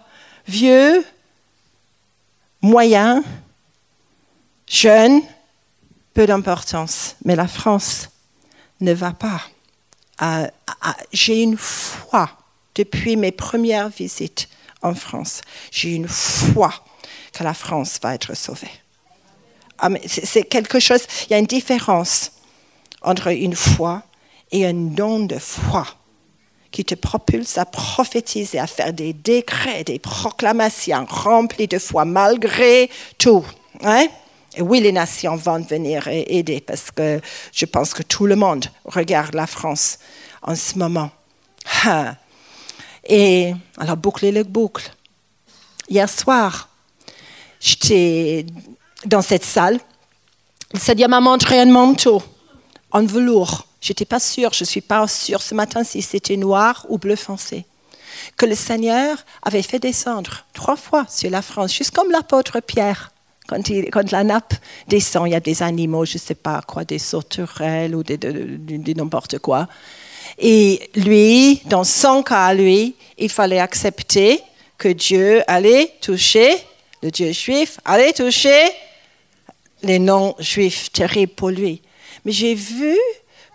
Vieux, 0.48 1.04
moyen, 2.62 3.22
jeune, 4.66 5.20
peu 6.14 6.26
d'importance. 6.26 7.16
Mais 7.26 7.36
la 7.36 7.46
France 7.46 8.08
ne 8.80 8.94
va 8.94 9.12
pas. 9.12 9.42
J'ai 11.12 11.42
une 11.42 11.58
foi 11.58 12.30
depuis 12.74 13.16
mes 13.16 13.32
premières 13.32 13.90
visites 13.90 14.48
en 14.82 14.94
France. 14.94 15.40
J'ai 15.70 15.94
une 15.94 16.08
foi 16.08 16.72
que 17.32 17.44
la 17.44 17.54
France 17.54 17.98
va 18.02 18.14
être 18.14 18.34
sauvée. 18.36 18.70
Ah, 19.78 19.90
c'est 20.06 20.44
quelque 20.44 20.80
chose, 20.80 21.02
il 21.26 21.32
y 21.32 21.34
a 21.34 21.38
une 21.38 21.46
différence 21.46 22.32
entre 23.02 23.28
une 23.28 23.54
foi 23.54 24.02
et 24.50 24.66
un 24.66 24.72
don 24.72 25.20
de 25.20 25.38
foi 25.38 25.86
qui 26.70 26.84
te 26.84 26.94
propulse 26.94 27.58
à 27.58 27.64
prophétiser, 27.64 28.58
à 28.58 28.66
faire 28.66 28.92
des 28.92 29.12
décrets, 29.12 29.84
des 29.84 29.98
proclamations 29.98 31.06
remplies 31.08 31.68
de 31.68 31.78
foi 31.78 32.04
malgré 32.04 32.90
tout. 33.18 33.44
Hein? 33.82 34.06
Et 34.56 34.62
oui, 34.62 34.80
les 34.80 34.92
nations 34.92 35.36
vont 35.36 35.60
venir 35.60 36.08
aider 36.08 36.60
parce 36.60 36.90
que 36.90 37.20
je 37.52 37.66
pense 37.66 37.92
que 37.92 38.02
tout 38.02 38.26
le 38.26 38.36
monde 38.36 38.66
regarde 38.86 39.34
la 39.34 39.46
France 39.46 39.98
en 40.42 40.54
ce 40.54 40.78
moment. 40.78 41.10
Ah. 41.84 42.16
Et 43.08 43.54
alors, 43.78 43.96
boucler 43.96 44.32
le 44.32 44.42
boucle. 44.42 44.92
Hier 45.88 46.08
soir, 46.08 46.68
j'étais 47.60 48.46
dans 49.04 49.22
cette 49.22 49.44
salle. 49.44 49.78
Le 50.72 50.78
Seigneur 50.78 51.08
m'a 51.08 51.20
montré 51.20 51.60
un 51.60 51.66
manteau 51.66 52.22
en 52.90 53.04
velours. 53.04 53.66
Je 53.80 53.90
n'étais 53.90 54.04
pas 54.04 54.18
sûre, 54.18 54.52
je 54.52 54.64
ne 54.64 54.66
suis 54.66 54.80
pas 54.80 55.06
sûre 55.06 55.42
ce 55.42 55.54
matin 55.54 55.84
si 55.84 56.02
c'était 56.02 56.36
noir 56.36 56.86
ou 56.88 56.98
bleu 56.98 57.14
foncé. 57.14 57.64
Que 58.36 58.46
le 58.46 58.56
Seigneur 58.56 59.16
avait 59.42 59.62
fait 59.62 59.78
descendre 59.78 60.44
trois 60.54 60.76
fois 60.76 61.06
sur 61.08 61.30
la 61.30 61.42
France, 61.42 61.72
juste 61.72 61.92
comme 61.92 62.10
l'apôtre 62.10 62.60
Pierre. 62.60 63.12
Quand, 63.46 63.68
il, 63.68 63.90
quand, 63.90 64.10
la 64.10 64.24
nappe 64.24 64.54
descend, 64.88 65.28
il 65.28 65.32
y 65.32 65.36
a 65.36 65.40
des 65.40 65.62
animaux, 65.62 66.04
je 66.04 66.14
ne 66.14 66.18
sais 66.18 66.34
pas 66.34 66.62
quoi, 66.62 66.84
des 66.84 66.98
sauterelles 66.98 67.94
ou 67.94 68.02
des, 68.02 68.16
de, 68.16 68.92
n'importe 68.94 69.38
quoi. 69.38 69.68
Et 70.38 70.90
lui, 70.94 71.62
dans 71.66 71.84
son 71.84 72.22
cas, 72.22 72.52
lui, 72.52 72.94
il 73.18 73.30
fallait 73.30 73.58
accepter 73.58 74.42
que 74.78 74.88
Dieu 74.88 75.42
allait 75.46 75.92
toucher, 76.00 76.54
le 77.02 77.10
Dieu 77.10 77.32
juif 77.32 77.78
allait 77.84 78.12
toucher 78.12 78.60
les 79.82 79.98
non-juifs, 79.98 80.90
terribles 80.92 81.32
pour 81.32 81.50
lui. 81.50 81.82
Mais 82.24 82.32
j'ai 82.32 82.54
vu 82.54 82.96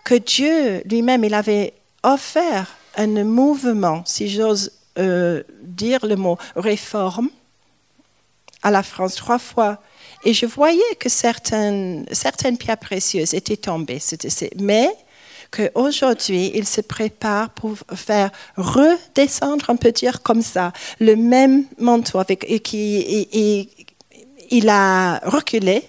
que 0.04 0.14
Dieu 0.14 0.82
lui-même, 0.84 1.24
il 1.24 1.34
avait 1.34 1.74
offert 2.02 2.76
un 2.96 3.06
mouvement, 3.24 4.02
si 4.04 4.28
j'ose 4.28 4.72
euh, 4.98 5.42
dire 5.62 6.04
le 6.04 6.16
mot 6.16 6.38
réforme, 6.56 7.30
à 8.62 8.70
la 8.70 8.82
France 8.82 9.14
trois 9.14 9.38
fois. 9.38 9.78
Et 10.24 10.34
je 10.34 10.46
voyais 10.46 10.94
que 10.98 11.08
certaines, 11.08 12.06
certaines 12.12 12.56
pierres 12.56 12.78
précieuses 12.78 13.34
étaient 13.34 13.56
tombées. 13.56 13.98
Mais 14.58 14.88
qu'aujourd'hui, 15.52 16.50
il 16.54 16.66
se 16.66 16.80
prépare 16.80 17.50
pour 17.50 17.76
faire 17.94 18.30
redescendre, 18.56 19.66
on 19.68 19.76
peut 19.76 19.92
dire 19.92 20.22
comme 20.22 20.42
ça, 20.42 20.72
le 20.98 21.14
même 21.14 21.64
manteau. 21.78 22.18
Avec, 22.18 22.44
qui, 22.62 23.68
il 24.50 24.68
a 24.68 25.18
reculé 25.18 25.84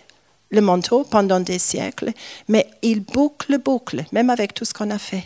le 0.52 0.62
manteau 0.62 1.04
pendant 1.04 1.40
des 1.40 1.60
siècles, 1.60 2.12
mais 2.48 2.68
il 2.82 3.00
boucle, 3.00 3.58
boucle, 3.58 4.06
même 4.12 4.30
avec 4.30 4.54
tout 4.54 4.66
ce 4.66 4.74
qu'on 4.74 4.92
a 4.92 5.00
fait. 5.00 5.24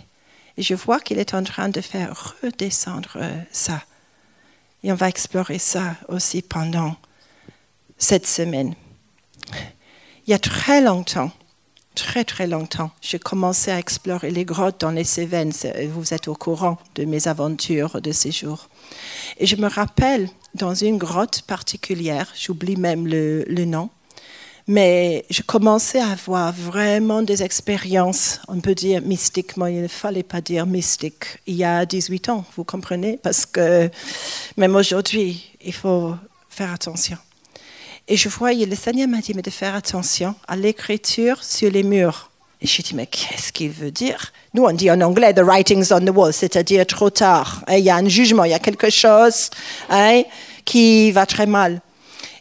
Et 0.57 0.63
je 0.63 0.73
vois 0.73 0.99
qu'il 0.99 1.19
est 1.19 1.33
en 1.33 1.43
train 1.43 1.69
de 1.69 1.81
faire 1.81 2.35
redescendre 2.41 3.17
ça. 3.51 3.81
Et 4.83 4.91
on 4.91 4.95
va 4.95 5.09
explorer 5.09 5.59
ça 5.59 5.95
aussi 6.07 6.41
pendant 6.41 6.95
cette 7.97 8.27
semaine. 8.27 8.73
Il 10.25 10.31
y 10.31 10.33
a 10.33 10.39
très 10.39 10.81
longtemps, 10.81 11.31
très 11.97 12.23
très 12.23 12.45
longtemps, 12.45 12.91
j'ai 13.01 13.17
commencé 13.17 13.71
à 13.71 13.79
explorer 13.79 14.29
les 14.29 14.45
grottes 14.45 14.79
dans 14.79 14.91
les 14.91 15.03
Cévennes. 15.03 15.51
Vous 15.89 16.13
êtes 16.13 16.27
au 16.27 16.35
courant 16.35 16.77
de 16.93 17.05
mes 17.05 17.27
aventures 17.27 17.99
de 18.01 18.11
ces 18.11 18.31
jours. 18.31 18.69
Et 19.39 19.47
je 19.47 19.55
me 19.55 19.67
rappelle 19.67 20.29
dans 20.53 20.75
une 20.75 20.97
grotte 20.97 21.41
particulière, 21.41 22.31
j'oublie 22.39 22.75
même 22.75 23.07
le, 23.07 23.43
le 23.47 23.65
nom, 23.65 23.89
mais 24.67 25.25
je 25.31 25.41
commençais 25.41 25.99
à 25.99 26.11
avoir 26.11 26.53
vraiment 26.53 27.23
des 27.23 27.41
expériences, 27.41 28.41
on 28.47 28.59
peut 28.59 28.75
dire 28.75 29.01
mystiquement, 29.01 29.65
il 29.65 29.81
ne 29.81 29.87
fallait 29.87 30.23
pas 30.23 30.41
dire 30.41 30.67
mystique, 30.67 31.39
il 31.47 31.55
y 31.55 31.63
a 31.63 31.83
18 31.85 32.29
ans, 32.29 32.45
vous 32.55 32.63
comprenez? 32.63 33.17
Parce 33.23 33.47
que 33.47 33.89
même 34.55 34.75
aujourd'hui, 34.75 35.51
il 35.61 35.73
faut 35.73 36.13
faire 36.47 36.71
attention. 36.71 37.17
Et 38.09 38.15
je 38.15 38.29
voyais, 38.29 38.65
le 38.65 38.75
Seigneur 38.75 39.09
m'a 39.09 39.17
dit 39.17 39.33
de 39.33 39.49
faire 39.49 39.75
attention 39.75 40.33
à 40.47 40.55
l'écriture 40.55 41.43
sur 41.43 41.69
les 41.69 41.83
murs. 41.83 42.31
Et 42.61 42.65
je 42.65 42.81
dit, 42.81 42.95
mais 42.95 43.05
qu'est-ce 43.05 43.51
qu'il 43.51 43.69
veut 43.69 43.91
dire? 43.91 44.31
Nous, 44.53 44.63
on 44.63 44.71
dit 44.71 44.89
en 44.89 45.01
anglais, 45.01 45.33
the 45.33 45.39
writings 45.39 45.91
on 45.91 45.99
the 45.99 46.09
wall, 46.09 46.31
c'est-à-dire 46.31 46.87
trop 46.87 47.09
tard. 47.09 47.63
Il 47.69 47.79
y 47.79 47.89
a 47.89 47.97
un 47.97 48.07
jugement, 48.07 48.45
il 48.45 48.51
y 48.51 48.53
a 48.53 48.59
quelque 48.59 48.89
chose 48.89 49.49
hein, 49.89 50.23
qui 50.63 51.11
va 51.11 51.25
très 51.25 51.45
mal. 51.45 51.81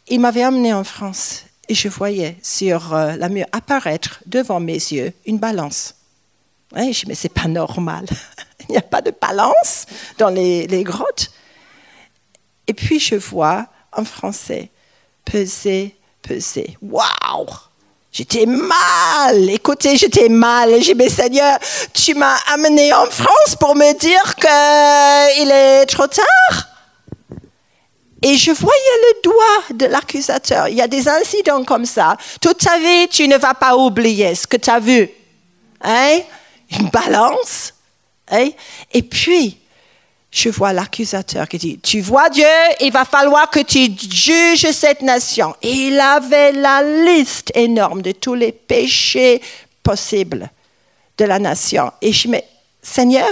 Il 0.08 0.20
m'avait 0.20 0.44
amené 0.44 0.72
en 0.72 0.84
France 0.84 1.42
et 1.68 1.74
je 1.74 1.88
voyais 1.88 2.36
sur 2.42 2.94
euh, 2.94 3.16
la 3.16 3.28
mur 3.28 3.46
apparaître 3.50 4.20
devant 4.24 4.60
mes 4.60 4.74
yeux 4.74 5.12
une 5.26 5.38
balance. 5.38 5.96
je 6.76 6.80
me 6.80 6.92
dis, 6.92 7.04
mais 7.08 7.14
c'est 7.16 7.28
pas 7.28 7.48
normal. 7.48 8.06
il 8.68 8.72
n'y 8.72 8.78
a 8.78 8.82
pas 8.82 9.02
de 9.02 9.12
balance 9.20 9.86
dans 10.16 10.30
les 10.30 10.84
grottes. 10.84 11.32
Et 12.68 12.72
puis 12.72 13.00
je 13.00 13.16
vois 13.16 13.66
en 13.92 14.04
français, 14.04 14.70
peser, 15.26 15.94
peser. 16.22 16.78
Waouh 16.80 17.46
J'étais 18.10 18.46
mal, 18.46 19.50
écoutez, 19.50 19.98
j'étais 19.98 20.30
mal. 20.30 20.70
J'ai 20.80 20.94
dit, 20.94 20.94
mais 20.94 21.10
Seigneur, 21.10 21.58
tu 21.92 22.14
m'as 22.14 22.38
amené 22.54 22.90
en 22.94 23.04
France 23.10 23.56
pour 23.60 23.74
me 23.74 23.92
dire 23.92 24.34
qu'il 24.36 25.50
est 25.50 25.84
trop 25.84 26.06
tard. 26.06 26.68
Et 28.22 28.36
je 28.36 28.52
voyais 28.52 28.80
le 29.02 29.22
doigt 29.22 29.74
de 29.74 29.84
l'accusateur. 29.84 30.68
Il 30.68 30.76
y 30.76 30.80
a 30.80 30.88
des 30.88 31.06
incidents 31.06 31.62
comme 31.64 31.84
ça. 31.84 32.16
Toute 32.40 32.56
ta 32.56 32.78
vie, 32.78 33.06
tu 33.08 33.28
ne 33.28 33.36
vas 33.36 33.52
pas 33.52 33.76
oublier 33.76 34.34
ce 34.34 34.46
que 34.46 34.56
tu 34.56 34.70
as 34.70 34.80
vu. 34.80 35.10
Hein? 35.82 36.20
Une 36.70 36.88
balance. 36.88 37.74
Hein? 38.30 38.48
Et 38.94 39.02
puis, 39.02 39.58
je 40.36 40.50
vois 40.50 40.74
l'accusateur 40.74 41.48
qui 41.48 41.56
dit, 41.56 41.78
tu 41.78 42.02
vois 42.02 42.28
Dieu, 42.28 42.44
il 42.82 42.92
va 42.92 43.06
falloir 43.06 43.48
que 43.48 43.60
tu 43.60 43.90
juges 43.98 44.70
cette 44.70 45.00
nation. 45.00 45.56
Il 45.62 45.98
avait 45.98 46.52
la 46.52 46.82
liste 46.82 47.50
énorme 47.54 48.02
de 48.02 48.12
tous 48.12 48.34
les 48.34 48.52
péchés 48.52 49.40
possibles 49.82 50.50
de 51.16 51.24
la 51.24 51.38
nation. 51.38 51.90
Et 52.02 52.12
je 52.12 52.28
me 52.28 52.36
dis, 52.36 52.44
Seigneur, 52.82 53.30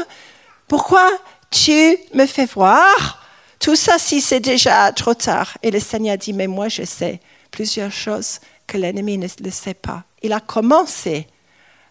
pourquoi 0.67 1.11
tu 1.51 1.99
me 2.14 2.25
fais 2.25 2.47
voir 2.47 3.23
tout 3.61 3.77
ça 3.77 3.99
si 3.99 4.23
c'est 4.23 4.40
déjà 4.40 4.90
trop 4.93 5.12
tard? 5.12 5.59
Et 5.62 5.71
le 5.71 5.81
Seigneur 5.81 6.17
dit, 6.17 6.33
mais 6.33 6.47
moi 6.47 6.69
je 6.69 6.85
sais 6.85 7.21
plusieurs 7.51 7.93
choses 7.93 8.40
que 8.67 8.79
l'ennemi 8.79 9.19
ne 9.19 9.29
le 9.45 9.51
sait 9.51 9.75
pas. 9.75 10.05
Il 10.23 10.33
a 10.33 10.40
commencé, 10.40 11.27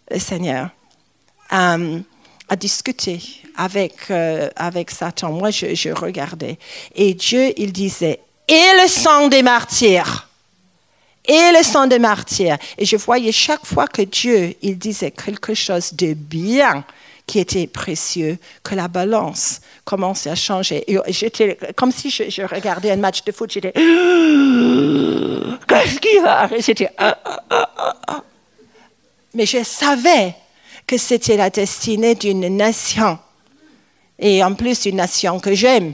le 0.09 0.17
Seigneur, 0.17 0.71
à 1.51 1.77
à 2.49 2.55
discuter 2.55 3.21
avec, 3.55 4.09
euh, 4.09 4.49
avec 4.55 4.91
Satan. 4.91 5.31
Moi, 5.31 5.51
je, 5.51 5.75
je, 5.75 5.89
regardais. 5.89 6.57
Et 6.95 7.13
Dieu, 7.13 7.53
il 7.57 7.71
disait, 7.71 8.19
et 8.47 8.81
le 8.81 8.87
sang 8.87 9.27
des 9.27 9.43
martyrs, 9.43 10.27
et 11.25 11.51
le 11.57 11.63
sang 11.63 11.87
de 11.87 11.97
martyr. 11.97 12.57
Et 12.77 12.85
je 12.85 12.97
voyais 12.97 13.31
chaque 13.31 13.65
fois 13.65 13.87
que 13.87 14.01
Dieu, 14.01 14.55
il 14.61 14.77
disait 14.77 15.11
quelque 15.11 15.53
chose 15.53 15.93
de 15.93 16.13
bien 16.13 16.83
qui 17.25 17.39
était 17.39 17.67
précieux, 17.67 18.37
que 18.63 18.75
la 18.75 18.89
balance 18.89 19.61
commençait 19.85 20.29
à 20.29 20.35
changer. 20.35 20.83
J'étais 21.07 21.57
comme 21.75 21.91
si 21.91 22.09
je, 22.09 22.41
regardais 22.43 22.91
un 22.91 22.97
match 22.97 23.23
de 23.23 23.31
foot, 23.31 23.49
j'étais 23.51 23.71
qu'est-ce 25.67 25.99
qui 25.99 26.19
va 26.19 26.49
J'étais 26.59 26.89
ah, 26.97 27.17
ah, 27.49 27.69
ah, 28.07 28.23
mais 29.33 29.45
je 29.45 29.63
savais 29.63 30.35
que 30.87 30.97
c'était 30.97 31.37
la 31.37 31.49
destinée 31.49 32.15
d'une 32.15 32.55
nation 32.55 33.19
et 34.19 34.43
en 34.43 34.53
plus 34.53 34.85
une 34.85 34.97
nation 34.97 35.39
que 35.39 35.53
j'aime. 35.53 35.93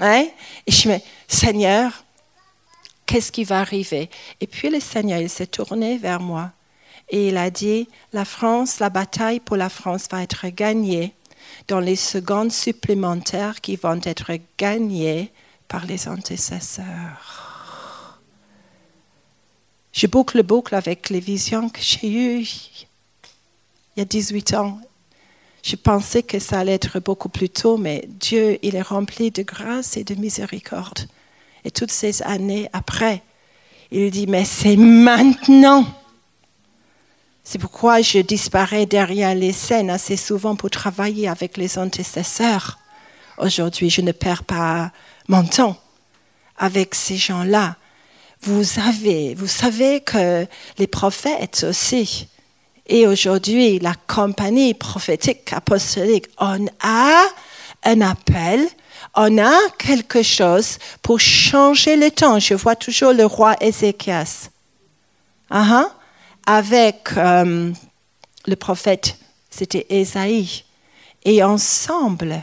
Hein? 0.00 0.26
Et 0.66 0.72
je 0.72 0.88
me 0.88 0.98
Seigneur, 1.28 2.04
qu'est-ce 3.06 3.32
qui 3.32 3.44
va 3.44 3.60
arriver? 3.60 4.10
Et 4.40 4.46
puis 4.46 4.70
le 4.70 4.80
Seigneur, 4.80 5.20
il 5.20 5.30
s'est 5.30 5.46
tourné 5.46 5.98
vers 5.98 6.20
moi 6.20 6.52
et 7.08 7.28
il 7.28 7.36
a 7.36 7.50
dit, 7.50 7.88
la 8.12 8.24
France, 8.24 8.80
la 8.80 8.90
bataille 8.90 9.40
pour 9.40 9.56
la 9.56 9.68
France 9.68 10.08
va 10.10 10.22
être 10.22 10.48
gagnée 10.48 11.14
dans 11.68 11.80
les 11.80 11.96
secondes 11.96 12.52
supplémentaires 12.52 13.60
qui 13.60 13.76
vont 13.76 14.00
être 14.04 14.32
gagnées 14.58 15.30
par 15.68 15.86
les 15.86 16.08
antécesseurs. 16.08 18.20
Je 19.92 20.06
boucle 20.06 20.42
boucle 20.42 20.74
avec 20.74 21.10
les 21.10 21.20
visions 21.20 21.68
que 21.68 21.80
j'ai 21.80 22.10
eues 22.10 22.48
il 23.96 24.00
y 24.00 24.02
a 24.02 24.06
18 24.06 24.54
ans. 24.54 24.80
Je 25.62 25.76
pensais 25.76 26.22
que 26.22 26.38
ça 26.38 26.58
allait 26.60 26.74
être 26.74 27.00
beaucoup 27.00 27.28
plus 27.28 27.48
tôt, 27.48 27.78
mais 27.78 28.04
Dieu, 28.08 28.58
il 28.62 28.76
est 28.76 28.82
rempli 28.82 29.30
de 29.30 29.42
grâce 29.42 29.96
et 29.96 30.04
de 30.04 30.14
miséricorde. 30.14 31.08
Et 31.64 31.70
toutes 31.70 31.92
ces 31.92 32.22
années 32.22 32.68
après, 32.72 33.22
il 33.90 34.10
dit, 34.10 34.26
mais 34.26 34.44
c'est 34.44 34.76
maintenant. 34.76 35.86
C'est 37.44 37.58
pourquoi 37.58 38.00
je 38.02 38.18
disparais 38.18 38.86
derrière 38.86 39.34
les 39.34 39.52
scènes 39.52 39.90
assez 39.90 40.16
souvent 40.16 40.56
pour 40.56 40.70
travailler 40.70 41.28
avec 41.28 41.56
les 41.56 41.78
antécesseurs. 41.78 42.78
Aujourd'hui, 43.38 43.90
je 43.90 44.00
ne 44.00 44.12
perds 44.12 44.44
pas 44.44 44.92
mon 45.28 45.44
temps 45.44 45.76
avec 46.56 46.94
ces 46.94 47.16
gens-là. 47.16 47.76
Vous 48.42 48.78
avez, 48.80 49.34
vous 49.34 49.46
savez 49.46 50.00
que 50.00 50.46
les 50.78 50.86
prophètes 50.86 51.64
aussi, 51.68 52.28
et 52.86 53.06
aujourd'hui, 53.06 53.78
la 53.78 53.94
compagnie 54.06 54.74
prophétique 54.74 55.52
apostolique, 55.52 56.26
on 56.38 56.66
a 56.82 57.24
un 57.84 58.00
appel, 58.02 58.66
on 59.14 59.38
a 59.38 59.54
quelque 59.78 60.22
chose 60.22 60.78
pour 61.00 61.18
changer 61.20 61.96
le 61.96 62.10
temps. 62.10 62.38
Je 62.38 62.54
vois 62.54 62.76
toujours 62.76 63.12
le 63.12 63.24
roi 63.24 63.56
Ézéchias. 63.60 64.50
Uh 65.50 65.84
Avec 66.46 67.10
euh, 67.16 67.72
le 68.46 68.56
prophète, 68.56 69.16
c'était 69.48 69.86
Ésaïe. 69.88 70.64
Et 71.24 71.42
ensemble, 71.42 72.42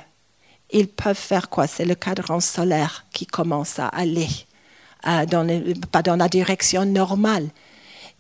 ils 0.72 0.88
peuvent 0.88 1.16
faire 1.16 1.50
quoi? 1.50 1.68
C'est 1.68 1.86
le 1.86 1.94
cadran 1.94 2.40
solaire 2.40 3.06
qui 3.14 3.28
commence 3.28 3.78
à 3.78 3.90
aller, 3.90 4.30
euh, 5.08 5.26
dans 5.28 5.46
pas 5.92 6.02
dans 6.02 6.16
la 6.16 6.28
direction 6.28 6.86
normale. 6.86 7.50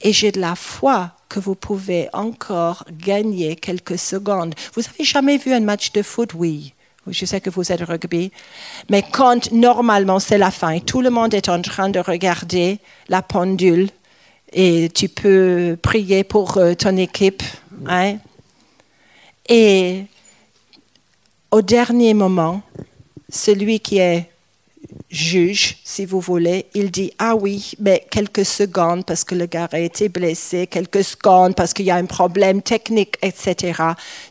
Et 0.03 0.13
j'ai 0.13 0.31
de 0.31 0.39
la 0.39 0.55
foi 0.55 1.11
que 1.29 1.39
vous 1.39 1.55
pouvez 1.55 2.09
encore 2.13 2.85
gagner 2.91 3.55
quelques 3.55 3.97
secondes. 3.97 4.53
Vous 4.73 4.81
avez 4.87 5.03
jamais 5.03 5.37
vu 5.37 5.53
un 5.53 5.59
match 5.59 5.91
de 5.91 6.01
foot? 6.01 6.33
Oui. 6.33 6.73
Je 7.07 7.25
sais 7.25 7.41
que 7.41 7.49
vous 7.49 7.71
êtes 7.71 7.81
rugby. 7.81 8.31
Mais 8.89 9.03
quand 9.03 9.51
normalement 9.51 10.19
c'est 10.19 10.37
la 10.37 10.51
fin 10.51 10.71
et 10.71 10.81
tout 10.81 11.01
le 11.01 11.09
monde 11.09 11.33
est 11.33 11.49
en 11.49 11.61
train 11.61 11.89
de 11.89 11.99
regarder 11.99 12.79
la 13.09 13.23
pendule 13.23 13.89
et 14.53 14.89
tu 14.93 15.09
peux 15.09 15.77
prier 15.81 16.23
pour 16.23 16.57
euh, 16.57 16.73
ton 16.75 16.97
équipe. 16.97 17.41
Hein? 17.87 18.17
Et 19.49 20.05
au 21.49 21.61
dernier 21.61 22.13
moment, 22.13 22.61
celui 23.29 23.79
qui 23.79 23.97
est 23.97 24.30
juge, 25.10 25.77
si 25.84 26.06
vous 26.06 26.19
voulez, 26.19 26.65
il 26.73 26.91
dit 26.91 27.12
Ah 27.19 27.36
oui, 27.36 27.73
mais 27.80 28.06
quelques 28.10 28.45
secondes 28.45 29.06
parce 29.06 29.23
que 29.23 29.36
le 29.36 29.45
gars 29.45 29.69
a 29.71 29.80
été 29.80 30.10
blessé, 30.10 30.67
quelques 30.67 31.04
secondes 31.04 31.56
parce 31.56 31.73
qu'il 31.73 31.86
y 31.86 31.91
a 31.91 31.95
un 31.95 32.06
problème 32.06 32.62
technique, 32.62 33.17
etc. 33.21 33.82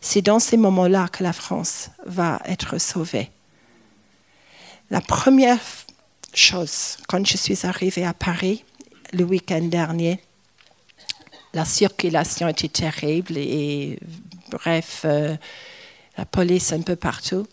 C'est 0.01 0.21
dans 0.21 0.39
ces 0.39 0.57
moments-là 0.57 1.07
que 1.11 1.23
la 1.23 1.33
France 1.33 1.89
va 2.05 2.41
être 2.45 2.79
sauvée. 2.79 3.29
La 4.89 5.01
première 5.01 5.59
chose, 6.33 6.97
quand 7.07 7.25
je 7.25 7.37
suis 7.37 7.65
arrivée 7.65 8.05
à 8.05 8.13
Paris 8.13 8.63
le 9.13 9.23
week-end 9.23 9.61
dernier, 9.61 10.19
la 11.53 11.65
circulation 11.65 12.47
était 12.47 12.69
terrible 12.69 13.37
et, 13.37 13.99
bref, 14.49 15.01
euh, 15.05 15.35
la 16.17 16.25
police 16.25 16.71
un 16.71 16.81
peu 16.81 16.95
partout. 16.95 17.45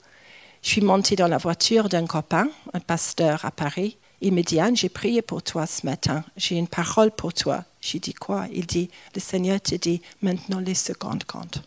Je 0.62 0.68
suis 0.68 0.80
montée 0.80 1.16
dans 1.16 1.28
la 1.28 1.38
voiture 1.38 1.88
d'un 1.88 2.06
copain, 2.06 2.48
un 2.72 2.80
pasteur 2.80 3.44
à 3.44 3.50
Paris. 3.50 3.96
Il 4.20 4.32
me 4.32 4.42
dit, 4.42 4.58
Anne, 4.58 4.76
j'ai 4.76 4.88
prié 4.88 5.22
pour 5.22 5.42
toi 5.42 5.66
ce 5.66 5.86
matin. 5.86 6.24
J'ai 6.36 6.56
une 6.56 6.66
parole 6.66 7.10
pour 7.10 7.32
toi. 7.32 7.64
J'ai 7.80 8.00
dit 8.00 8.14
quoi? 8.14 8.46
Il 8.52 8.66
dit, 8.66 8.90
le 9.14 9.20
Seigneur 9.20 9.60
te 9.60 9.76
dit, 9.76 10.02
maintenant 10.22 10.58
les 10.58 10.74
secondes 10.74 11.24
comptent. 11.24 11.62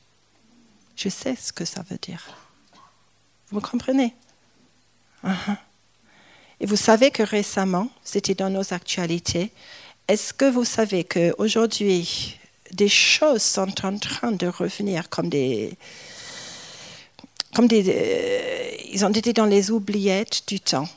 Je 0.96 1.10
sais 1.10 1.36
ce 1.36 1.54
que 1.54 1.66
ça 1.66 1.84
veut 1.90 2.00
dire. 2.02 2.22
Vous 3.50 3.58
me 3.58 3.62
comprenez? 3.62 4.14
Uh-huh. 5.24 5.58
Et 6.60 6.66
vous 6.66 6.76
savez 6.76 7.10
que 7.10 7.24
récemment, 7.24 7.90
c'était 8.04 8.36
dans 8.36 8.50
nos 8.50 8.74
actualités, 8.74 9.52
est-ce 10.08 10.34
que 10.34 10.46
vous 10.46 10.66
savez 10.66 11.04
qu'aujourd'hui, 11.04 12.38
des 12.72 12.90
choses 12.90 13.42
sont 13.42 13.86
en 13.86 13.98
train 13.98 14.32
de 14.32 14.48
revenir 14.48 15.10
comme 15.10 15.30
des, 15.30 15.78
comme 17.56 17.68
des, 17.68 17.86
euh, 17.88 18.72
ils 18.92 19.06
ont 19.06 19.10
été 19.10 19.34
dans 19.34 19.46
les 19.46 19.72
oubliettes 19.72 20.44
du 20.48 20.60
temps. 20.60 20.88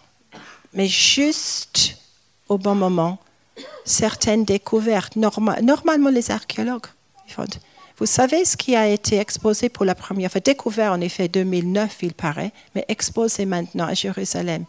Mais 0.73 0.87
juste 0.89 1.97
au 2.49 2.59
bon 2.59 2.75
moment, 2.75 3.19
certaines 3.85 4.45
découvertes, 4.45 5.17
normalement 5.17 6.11
les 6.11 6.31
archéologues, 6.31 6.87
vous 7.97 8.07
savez 8.07 8.45
ce 8.45 8.57
qui 8.57 8.75
a 8.75 8.89
été 8.89 9.19
exposé 9.19 9.69
pour 9.69 9.85
la 9.85 9.95
première 9.95 10.31
fois, 10.31 10.41
découvert 10.41 10.93
en 10.93 11.01
effet 11.01 11.29
2009, 11.29 11.99
il 12.03 12.15
paraît, 12.15 12.53
mais 12.75 12.85
exposé 12.89 13.47
maintenant 13.47 13.87
à 13.87 13.95
Jérusalem, 13.95 14.65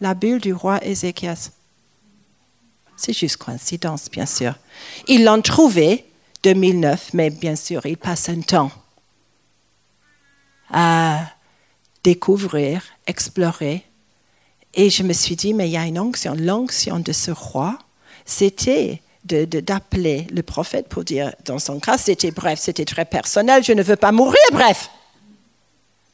la 0.00 0.14
bulle 0.14 0.40
du 0.40 0.52
roi 0.52 0.84
Ézéchias. 0.84 1.50
C'est 2.96 3.12
juste 3.12 3.38
coïncidence, 3.38 4.10
bien 4.10 4.26
sûr. 4.26 4.54
Ils 5.08 5.24
l'ont 5.24 5.42
trouvé 5.42 6.04
2009, 6.42 7.10
mais 7.14 7.30
bien 7.30 7.56
sûr, 7.56 7.84
il 7.86 7.96
passe 7.96 8.28
un 8.28 8.40
temps 8.40 8.70
à 10.72 11.26
découvrir, 12.04 12.82
explorer. 13.06 13.84
Et 14.74 14.90
je 14.90 15.02
me 15.02 15.12
suis 15.12 15.36
dit, 15.36 15.54
mais 15.54 15.68
il 15.68 15.72
y 15.72 15.76
a 15.76 15.86
une 15.86 15.98
onction. 15.98 16.34
L'onction 16.34 17.00
de 17.00 17.12
ce 17.12 17.30
roi, 17.30 17.78
c'était 18.24 19.02
d'appeler 19.24 20.26
le 20.32 20.42
prophète 20.42 20.88
pour 20.88 21.04
dire, 21.04 21.34
dans 21.44 21.58
son 21.58 21.78
cas, 21.78 21.98
c'était 21.98 22.30
bref, 22.30 22.58
c'était 22.58 22.86
très 22.86 23.04
personnel, 23.04 23.62
je 23.62 23.72
ne 23.72 23.82
veux 23.82 23.96
pas 23.96 24.12
mourir, 24.12 24.40
bref. 24.50 24.90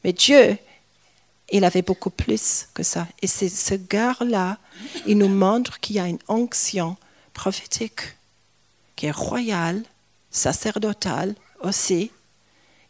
Mais 0.03 0.11
Dieu, 0.11 0.57
il 1.51 1.63
avait 1.63 1.81
beaucoup 1.81 2.09
plus 2.09 2.67
que 2.73 2.83
ça. 2.83 3.07
Et 3.21 3.27
c'est 3.27 3.49
ce 3.49 3.75
gars-là, 3.75 4.57
il 5.05 5.17
nous 5.17 5.29
montre 5.29 5.79
qu'il 5.79 5.95
y 5.95 5.99
a 5.99 6.07
une 6.07 6.19
onction 6.27 6.97
prophétique 7.33 8.17
qui 8.95 9.05
est 9.05 9.11
royale, 9.11 9.83
sacerdotale 10.29 11.35
aussi, 11.61 12.11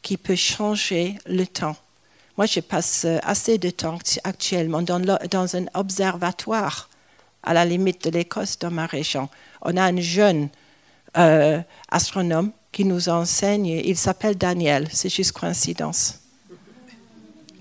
qui 0.07 0.15
peut 0.15 0.37
changer 0.37 1.19
le 1.25 1.45
temps. 1.45 1.75
Moi, 2.37 2.45
je 2.45 2.61
passe 2.61 3.03
euh, 3.03 3.17
assez 3.23 3.57
de 3.57 3.69
temps 3.69 3.99
actuellement 4.23 4.81
dans, 4.81 5.57
un 5.57 5.65
observatoire 5.73 6.87
à 7.43 7.53
la 7.53 7.65
limite 7.65 8.05
de 8.05 8.11
l'Écosse 8.11 8.57
dans 8.57 8.71
ma 8.71 8.85
région. 8.85 9.27
On 9.63 9.75
a 9.75 9.83
un 9.83 9.99
jeune 9.99 10.47
euh, 11.17 11.59
astronome 11.91 12.53
qui 12.71 12.85
nous 12.85 13.09
enseigne. 13.09 13.65
Il 13.65 13.97
s'appelle 13.97 14.37
Daniel. 14.37 14.87
C'est 14.93 15.09
juste 15.09 15.33
coïncidence. 15.33 16.19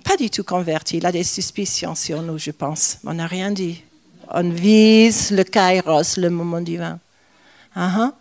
Pas 0.04 0.16
du 0.16 0.30
tout 0.30 0.44
converti. 0.44 0.98
Il 0.98 1.06
a 1.06 1.10
des 1.10 1.24
suspicions 1.24 1.96
sur 1.96 2.22
nous, 2.22 2.38
je 2.38 2.52
pense. 2.52 2.98
On 3.04 3.14
n'a 3.14 3.26
rien 3.26 3.50
dit. 3.50 3.82
On 4.30 4.50
vise 4.50 5.32
le 5.32 5.42
kairos, 5.42 6.16
le 6.16 6.30
moment 6.30 6.60
divin. 6.60 7.00
Uh-huh. 7.76 8.12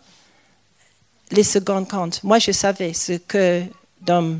Les 1.30 1.44
secondes 1.44 1.88
comptent. 1.88 2.24
Moi, 2.24 2.40
je 2.40 2.52
savais 2.52 2.94
ce 2.94 3.14
que 3.14 3.64
dont 4.06 4.40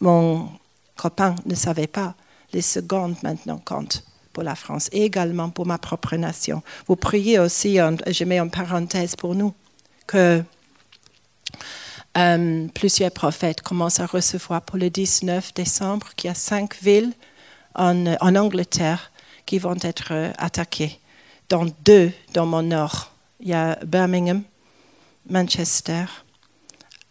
mon 0.00 0.48
copain 0.96 1.34
ne 1.46 1.54
savait 1.54 1.86
pas, 1.86 2.14
les 2.52 2.62
secondes 2.62 3.16
maintenant 3.22 3.60
comptent 3.64 4.04
pour 4.32 4.42
la 4.42 4.54
France 4.54 4.88
et 4.92 5.04
également 5.04 5.50
pour 5.50 5.66
ma 5.66 5.78
propre 5.78 6.16
nation. 6.16 6.62
Vous 6.86 6.96
priez 6.96 7.38
aussi, 7.38 7.76
je 7.76 8.24
mets 8.24 8.40
en 8.40 8.48
parenthèse 8.48 9.16
pour 9.16 9.34
nous, 9.34 9.54
que 10.06 10.42
euh, 12.16 12.68
plusieurs 12.74 13.12
prophètes 13.12 13.62
commencent 13.62 14.00
à 14.00 14.06
recevoir 14.06 14.62
pour 14.62 14.78
le 14.78 14.90
19 14.90 15.54
décembre 15.54 16.08
qu'il 16.16 16.28
y 16.28 16.30
a 16.30 16.34
cinq 16.34 16.76
villes 16.82 17.12
en, 17.74 18.16
Angleterre 18.34 19.12
qui 19.46 19.58
vont 19.58 19.76
être 19.80 20.32
attaquées, 20.38 20.98
dont 21.48 21.72
deux 21.84 22.12
dans 22.34 22.46
mon 22.46 22.62
nord 22.62 23.12
Il 23.40 23.48
y 23.48 23.54
a 23.54 23.78
Birmingham, 23.84 24.42
Manchester. 25.28 26.04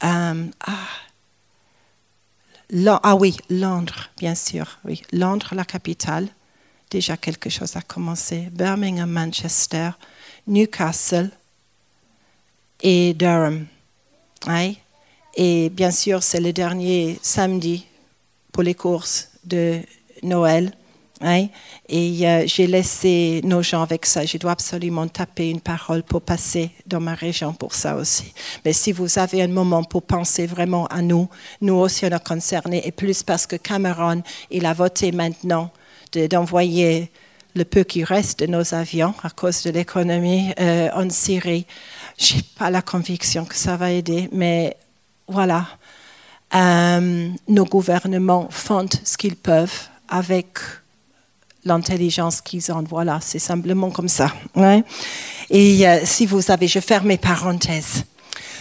euh, 0.04 0.46
ah, 0.66 0.88
ah 3.04 3.16
oui, 3.16 3.38
Londres, 3.50 4.10
bien 4.18 4.36
sûr. 4.36 4.80
Oui, 4.86 5.02
Londres, 5.12 5.54
la 5.54 5.66
capitale. 5.66 6.28
Déjà 6.90 7.18
quelque 7.18 7.50
chose 7.50 7.76
a 7.76 7.82
commencé. 7.82 8.50
Birmingham, 8.52 9.10
Manchester, 9.10 9.92
Newcastle 10.48 11.30
et 12.82 13.14
Durham. 13.14 13.68
Oui. 14.48 14.80
Et 15.36 15.70
bien 15.70 15.92
sûr, 15.92 16.24
c'est 16.24 16.42
le 16.42 16.52
dernier 16.54 17.20
samedi 17.22 17.86
pour 18.52 18.64
les 18.64 18.76
courses 18.76 19.30
de 19.44 19.82
Noël. 20.24 20.74
Oui. 21.22 21.50
Et 21.90 22.26
euh, 22.28 22.44
j'ai 22.48 22.66
laissé 22.66 23.42
nos 23.44 23.62
gens 23.62 23.82
avec 23.82 24.06
ça. 24.06 24.26
Je 24.26 24.38
dois 24.38 24.52
absolument 24.52 25.08
taper 25.08 25.50
une 25.50 25.60
parole 25.60 26.02
pour 26.02 26.22
passer 26.22 26.72
dans 26.86 27.02
ma 27.02 27.14
région 27.14 27.54
pour 27.54 27.74
ça 27.74 27.98
aussi. 27.98 28.34
Mais 28.64 28.72
si 28.72 28.94
vous 28.94 29.20
avez 29.20 29.42
un 29.42 29.50
moment 29.50 29.84
pour 29.84 30.04
penser 30.04 30.48
vraiment 30.48 30.86
à 30.88 31.02
nous, 31.02 31.28
nous 31.60 31.74
aussi 31.76 32.06
on 32.06 32.10
est 32.10 32.24
concernés, 32.24 32.82
et 32.88 32.92
plus 32.94 33.22
parce 33.24 33.46
que 33.46 33.58
Cameron, 33.58 34.24
il 34.50 34.66
a 34.66 34.74
voté 34.74 35.12
maintenant 35.12 35.72
de- 36.14 36.28
d'envoyer 36.28 37.12
le 37.54 37.66
peu 37.66 37.84
qui 37.84 38.06
reste 38.06 38.40
de 38.40 38.46
nos 38.46 38.74
avions 38.74 39.14
à 39.22 39.30
cause 39.30 39.64
de 39.64 39.72
l'économie 39.72 40.54
euh, 40.60 40.90
en 40.94 41.10
Syrie. 41.10 41.66
Je 42.18 42.36
n'ai 42.36 42.44
pas 42.58 42.70
la 42.70 42.82
conviction 42.82 43.44
que 43.44 43.56
ça 43.56 43.76
va 43.76 43.92
aider, 43.92 44.30
mais 44.32 44.78
voilà. 45.28 45.68
Euh, 46.56 47.30
nos 47.48 47.66
gouvernements 47.66 48.48
font 48.50 48.88
ce 49.04 49.18
qu'ils 49.18 49.36
peuvent 49.36 49.90
avec 50.08 50.48
l'intelligence 51.66 52.42
qu'ils 52.42 52.72
ont. 52.72 52.84
Voilà, 52.84 53.20
c'est 53.22 53.40
simplement 53.40 53.92
comme 53.92 54.10
ça. 54.10 54.34
Et 55.50 55.88
euh, 55.88 56.00
si 56.06 56.26
vous 56.26 56.52
avez, 56.52 56.68
je 56.68 56.80
ferme 56.80 57.08
mes 57.08 57.18
parenthèses. 57.18 58.04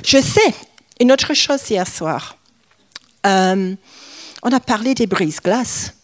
Je 0.04 0.18
sais, 0.18 0.54
une 1.00 1.12
autre 1.12 1.34
chose 1.34 1.61
hier 1.70 1.87
soir. 1.87 2.37
Euh, 3.26 3.74
on 4.42 4.52
a 4.52 4.61
parlé 4.61 4.94
des 4.94 5.06
brises-glaces. 5.06 5.94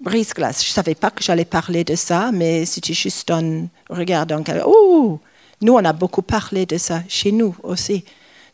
Brise-glace. 0.00 0.62
Je 0.62 0.70
ne 0.70 0.74
savais 0.74 0.94
pas 0.94 1.10
que 1.10 1.22
j'allais 1.22 1.44
parler 1.44 1.82
de 1.82 1.94
ça, 1.94 2.30
mais 2.32 2.66
c'était 2.66 2.94
juste 2.94 3.30
en 3.30 3.68
regardant. 3.88 4.42
Oh, 4.66 5.20
nous, 5.60 5.72
on 5.72 5.84
a 5.84 5.92
beaucoup 5.92 6.22
parlé 6.22 6.66
de 6.66 6.78
ça 6.78 7.02
chez 7.08 7.32
nous 7.32 7.56
aussi, 7.62 8.04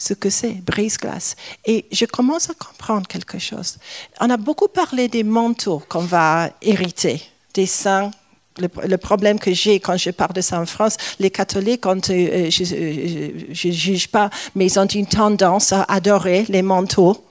ce 0.02 0.14
que 0.14 0.30
c'est, 0.30 0.54
brise-glace. 0.54 1.36
Et 1.64 1.86
je 1.92 2.04
commence 2.06 2.50
à 2.50 2.54
comprendre 2.54 3.06
quelque 3.06 3.38
chose. 3.38 3.78
On 4.20 4.28
a 4.30 4.36
beaucoup 4.36 4.66
parlé 4.66 5.06
des 5.06 5.22
manteaux 5.22 5.80
qu'on 5.88 6.00
va 6.00 6.50
hériter, 6.60 7.22
des 7.54 7.66
saints. 7.66 8.10
Le, 8.58 8.96
problème 8.98 9.38
que 9.38 9.54
j'ai 9.54 9.80
quand 9.80 9.96
je 9.96 10.10
parle 10.10 10.34
de 10.34 10.42
ça 10.42 10.60
en 10.60 10.66
France, 10.66 10.96
les 11.18 11.30
catholiques, 11.30 11.86
ont, 11.86 12.00
euh, 12.10 12.50
je 12.50 13.68
ne 13.68 13.72
juge 13.72 14.08
pas, 14.08 14.28
mais 14.54 14.66
ils 14.66 14.78
ont 14.78 14.86
une 14.86 15.06
tendance 15.06 15.72
à 15.72 15.84
adorer 15.84 16.44
les 16.50 16.60
manteaux, 16.60 17.24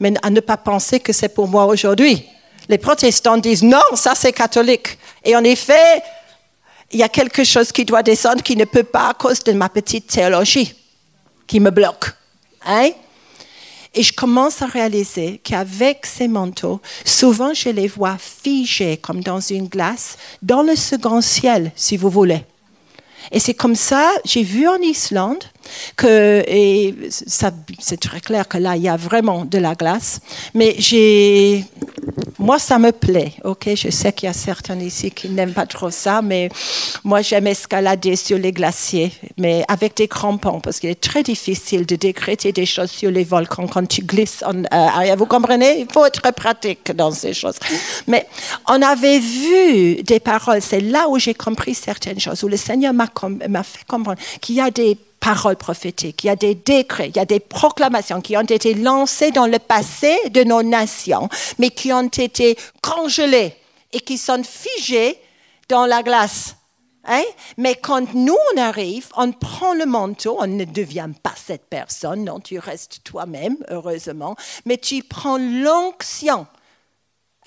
mais 0.00 0.14
à 0.22 0.30
ne 0.30 0.40
pas 0.40 0.56
penser 0.56 0.98
que 0.98 1.12
c'est 1.12 1.28
pour 1.28 1.46
moi 1.46 1.66
aujourd'hui. 1.66 2.24
Les 2.68 2.78
protestants 2.78 3.36
disent 3.36 3.62
non, 3.62 3.94
ça 3.94 4.14
c'est 4.16 4.32
catholique. 4.32 4.98
Et 5.24 5.36
en 5.36 5.44
effet, 5.44 6.02
il 6.90 6.98
y 6.98 7.04
a 7.04 7.08
quelque 7.08 7.44
chose 7.44 7.70
qui 7.70 7.84
doit 7.84 8.02
descendre 8.02 8.42
qui 8.42 8.56
ne 8.56 8.64
peut 8.64 8.82
pas 8.82 9.10
à 9.10 9.14
cause 9.14 9.44
de 9.44 9.52
ma 9.52 9.68
petite 9.68 10.08
théologie 10.08 10.74
qui 11.46 11.60
me 11.60 11.70
bloque. 11.70 12.12
Hein? 12.66 12.90
Et 13.94 14.02
je 14.02 14.12
commence 14.12 14.60
à 14.60 14.66
réaliser 14.66 15.40
qu'avec 15.44 16.04
ces 16.04 16.26
manteaux, 16.26 16.80
souvent 17.04 17.54
je 17.54 17.68
les 17.68 17.86
vois 17.86 18.16
figés 18.18 18.96
comme 18.96 19.22
dans 19.22 19.40
une 19.40 19.68
glace, 19.68 20.18
dans 20.42 20.62
le 20.62 20.74
second 20.74 21.20
ciel, 21.20 21.70
si 21.76 21.96
vous 21.96 22.10
voulez. 22.10 22.44
Et 23.30 23.38
c'est 23.38 23.54
comme 23.54 23.76
ça, 23.76 24.10
j'ai 24.24 24.42
vu 24.42 24.66
en 24.66 24.78
Islande 24.78 25.44
que, 25.96 26.42
et 26.46 26.94
ça, 27.10 27.50
c'est 27.78 28.00
très 28.00 28.20
clair 28.20 28.48
que 28.48 28.58
là, 28.58 28.76
il 28.76 28.82
y 28.82 28.88
a 28.88 28.96
vraiment 28.96 29.44
de 29.44 29.58
la 29.58 29.74
glace, 29.74 30.20
mais 30.54 30.74
j'ai, 30.78 31.64
moi, 32.38 32.58
ça 32.58 32.78
me 32.78 32.92
plaît, 32.92 33.32
ok? 33.44 33.70
Je 33.74 33.90
sais 33.90 34.12
qu'il 34.12 34.26
y 34.26 34.30
a 34.30 34.32
certains 34.32 34.78
ici 34.80 35.10
qui 35.10 35.28
n'aiment 35.28 35.52
pas 35.52 35.66
trop 35.66 35.90
ça, 35.90 36.22
mais 36.22 36.48
moi, 37.02 37.22
j'aime 37.22 37.46
escalader 37.46 38.16
sur 38.16 38.38
les 38.38 38.52
glaciers, 38.52 39.12
mais 39.38 39.64
avec 39.68 39.96
des 39.96 40.08
crampons, 40.08 40.60
parce 40.60 40.80
qu'il 40.80 40.90
est 40.90 41.00
très 41.00 41.22
difficile 41.22 41.86
de 41.86 41.96
décréter 41.96 42.52
des 42.52 42.66
choses 42.66 42.90
sur 42.90 43.10
les 43.10 43.24
volcans 43.24 43.66
quand 43.66 43.86
tu 43.86 44.02
glisses 44.02 44.42
en 44.44 44.64
euh. 44.64 45.14
Vous 45.16 45.26
comprenez? 45.26 45.80
Il 45.80 45.86
faut 45.92 46.04
être 46.04 46.32
pratique 46.32 46.92
dans 46.92 47.10
ces 47.10 47.32
choses. 47.32 47.56
Mais 48.06 48.26
on 48.68 48.80
avait 48.82 49.18
vu 49.18 50.02
des 50.02 50.20
paroles, 50.20 50.60
c'est 50.60 50.80
là 50.80 51.08
où 51.08 51.18
j'ai 51.18 51.34
compris 51.34 51.74
certaines 51.74 52.20
choses, 52.20 52.42
où 52.42 52.48
le 52.48 52.56
Seigneur 52.56 52.92
m'a 52.92 53.06
fait 53.62 53.84
comprendre 53.86 54.18
qu'il 54.40 54.56
y 54.56 54.60
a 54.60 54.70
des 54.70 54.98
paroles 55.24 55.56
prophétiques, 55.56 56.22
il 56.24 56.26
y 56.26 56.30
a 56.30 56.36
des 56.36 56.54
décrets, 56.54 57.08
il 57.08 57.16
y 57.16 57.18
a 57.18 57.24
des 57.24 57.40
proclamations 57.40 58.20
qui 58.20 58.36
ont 58.36 58.42
été 58.42 58.74
lancées 58.74 59.30
dans 59.30 59.46
le 59.46 59.58
passé 59.58 60.14
de 60.28 60.44
nos 60.44 60.62
nations, 60.62 61.30
mais 61.58 61.70
qui 61.70 61.94
ont 61.94 62.08
été 62.08 62.58
congelées 62.82 63.56
et 63.94 64.00
qui 64.00 64.18
sont 64.18 64.42
figées 64.44 65.18
dans 65.70 65.86
la 65.86 66.02
glace. 66.02 66.56
Hein? 67.06 67.22
Mais 67.56 67.74
quand 67.74 68.12
nous, 68.12 68.36
on 68.54 68.60
arrive, 68.60 69.08
on 69.16 69.32
prend 69.32 69.72
le 69.72 69.86
manteau, 69.86 70.36
on 70.40 70.46
ne 70.46 70.66
devient 70.66 71.08
pas 71.22 71.32
cette 71.34 71.70
personne, 71.70 72.24
non, 72.24 72.38
tu 72.38 72.58
restes 72.58 73.02
toi-même, 73.02 73.56
heureusement, 73.70 74.36
mais 74.66 74.76
tu 74.76 75.02
prends 75.02 75.38
l'onction. 75.38 76.46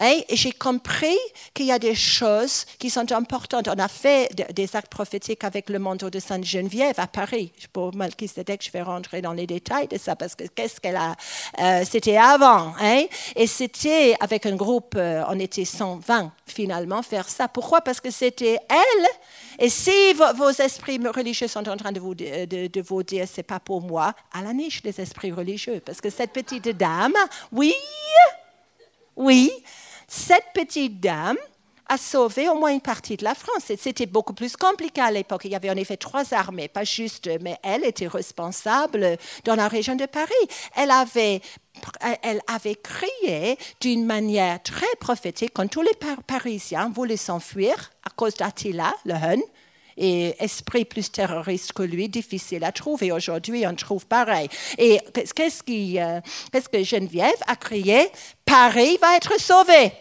Et 0.03 0.25
j'ai 0.35 0.51
compris 0.51 1.17
qu'il 1.53 1.65
y 1.65 1.71
a 1.71 1.79
des 1.79 1.95
choses 1.95 2.65
qui 2.77 2.89
sont 2.89 3.11
importantes. 3.11 3.67
On 3.67 3.79
a 3.79 3.87
fait 3.87 4.29
de- 4.35 4.51
des 4.53 4.75
actes 4.75 4.91
prophétiques 4.91 5.43
avec 5.43 5.69
le 5.69 5.79
manteau 5.79 6.09
de 6.09 6.19
Sainte 6.19 6.43
Geneviève 6.45 6.99
à 6.99 7.07
Paris. 7.07 7.51
Pour 7.73 7.95
Melchizedek, 7.95 8.63
je 8.63 8.71
vais 8.71 8.83
rentrer 8.83 9.21
dans 9.21 9.33
les 9.33 9.47
détails 9.47 9.87
de 9.87 9.97
ça 9.97 10.15
parce 10.15 10.35
que 10.35 10.43
qu'est-ce 10.45 10.79
qu'elle 10.79 10.97
a. 10.97 11.15
euh, 11.59 11.83
c'était 11.89 12.17
avant. 12.17 12.73
Hein? 12.79 13.05
Et 13.35 13.47
c'était 13.47 14.15
avec 14.19 14.45
un 14.45 14.55
groupe, 14.55 14.93
euh, 14.97 15.23
on 15.29 15.39
était 15.39 15.65
120 15.65 16.31
finalement, 16.45 17.01
faire 17.01 17.27
ça. 17.27 17.47
Pourquoi? 17.47 17.81
Parce 17.81 17.99
que 17.99 18.11
c'était 18.11 18.59
elle. 18.69 19.05
Et 19.59 19.69
si 19.69 20.13
vos, 20.13 20.49
esprits 20.51 20.99
religieux 21.07 21.47
sont 21.47 21.67
en 21.67 21.75
train 21.75 21.91
de 21.91 21.99
vous, 21.99 22.13
de, 22.13 22.45
de- 22.45 22.67
de 22.67 22.81
vous 22.81 23.01
dire, 23.03 23.25
c'est 23.31 23.43
pas 23.43 23.59
pour 23.59 23.81
moi, 23.81 24.13
à 24.31 24.41
la 24.43 24.53
niche 24.53 24.81
les 24.83 25.01
esprits 25.01 25.31
religieux. 25.31 25.81
Parce 25.83 25.99
que 26.01 26.09
cette 26.11 26.31
petite 26.31 26.67
dame, 26.69 27.13
oui, 27.51 27.73
oui, 29.15 29.51
cette 30.27 30.51
petite 30.53 30.99
dame 30.99 31.37
a 31.87 31.97
sauvé 31.97 32.49
au 32.49 32.55
moins 32.55 32.73
une 32.73 32.81
partie 32.81 33.15
de 33.15 33.23
la 33.23 33.33
France. 33.33 33.71
C'était 33.79 34.05
beaucoup 34.05 34.33
plus 34.33 34.57
compliqué 34.57 34.99
à 34.99 35.09
l'époque. 35.09 35.43
Il 35.45 35.51
y 35.51 35.55
avait 35.55 35.69
en 35.69 35.77
effet 35.77 35.95
trois 35.95 36.33
armées, 36.33 36.67
pas 36.67 36.83
juste, 36.83 37.29
mais 37.39 37.55
elle 37.63 37.85
était 37.85 38.07
responsable 38.07 39.15
dans 39.45 39.55
la 39.55 39.69
région 39.69 39.95
de 39.95 40.05
Paris. 40.05 40.33
Elle 40.75 40.91
avait, 40.91 41.39
crié 42.83 43.57
d'une 43.79 44.05
manière 44.05 44.61
très 44.63 44.93
prophétique 44.99 45.51
quand 45.53 45.69
tous 45.69 45.81
les 45.81 45.93
Par- 45.93 46.21
Parisiens 46.23 46.91
voulaient 46.93 47.15
s'enfuir 47.15 47.91
à 48.03 48.09
cause 48.09 48.33
d'Attila, 48.33 48.93
le 49.05 49.13
Hun, 49.13 49.41
et 49.95 50.35
esprit 50.43 50.83
plus 50.83 51.09
terroriste 51.09 51.71
que 51.71 51.83
lui, 51.83 52.09
difficile 52.09 52.65
à 52.65 52.73
trouver. 52.73 53.13
Aujourd'hui, 53.13 53.65
on 53.65 53.73
trouve 53.75 54.05
pareil. 54.05 54.49
Et 54.77 54.99
qu'est-ce, 55.13 55.63
euh, 55.69 56.21
que 56.69 56.83
Geneviève 56.83 57.41
a 57.47 57.55
crié? 57.55 58.09
Paris 58.45 58.97
va 59.01 59.15
être 59.15 59.39
sauvé. 59.39 59.93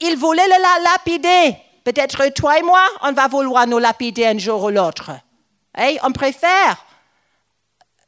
Il 0.00 0.16
voulait 0.16 0.46
le 0.46 0.62
la- 0.62 0.90
lapider. 0.92 1.56
Peut-être 1.84 2.28
toi 2.34 2.58
et 2.58 2.62
moi, 2.62 2.84
on 3.02 3.12
va 3.12 3.28
vouloir 3.28 3.66
nous 3.66 3.78
lapider 3.78 4.26
un 4.26 4.38
jour 4.38 4.64
ou 4.64 4.68
l'autre. 4.70 5.10
Et 5.78 5.98
on 6.02 6.12
préfère 6.12 6.84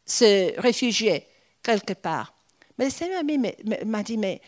se 0.05 0.59
réfugier 0.61 1.27
quelque 1.63 1.95
part. 1.95 2.33
Mais 2.79 2.87
le 2.87 2.91
Seigneur 2.91 3.23
m'a 3.87 4.03
dit, 4.03 4.17
mais 4.19 4.41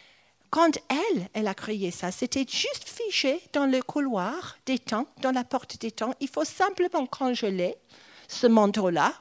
quand 0.51 0.77
elle, 0.89 1.29
elle 1.33 1.49
a 1.49 1.55
créé 1.55 1.91
ça, 1.91 2.11
c'était 2.11 2.47
juste 2.49 2.89
figé 2.89 3.41
dans 3.53 3.67
le 3.67 3.83
couloir 3.83 4.57
des 4.67 4.79
temps, 4.79 5.07
dans 5.21 5.31
la 5.33 5.45
porte 5.45 5.81
des 5.81 5.91
temps. 5.91 6.15
Il 6.21 6.29
faut 6.29 6.45
simplement 6.45 7.07
congeler 7.07 7.77
ce 8.29 8.47
manteau-là. 8.47 9.13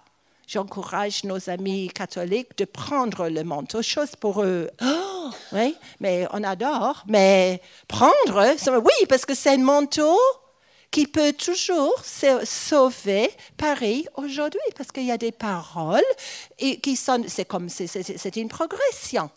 J'encourage 0.56 1.24
nos 1.24 1.50
amis 1.50 1.88
catholiques 1.88 2.58
de 2.58 2.66
prendre 2.66 3.30
le 3.30 3.42
manteau, 3.46 3.82
chose 3.82 4.18
pour 4.20 4.44
eux. 4.44 4.70
Oh, 4.84 5.30
oui, 5.54 5.78
mais 6.02 6.28
on 6.34 6.44
adore. 6.44 7.06
Mais 7.08 7.62
prendre, 7.88 8.54
oui, 8.84 9.06
parce 9.08 9.26
que 9.26 9.34
c'est 9.34 9.52
un 9.52 9.60
manteau 9.60 10.20
qui 10.92 11.08
peut 11.08 11.32
toujours 11.32 11.94
sa- 12.04 12.46
sauver 12.46 13.30
Paris 13.56 14.08
aujourd'hui, 14.16 14.60
parce 14.76 14.92
qu'il 14.92 15.06
y 15.06 15.12
a 15.14 15.18
des 15.18 15.32
paroles 15.32 16.04
et 16.60 16.82
qui 16.82 16.98
sont, 16.98 17.24
c'est 17.30 17.46
comme, 17.46 17.70
c'est- 17.70 18.36
une 18.36 18.50
progression. 18.50 19.30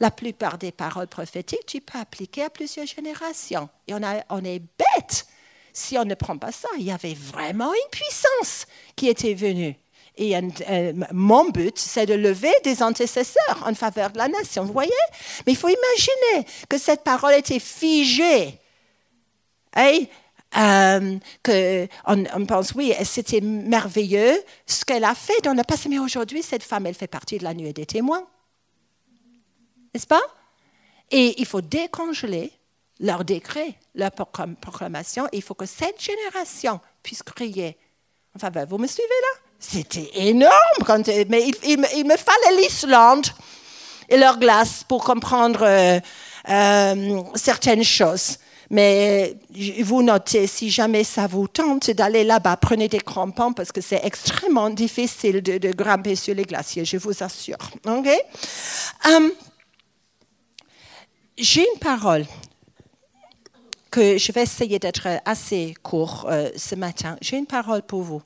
La 0.00 0.10
plupart 0.10 0.56
des 0.56 0.72
paroles 0.72 1.08
prophétiques, 1.08 1.66
tu 1.66 1.82
peux 1.82 1.98
appliquer 1.98 2.44
à 2.44 2.48
plusieurs 2.48 2.86
générations. 2.86 3.68
Et 3.86 3.92
on 3.92 4.44
est 4.46 4.60
bête 4.78 5.26
si 5.74 5.98
on 5.98 6.06
ne 6.06 6.14
prend 6.14 6.38
pas 6.38 6.52
ça. 6.52 6.68
Il 6.78 6.84
y 6.84 6.90
avait 6.90 7.12
vraiment 7.12 7.74
une 7.74 7.90
puissance 7.90 8.64
qui 8.96 9.08
était 9.08 9.34
venue. 9.34 9.78
Et 10.18 10.34
euh, 10.36 10.92
mon 11.12 11.50
but, 11.50 11.78
c'est 11.78 12.06
de 12.06 12.14
lever 12.14 12.52
des 12.64 12.82
antécesseurs 12.82 13.62
en 13.66 13.74
faveur 13.74 14.10
de 14.10 14.18
la 14.18 14.28
nation. 14.28 14.64
Vous 14.64 14.72
voyez? 14.72 14.90
Mais 15.46 15.52
il 15.52 15.56
faut 15.56 15.68
imaginer 15.68 16.46
que 16.68 16.78
cette 16.78 17.04
parole 17.04 17.34
était 17.34 17.58
figée. 17.58 18.58
Euh, 20.56 21.18
que 21.42 21.86
on, 22.06 22.46
pense, 22.46 22.72
oui, 22.72 22.94
c'était 23.04 23.42
merveilleux 23.42 24.42
ce 24.64 24.86
qu'elle 24.86 25.04
a 25.04 25.14
fait 25.14 25.38
dans 25.42 25.52
le 25.52 25.62
passé, 25.64 25.90
mais 25.90 25.98
aujourd'hui, 25.98 26.42
cette 26.42 26.62
femme, 26.62 26.86
elle 26.86 26.94
fait 26.94 27.06
partie 27.08 27.36
de 27.36 27.44
la 27.44 27.52
nuée 27.52 27.74
des 27.74 27.84
témoins. 27.84 28.26
N'est-ce 29.92 30.06
pas? 30.06 30.22
Et 31.10 31.38
il 31.38 31.46
faut 31.46 31.60
décongeler 31.60 32.52
leur 33.00 33.22
décret, 33.24 33.74
leur 33.94 34.10
proclam- 34.10 34.56
proclamation. 34.56 35.28
Il 35.32 35.42
faut 35.42 35.54
que 35.54 35.66
cette 35.66 36.00
génération 36.00 36.80
puisse 37.02 37.22
crier. 37.22 37.76
Enfin, 38.34 38.50
ben, 38.50 38.64
vous 38.66 38.78
me 38.78 38.86
suivez 38.86 39.08
là? 39.08 39.45
C'était 39.58 40.10
énorme. 40.14 40.52
Mais 41.28 41.48
il, 41.64 41.78
me- 41.78 42.16
fallait 42.16 42.62
l'Islande 42.62 43.26
et 44.08 44.16
leur 44.16 44.38
glace 44.38 44.84
pour 44.86 45.02
comprendre 45.04 45.62
euh, 45.62 45.98
euh, 46.48 47.20
certaines 47.34 47.82
choses. 47.84 48.38
Mais 48.70 49.34
j- 49.54 49.82
vous 49.82 50.02
notez, 50.02 50.46
si 50.46 50.70
jamais 50.70 51.04
ça 51.04 51.26
vous 51.26 51.46
tente 51.48 51.90
d'aller 51.90 52.24
là-bas, 52.24 52.56
prenez 52.56 52.88
des 52.88 52.98
crampons 53.00 53.52
parce 53.52 53.70
que 53.72 53.80
c'est 53.80 54.00
extrêmement 54.04 54.70
difficile 54.70 55.40
de, 55.42 55.72
grimper 55.72 56.16
sur 56.16 56.34
les 56.34 56.44
glaciers, 56.44 56.84
je 56.84 56.96
vous 56.96 57.22
assure. 57.22 57.56
OK? 57.86 58.08
Hum, 59.06 59.30
J'ai 61.38 61.62
une 61.72 61.78
parole 61.78 62.24
je 64.00 64.32
vais 64.32 64.42
essayer 64.42 64.78
d'être 64.78 65.08
assez 65.24 65.74
court 65.82 66.26
euh, 66.28 66.50
ce 66.56 66.74
matin. 66.74 67.16
J'ai 67.20 67.36
une 67.36 67.46
parole 67.46 67.82
pour 67.82 68.02
vous. 68.02 68.22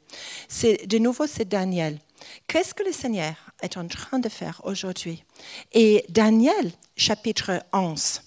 C'est 0.48 0.86
de 0.86 0.98
nouveau 0.98 1.26
c'est 1.26 1.48
Daniel. 1.48 1.98
Qu'est-ce 2.46 2.74
que 2.74 2.82
le 2.82 2.92
Seigneur 2.92 3.34
est 3.62 3.76
en 3.76 3.86
train 3.86 4.18
de 4.18 4.28
faire 4.28 4.60
aujourd'hui? 4.64 5.24
Et 5.72 6.04
Daniel, 6.08 6.72
chapitre 6.96 7.62
11, 7.72 8.20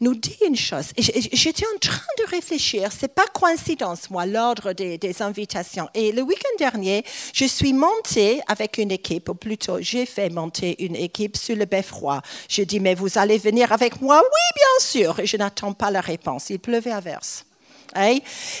nous 0.00 0.14
dit 0.14 0.36
une 0.46 0.56
chose. 0.56 0.92
J'étais 0.98 1.66
en 1.66 1.78
train 1.78 2.02
de 2.18 2.30
réfléchir. 2.30 2.90
C'est 2.96 3.14
pas 3.14 3.26
coïncidence, 3.32 4.10
moi, 4.10 4.26
l'ordre 4.26 4.72
des, 4.72 4.98
des 4.98 5.22
invitations. 5.22 5.88
Et 5.94 6.12
le 6.12 6.22
week-end 6.22 6.56
dernier, 6.58 7.04
je 7.32 7.44
suis 7.44 7.72
montée 7.72 8.40
avec 8.48 8.78
une 8.78 8.90
équipe, 8.90 9.28
ou 9.28 9.34
plutôt, 9.34 9.80
j'ai 9.80 10.06
fait 10.06 10.30
monter 10.30 10.84
une 10.84 10.96
équipe 10.96 11.36
sur 11.36 11.56
le 11.56 11.64
beffroi. 11.64 12.22
Je 12.48 12.62
dis, 12.62 12.80
mais 12.80 12.94
vous 12.94 13.18
allez 13.18 13.38
venir 13.38 13.72
avec 13.72 14.00
moi? 14.00 14.20
Oui, 14.22 14.54
bien 14.54 14.86
sûr. 14.86 15.20
Et 15.20 15.26
je 15.26 15.36
n'attends 15.36 15.72
pas 15.72 15.90
la 15.90 16.00
réponse. 16.00 16.50
Il 16.50 16.58
pleuvait 16.58 16.92
à 16.92 17.00
verse. 17.00 17.44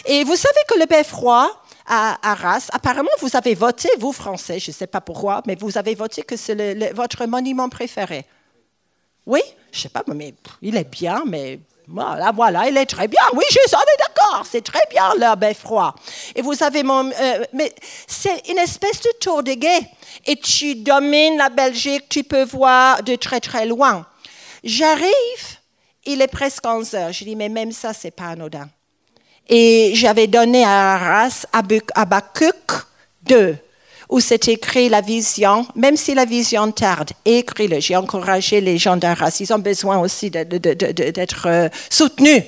Et 0.06 0.24
vous 0.24 0.36
savez 0.36 0.60
que 0.68 0.78
le 0.78 0.84
beffroi 0.84 1.58
à 1.86 2.18
Arras, 2.22 2.68
apparemment, 2.70 3.10
vous 3.20 3.34
avez 3.34 3.54
voté, 3.54 3.88
vous 3.98 4.12
Français, 4.12 4.58
je 4.58 4.70
ne 4.70 4.74
sais 4.74 4.86
pas 4.86 5.00
pourquoi, 5.00 5.42
mais 5.46 5.54
vous 5.54 5.78
avez 5.78 5.94
voté 5.94 6.22
que 6.22 6.36
c'est 6.36 6.92
votre 6.92 7.24
monument 7.24 7.70
préféré. 7.70 8.26
Oui, 9.24 9.40
je 9.72 9.80
sais 9.80 9.88
pas, 9.88 10.04
mais 10.14 10.34
il 10.60 10.76
est 10.76 10.90
bien, 10.90 11.22
mais 11.26 11.58
voilà, 11.88 12.30
voilà, 12.30 12.68
il 12.68 12.76
est 12.76 12.86
très 12.86 13.08
bien. 13.08 13.20
Oui, 13.34 13.44
je 13.48 13.54
suis 13.54 13.62
est 13.64 14.02
d'accord, 14.08 14.44
c'est 14.48 14.62
très 14.62 14.86
bien 14.90 15.14
le 15.16 15.34
beffroi. 15.36 15.94
Et 16.36 16.42
vous 16.42 16.62
avez 16.62 16.82
mon, 16.82 17.10
euh, 17.10 17.44
mais 17.52 17.74
c'est 18.06 18.48
une 18.50 18.58
espèce 18.58 19.00
de 19.00 19.10
tour 19.18 19.42
de 19.42 19.52
guet. 19.54 19.80
Et 20.26 20.36
tu 20.36 20.76
domines 20.76 21.38
la 21.38 21.48
Belgique, 21.48 22.08
tu 22.08 22.22
peux 22.22 22.44
voir 22.44 23.02
de 23.02 23.16
très 23.16 23.40
très 23.40 23.66
loin. 23.66 24.06
J'arrive, 24.62 25.58
il 26.04 26.22
est 26.22 26.28
presque 26.28 26.64
11 26.64 26.94
heures. 26.94 27.12
Je 27.12 27.24
dis, 27.24 27.34
mais 27.34 27.48
même 27.48 27.72
ça, 27.72 27.92
c'est 27.92 28.10
pas 28.10 28.28
anodin. 28.28 28.68
Et 29.48 29.92
j'avais 29.94 30.28
donné 30.28 30.64
à 30.64 30.94
Arras 30.94 31.46
Habakkuk 31.52 31.90
Habakkuk 31.94 32.86
2, 33.24 33.56
où 34.12 34.20
c'est 34.20 34.46
écrit 34.48 34.90
la 34.90 35.00
vision, 35.00 35.66
même 35.74 35.96
si 35.96 36.14
la 36.14 36.26
vision 36.26 36.70
tarde, 36.70 37.10
écris-le. 37.24 37.80
J'ai 37.80 37.96
encouragé 37.96 38.60
les 38.60 38.76
gens 38.76 38.98
d'Arras. 38.98 39.38
Ils 39.40 39.52
ont 39.54 39.58
besoin 39.58 39.98
aussi 39.98 40.30
d'être 40.30 41.46
euh, 41.46 41.68
soutenus 41.88 42.42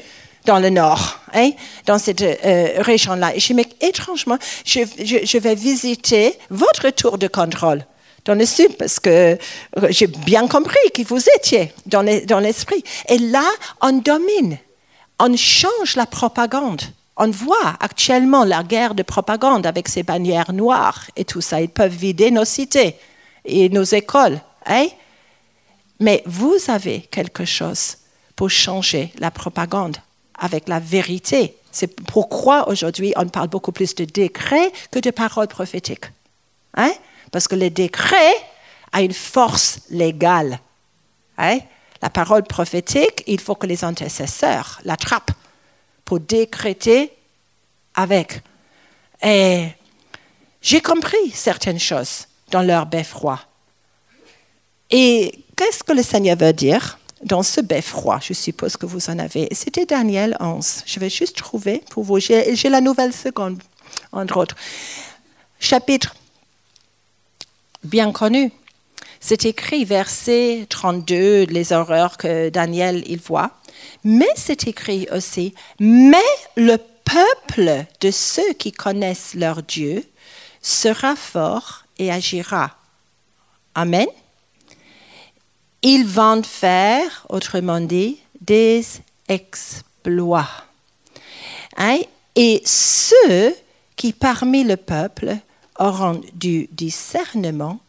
dans 0.44 0.58
le 0.58 0.68
nord, 0.68 1.20
hein, 1.32 1.52
dans 1.86 1.98
cette 1.98 2.20
euh, 2.20 2.68
région-là. 2.82 3.34
Et 3.34 3.40
je 3.40 3.54
mais 3.54 3.66
étrangement, 3.80 4.36
je, 4.66 5.38
vais 5.38 5.54
visiter 5.54 6.34
votre 6.50 6.90
tour 6.90 7.16
de 7.16 7.28
contrôle 7.28 7.86
dans 8.26 8.34
le 8.34 8.44
sud, 8.44 8.76
parce 8.76 9.00
que 9.00 9.10
euh, 9.10 9.36
j'ai 9.88 10.06
bien 10.06 10.46
compris 10.46 10.90
qui 10.92 11.02
vous 11.02 11.22
étiez 11.36 11.72
dans 11.86 12.40
l'esprit. 12.40 12.84
Et 13.08 13.16
là, 13.16 13.48
on 13.80 13.92
domine 13.92 14.58
on 15.20 15.36
change 15.36 15.96
la 15.96 16.06
propagande. 16.06 16.82
On 17.16 17.30
voit 17.30 17.76
actuellement 17.80 18.44
la 18.44 18.64
guerre 18.64 18.94
de 18.94 19.02
propagande 19.02 19.66
avec 19.66 19.88
ces 19.88 20.02
bannières 20.02 20.52
noires 20.52 21.06
et 21.16 21.24
tout 21.24 21.40
ça. 21.40 21.60
Ils 21.60 21.68
peuvent 21.68 21.94
vider 21.94 22.30
nos 22.30 22.44
cités 22.44 22.96
et 23.44 23.68
nos 23.68 23.84
écoles. 23.84 24.40
hein? 24.66 24.86
Mais 26.00 26.22
vous 26.26 26.56
avez 26.68 27.02
quelque 27.02 27.44
chose 27.44 27.98
pour 28.34 28.50
changer 28.50 29.12
la 29.18 29.30
propagande 29.30 29.96
avec 30.36 30.68
la 30.68 30.80
vérité. 30.80 31.56
C'est 31.70 31.86
pourquoi 31.86 32.68
aujourd'hui 32.68 33.12
on 33.16 33.28
parle 33.28 33.48
beaucoup 33.48 33.72
plus 33.72 33.94
de 33.94 34.04
décrets 34.04 34.72
que 34.90 34.98
de 34.98 35.10
paroles 35.10 35.46
prophétiques. 35.46 36.06
Hein? 36.76 36.92
Parce 37.30 37.46
que 37.46 37.54
le 37.54 37.70
décret 37.70 38.34
a 38.90 39.02
une 39.02 39.12
force 39.12 39.80
légale. 39.90 40.58
Hein? 41.38 41.58
La 42.02 42.10
parole 42.10 42.42
prophétique, 42.42 43.22
il 43.28 43.40
faut 43.40 43.54
que 43.54 43.68
les 43.68 43.84
intercesseurs 43.84 44.80
l'attrapent 44.84 45.30
pour 46.04 46.20
décréter 46.20 47.12
avec. 47.94 48.42
Et 49.22 49.68
j'ai 50.60 50.80
compris 50.80 51.30
certaines 51.32 51.78
choses 51.78 52.26
dans 52.50 52.62
leur 52.62 52.86
beffroi. 52.86 53.40
Et 54.90 55.44
qu'est-ce 55.56 55.82
que 55.82 55.92
le 55.92 56.02
Seigneur 56.02 56.36
veut 56.36 56.52
dire 56.52 56.98
dans 57.22 57.42
ce 57.42 57.60
beffroi 57.60 58.20
Je 58.22 58.32
suppose 58.32 58.76
que 58.76 58.86
vous 58.86 59.10
en 59.10 59.18
avez? 59.18 59.48
C'était 59.52 59.86
Daniel 59.86 60.36
11. 60.40 60.82
Je 60.86 61.00
vais 61.00 61.10
juste 61.10 61.36
trouver 61.36 61.82
pour 61.90 62.04
vous. 62.04 62.18
J'ai 62.20 62.68
la 62.68 62.80
nouvelle 62.80 63.12
seconde, 63.12 63.62
entre 64.12 64.36
autres. 64.36 64.56
Chapitre 65.58 66.14
bien 67.84 68.12
connu. 68.12 68.50
C'est 69.20 69.44
écrit, 69.46 69.84
verset 69.84 70.66
32, 70.68 71.44
les 71.44 71.72
horreurs 71.72 72.16
que 72.16 72.50
Daniel 72.50 73.02
il 73.06 73.20
voit. 73.20 73.52
Mais 74.04 74.28
c'est 74.36 74.66
écrit 74.66 75.06
aussi, 75.12 75.54
mais 75.78 76.16
le 76.56 76.76
peuple 76.76 77.86
de 78.00 78.10
ceux 78.10 78.52
qui 78.54 78.72
connaissent 78.72 79.34
leur 79.34 79.62
Dieu 79.62 80.04
sera 80.62 81.16
fort 81.16 81.84
et 81.98 82.10
agira. 82.10 82.76
Amen. 83.74 84.06
Ils 85.82 86.06
vont 86.06 86.42
faire, 86.42 87.26
autrement 87.28 87.80
dit, 87.80 88.18
des 88.40 88.84
exploits. 89.28 90.48
Hein? 91.76 91.98
Et 92.34 92.62
ceux 92.64 93.54
qui 93.96 94.12
parmi 94.12 94.64
le 94.64 94.76
peuple 94.76 95.36
auront 95.78 96.20
du 96.32 96.68
discernement 96.72 97.80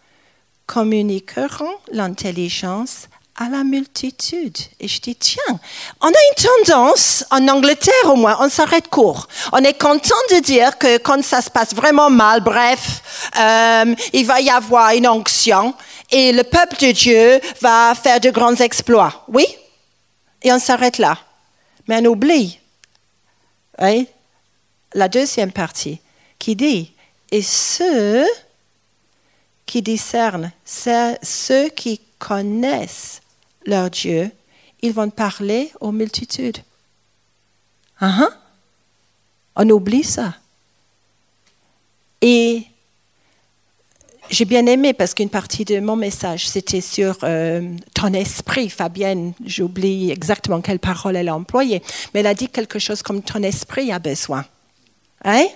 communiqueront 0.66 1.76
l'intelligence 1.92 3.08
à 3.38 3.50
la 3.50 3.64
multitude. 3.64 4.58
Et 4.80 4.88
je 4.88 5.02
dis, 5.02 5.16
tiens, 5.16 5.60
on 6.02 6.08
a 6.08 6.10
une 6.10 6.66
tendance, 6.66 7.26
en 7.32 7.48
Angleterre 7.48 7.94
au 8.06 8.16
moins, 8.16 8.38
on 8.40 8.50
s'arrête 8.50 8.88
court. 8.88 9.28
On 9.52 9.58
est 9.58 9.80
content 9.80 10.16
de 10.32 10.40
dire 10.40 10.78
que 10.78 10.98
quand 10.98 11.22
ça 11.24 11.42
se 11.42 11.50
passe 11.50 11.74
vraiment 11.74 12.10
mal, 12.10 12.42
bref, 12.42 13.32
euh, 13.38 13.96
il 14.14 14.26
va 14.26 14.40
y 14.40 14.50
avoir 14.50 14.92
une 14.92 15.08
onction 15.08 15.74
et 16.12 16.32
le 16.32 16.44
peuple 16.44 16.78
de 16.78 16.92
Dieu 16.92 17.42
va 17.62 17.94
faire 17.96 18.20
de 18.20 18.30
grands 18.30 18.56
exploits. 18.56 19.26
Oui? 19.28 19.46
Et 20.42 20.54
on 20.54 20.60
s'arrête 20.60 20.98
là. 20.98 21.18
Mais 21.88 22.00
on 22.02 22.12
oublie 22.12 22.60
hein, 23.80 24.04
la 24.94 25.10
deuxième 25.10 25.52
partie 25.52 26.00
qui 26.40 26.56
dit, 26.56 26.92
et 27.32 27.42
ceux 27.42 28.26
qui 29.66 29.82
discernent, 29.82 30.52
ceux 30.64 31.70
qui 31.70 32.00
connaissent 32.18 33.22
leur 33.66 33.90
Dieu, 33.90 34.32
ils 34.82 34.94
vont 34.94 35.10
parler 35.10 35.72
aux 35.80 35.92
multitudes. 35.92 36.58
Ah. 38.00 38.30
On 39.56 39.70
oublie 39.70 40.04
ça. 40.04 40.36
Et 42.22 42.64
j'ai 44.30 44.46
bien 44.46 44.66
aimé 44.66 44.94
parce 44.94 45.14
qu'une 45.14 45.30
partie 45.30 45.66
de 45.66 45.80
mon 45.80 45.96
message, 45.96 46.48
c'était 46.48 46.82
sur 46.82 47.18
euh, 47.24 47.76
ton 47.94 48.14
esprit. 48.14 48.70
Fabienne, 48.70 49.34
j'oublie 49.46 50.12
exactement 50.12 50.62
quelle 50.62 50.80
parole 50.80 51.16
elle 51.16 51.30
a 51.30 51.36
employée, 51.36 51.82
mais 52.14 52.22
elle 52.22 52.28
a 52.28 52.34
dit 52.34 52.50
quelque 52.50 52.80
chose 52.80 53.02
comme 53.02 53.22
ton 53.22 53.44
esprit 53.44 53.92
a 53.92 54.00
besoin. 54.00 54.46
Hein? 55.24 55.48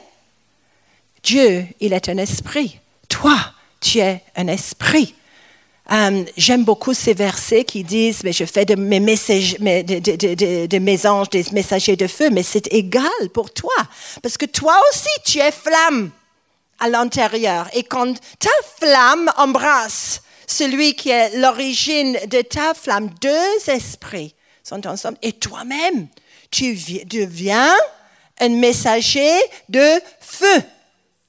Dieu, 1.24 1.66
il 1.80 1.94
est 1.94 2.10
un 2.10 2.18
esprit. 2.18 2.80
Toi, 3.08 3.38
tu 3.82 4.00
es 4.00 4.24
un 4.36 4.48
esprit. 4.48 5.16
Euh, 5.92 6.24
J'aime 6.38 6.64
beaucoup 6.64 6.94
ces 6.94 7.14
versets 7.14 7.64
qui 7.64 7.84
disent 7.84 8.24
mais 8.24 8.32
je 8.34 8.46
fais 8.46 8.66
de 8.66 8.76
mes, 8.76 9.00
messages, 9.00 9.56
de, 9.60 10.78
mes 10.80 11.06
anges 11.08 11.30
des 11.30 11.46
messagers 11.52 11.96
de 11.96 12.08
feu, 12.08 12.30
mais 12.32 12.44
c'est 12.44 12.72
égal 12.74 13.30
pour 13.34 13.52
toi. 13.52 13.74
Parce 14.22 14.38
que 14.38 14.46
toi 14.46 14.76
aussi, 14.92 15.10
tu 15.26 15.40
es 15.40 15.52
flamme 15.52 16.12
à 16.80 16.90
l'intérieur. 16.90 17.68
Et 17.74 17.84
quand 17.84 18.14
ta 18.40 18.50
flamme 18.80 19.32
embrasse 19.38 20.22
celui 20.48 20.96
qui 20.96 21.10
est 21.10 21.36
l'origine 21.38 22.18
de 22.28 22.42
ta 22.42 22.74
flamme, 22.74 23.10
deux 23.22 23.70
esprits 23.72 24.34
sont 24.64 24.86
ensemble. 24.88 25.18
Et 25.22 25.34
toi-même, 25.34 26.08
tu 26.52 26.72
vi- 26.74 27.04
deviens 27.06 27.74
un 28.40 28.50
messager 28.50 29.32
de 29.68 30.00
feu. 30.20 30.62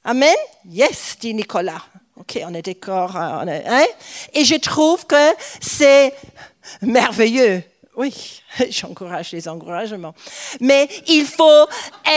Amen. 0.04 0.34
Yes, 0.70 1.16
dit 1.20 1.34
Nicolas. 1.34 1.82
Ok, 2.20 2.38
on 2.46 2.54
est 2.54 2.62
on 3.42 3.48
est- 3.48 3.64
hein? 3.66 3.86
Et 4.34 4.44
je 4.44 4.54
trouve 4.56 5.06
que 5.06 5.34
c'est 5.60 6.12
merveilleux. 6.82 7.62
Oui, 7.96 8.42
j'encourage 8.70 9.32
les 9.32 9.48
encouragements. 9.48 10.14
Mais 10.60 10.88
il 11.08 11.24
faut 11.24 11.66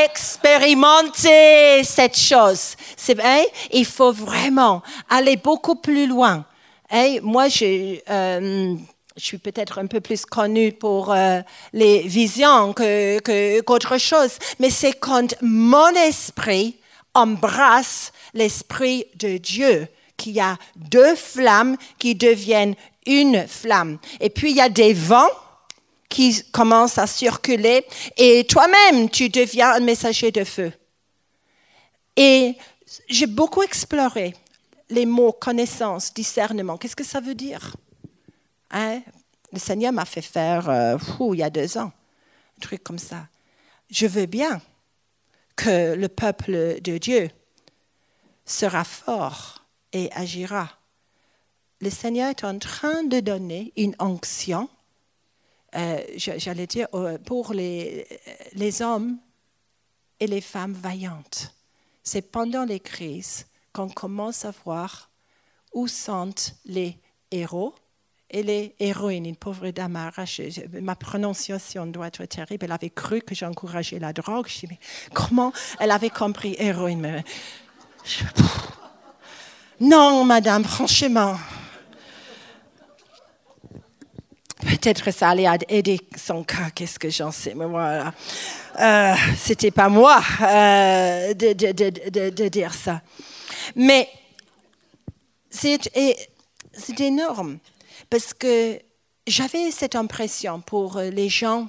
expérimenter 0.05 1.83
cette 1.83 2.17
chose. 2.17 2.75
C'est 2.97 3.13
vrai, 3.15 3.47
il 3.71 3.85
faut 3.85 4.11
vraiment 4.11 4.81
aller 5.09 5.37
beaucoup 5.37 5.75
plus 5.75 6.05
loin. 6.07 6.45
Hein, 6.91 7.17
Moi, 7.21 7.47
je, 7.47 7.97
euh, 8.09 8.75
suis 9.17 9.37
peut-être 9.37 9.79
un 9.79 9.87
peu 9.87 10.01
plus 10.01 10.25
connue 10.25 10.71
pour 10.73 11.11
euh, 11.11 11.39
les 11.71 11.99
visions 12.01 12.73
que- 12.73 13.61
qu'autre 13.61 13.97
chose, 13.97 14.31
mais 14.59 14.69
c'est 14.69 14.93
quand 14.93 15.35
mon 15.41 15.89
esprit 15.95 16.77
embrasse 17.13 18.11
l'esprit 18.33 19.05
de 19.15 19.37
Dieu 19.37 19.87
qu'il 20.17 20.33
y 20.33 20.39
a 20.39 20.57
deux 20.75 21.15
flammes 21.15 21.77
qui 21.99 22.15
deviennent 22.15 22.75
une 23.05 23.47
flamme. 23.47 23.99
Et 24.19 24.29
puis 24.29 24.51
il 24.51 24.57
y 24.57 24.61
a 24.61 24.69
des 24.69 24.93
vents 24.93 25.29
qui 26.09 26.43
commencent 26.51 26.97
à 26.97 27.07
circuler 27.07 27.85
et 28.17 28.45
toi-même 28.45 29.09
tu 29.09 29.29
deviens 29.29 29.73
un 29.73 29.79
messager 29.79 30.31
de 30.31 30.43
feu. 30.43 30.71
Et 32.15 32.55
j'ai 33.07 33.27
beaucoup 33.27 33.63
exploré 33.63 34.35
les 34.89 35.05
mots 35.05 35.31
connaissance, 35.31 36.13
discernement. 36.13 36.77
Qu'est-ce 36.77 36.95
que 36.95 37.03
ça 37.03 37.19
veut 37.19 37.33
dire? 37.33 37.75
Hein? 38.69 39.01
Le 39.51 39.59
Seigneur 39.59 39.91
m'a 39.91 40.05
fait 40.05 40.21
faire, 40.21 40.69
euh, 40.69 40.97
fou, 40.97 41.33
il 41.33 41.39
y 41.39 41.43
a 41.43 41.49
deux 41.49 41.77
ans, 41.77 41.91
un 42.57 42.61
truc 42.61 42.83
comme 42.83 42.99
ça. 42.99 43.27
Je 43.89 44.07
veux 44.07 44.25
bien 44.25 44.61
que 45.55 45.95
le 45.95 46.07
peuple 46.07 46.81
de 46.81 46.97
Dieu 46.97 47.29
sera 48.45 48.83
fort 48.83 49.65
et 49.91 50.11
agira. 50.13 50.69
Le 51.81 51.89
Seigneur 51.89 52.29
est 52.29 52.43
en 52.43 52.57
train 52.59 53.03
de 53.03 53.19
donner 53.19 53.73
une 53.77 53.95
onction, 53.99 54.69
euh, 55.75 56.01
j'allais 56.15 56.67
dire, 56.67 56.87
euh, 56.93 57.17
pour 57.17 57.53
les, 57.53 58.07
les 58.53 58.81
hommes 58.81 59.17
et 60.19 60.27
les 60.27 60.41
femmes 60.41 60.73
vaillantes. 60.73 61.53
C'est 62.03 62.31
pendant 62.31 62.65
les 62.65 62.79
crises 62.79 63.47
qu'on 63.73 63.89
commence 63.89 64.45
à 64.45 64.51
voir 64.63 65.09
où 65.73 65.87
sont 65.87 66.35
les 66.65 66.97
héros 67.31 67.75
et 68.33 68.43
les 68.43 68.75
héroïnes. 68.79 69.25
Une 69.27 69.35
pauvre 69.37 69.69
dame 69.69 69.95
a 69.95 70.07
arraché. 70.07 70.51
je- 70.51 70.79
Ma 70.79 70.95
prononciation 70.95 71.85
doit 71.85 72.07
être 72.07 72.25
terrible. 72.25 72.65
Elle 72.65 72.71
avait 72.71 72.89
cru 72.89 73.21
que 73.21 73.33
j'encourageais 73.35 73.99
la 73.99 74.11
drogue. 74.11 74.47
Je 74.47 74.65
dis, 74.65 74.79
comment 75.13 75.53
elle 75.79 75.91
avait 75.91 76.09
compris 76.09 76.55
héroïne 76.59 77.23
Non, 79.79 80.23
madame, 80.25 80.63
franchement. 80.65 81.37
Peut-être 84.61 85.11
ça 85.11 85.29
allait 85.29 85.47
aider 85.67 85.99
son 86.15 86.43
cas, 86.43 86.69
qu'est-ce 86.73 86.97
que 86.97 87.09
j'en 87.09 87.31
sais, 87.31 87.53
mais 87.53 87.65
voilà. 87.65 88.13
Euh, 88.79 89.13
C'était 89.37 89.71
pas 89.71 89.89
moi 89.89 90.21
euh, 90.41 91.33
de, 91.33 91.51
de- 91.53 92.47
dire 92.47 92.73
ça. 92.73 93.01
Mais 93.75 94.07
c'est 95.49 95.79
énorme 96.99 97.59
parce 98.13 98.35
que 98.35 98.79
j'avais 99.25 99.71
cette 99.71 99.95
impression 99.95 100.61
pour 100.61 100.97
euh, 100.97 101.09
les 101.09 101.29
gens 101.29 101.67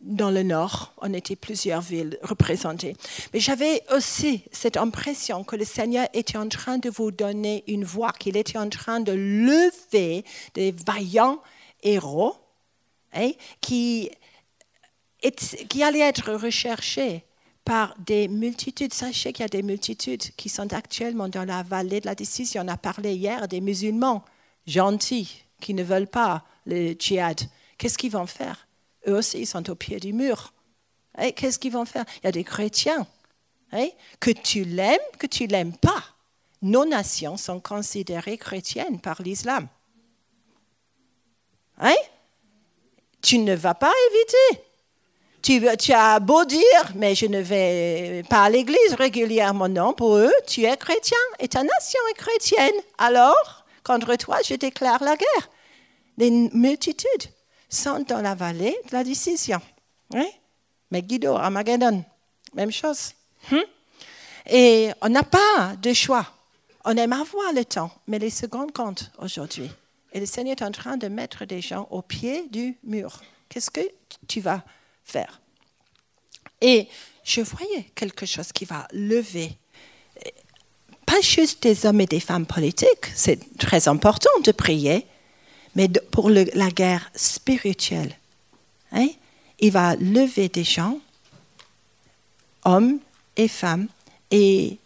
dans 0.00 0.30
le 0.30 0.42
nord, 0.42 0.94
on 1.02 1.12
était 1.12 1.36
plusieurs 1.36 1.82
villes 1.82 2.18
représentées, 2.22 2.96
mais 3.34 3.40
j'avais 3.40 3.82
aussi 3.94 4.42
cette 4.52 4.78
impression 4.78 5.44
que 5.44 5.54
le 5.54 5.66
Seigneur 5.66 6.08
était 6.14 6.38
en 6.38 6.48
train 6.48 6.78
de 6.78 6.88
vous 6.88 7.10
donner 7.10 7.62
une 7.66 7.84
voix, 7.84 8.12
qu'il 8.12 8.38
était 8.38 8.56
en 8.56 8.70
train 8.70 9.00
de 9.00 9.12
lever 9.12 10.24
des 10.54 10.72
vaillants 10.72 11.42
héros 11.82 12.36
hein, 13.12 13.32
qui, 13.60 14.10
qui 15.68 15.82
allaient 15.82 16.08
être 16.08 16.32
recherchés 16.32 17.22
par 17.66 17.94
des 17.98 18.28
multitudes. 18.28 18.94
Sachez 18.94 19.34
qu'il 19.34 19.42
y 19.42 19.44
a 19.44 19.48
des 19.48 19.62
multitudes 19.62 20.34
qui 20.38 20.48
sont 20.48 20.72
actuellement 20.72 21.28
dans 21.28 21.44
la 21.44 21.62
vallée 21.62 22.00
de 22.00 22.06
la 22.06 22.14
décision. 22.14 22.62
On 22.64 22.68
a 22.68 22.78
parlé 22.78 23.14
hier 23.14 23.46
des 23.46 23.60
musulmans 23.60 24.24
gentils 24.66 25.44
qui 25.62 25.72
ne 25.74 25.82
veulent 25.82 26.06
pas 26.06 26.44
le 26.66 26.92
djihad. 26.92 27.40
Qu'est-ce 27.78 27.96
qu'ils 27.96 28.12
vont 28.12 28.26
faire? 28.26 28.66
Eux 29.08 29.14
aussi, 29.16 29.38
ils 29.40 29.46
sont 29.46 29.68
au 29.70 29.74
pied 29.74 29.98
du 29.98 30.12
mur. 30.12 30.52
Hein, 31.16 31.30
Qu'est-ce 31.32 31.58
qu'ils 31.58 31.72
vont 31.72 31.84
faire? 31.86 32.04
Il 32.18 32.24
y 32.24 32.28
a 32.28 32.32
des 32.32 32.44
chrétiens. 32.44 33.06
hein, 33.72 33.88
que 34.20 34.30
tu 34.30 34.64
l'aimes, 34.64 34.98
que 35.18 35.26
tu 35.26 35.46
l'aimes 35.46 35.76
pas. 35.76 36.04
Nos 36.60 36.84
nations 36.84 37.36
sont 37.36 37.58
considérées 37.60 38.38
chrétiennes 38.38 39.00
par 39.00 39.22
l'islam. 39.22 39.66
Hein 41.78 41.94
Tu 43.22 43.38
ne 43.38 43.54
vas 43.54 43.74
pas 43.74 43.92
éviter. 44.10 44.62
Tu 45.42 45.92
as 45.92 46.20
beau 46.20 46.44
dire, 46.44 46.92
mais 46.94 47.16
je 47.16 47.26
ne 47.26 47.40
vais 47.40 48.22
pas 48.30 48.44
à 48.44 48.50
l'église 48.50 48.94
régulièrement. 48.96 49.68
Non, 49.68 49.92
pour 49.92 50.14
eux, 50.16 50.32
tu 50.46 50.62
es 50.64 50.76
chrétien 50.76 51.18
et 51.40 51.48
ta 51.48 51.64
nation 51.64 51.98
est 52.12 52.18
chrétienne. 52.18 52.74
Alors, 52.98 53.61
contre 53.84 54.14
toi, 54.16 54.38
je 54.44 54.54
déclare 54.54 55.02
la 55.02 55.16
guerre. 55.16 55.50
Les 56.18 56.30
multitudes 56.30 57.30
sont 57.68 58.04
dans 58.06 58.20
la 58.20 58.34
vallée 58.34 58.76
de 58.88 58.92
la 58.92 59.04
décision. 59.04 59.60
Hein? 60.14 60.28
Megiddo, 60.90 61.34
Armageddon, 61.34 62.04
même 62.54 62.70
chose. 62.70 63.12
Hein? 63.50 63.62
Et 64.46 64.90
on 65.00 65.08
n'a 65.08 65.22
pas 65.22 65.76
de 65.80 65.92
choix. 65.92 66.26
On 66.84 66.96
aime 66.96 67.12
avoir 67.12 67.52
le 67.52 67.64
temps, 67.64 67.90
mais 68.06 68.18
les 68.18 68.30
secondes 68.30 68.72
comptent 68.72 69.10
aujourd'hui. 69.18 69.70
Et 70.12 70.20
le 70.20 70.26
Seigneur 70.26 70.56
est 70.60 70.64
en 70.64 70.72
train 70.72 70.96
de 70.96 71.08
mettre 71.08 71.44
des 71.44 71.60
gens 71.60 71.86
au 71.90 72.02
pied 72.02 72.48
du 72.48 72.76
mur. 72.82 73.22
Qu'est-ce 73.48 73.70
que 73.70 73.80
tu 74.28 74.40
vas 74.40 74.62
faire? 75.04 75.40
Et 76.60 76.88
je 77.24 77.40
voyais 77.40 77.84
quelque 77.94 78.26
chose 78.26 78.52
qui 78.52 78.64
va 78.64 78.86
lever, 78.92 79.56
pas 81.12 81.20
juste 81.20 81.62
des 81.62 81.84
hommes 81.84 82.00
et 82.00 82.06
des 82.06 82.20
femmes 82.20 82.46
politiques, 82.46 83.12
c'est 83.14 83.38
très 83.58 83.86
important 83.86 84.30
de 84.44 84.50
prier, 84.50 85.06
mais 85.74 85.88
pour 86.10 86.30
la 86.30 86.70
guerre 86.70 87.10
spirituelle. 87.14 88.16
Hein? 88.92 89.08
Il 89.58 89.72
va 89.72 89.94
lever 89.96 90.48
des 90.48 90.64
gens, 90.64 90.98
hommes 92.64 92.98
et 93.36 93.48
femmes, 93.48 93.88
et 94.30 94.78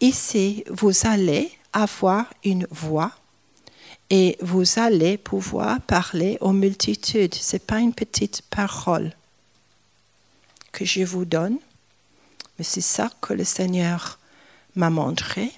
ici, 0.00 0.62
vous 0.70 0.92
allez 1.02 1.50
avoir 1.72 2.26
une 2.44 2.68
voix 2.70 3.10
et 4.08 4.36
vous 4.40 4.78
allez 4.78 5.18
pouvoir 5.18 5.80
parler 5.80 6.38
aux 6.40 6.52
multitudes. 6.52 7.34
Ce 7.34 7.56
n'est 7.56 7.60
pas 7.60 7.80
une 7.80 7.94
petite 7.94 8.42
parole 8.42 9.12
que 10.70 10.84
je 10.84 11.02
vous 11.02 11.24
donne, 11.24 11.58
mais 12.56 12.64
c'est 12.64 12.80
ça 12.80 13.10
que 13.20 13.32
le 13.32 13.44
Seigneur 13.44 14.20
m'a 14.76 14.90
montré. 14.90 15.50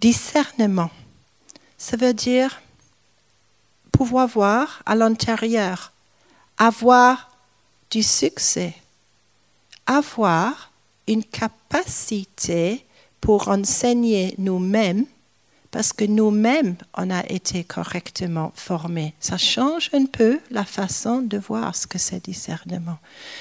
Discernement, 0.00 0.90
ça 1.76 1.96
veut 1.96 2.14
dire 2.14 2.60
pouvoir 3.90 4.28
voir 4.28 4.82
à 4.86 4.94
l'intérieur, 4.94 5.92
avoir 6.56 7.30
du 7.90 8.02
succès, 8.02 8.74
avoir 9.86 10.70
une 11.08 11.24
capacité 11.24 12.86
pour 13.20 13.48
enseigner 13.48 14.34
nous-mêmes 14.38 15.06
parce 15.70 15.92
que 15.92 16.04
nous-mêmes, 16.04 16.76
on 16.96 17.10
a 17.10 17.26
été 17.26 17.62
correctement 17.64 18.52
formés. 18.54 19.14
Ça 19.20 19.36
change 19.36 19.90
un 19.92 20.06
peu 20.06 20.40
la 20.50 20.64
façon 20.64 21.20
de 21.20 21.36
voir 21.36 21.74
ce 21.74 21.86
que 21.86 21.98
c'est 21.98 22.24
discernement. 22.24 22.98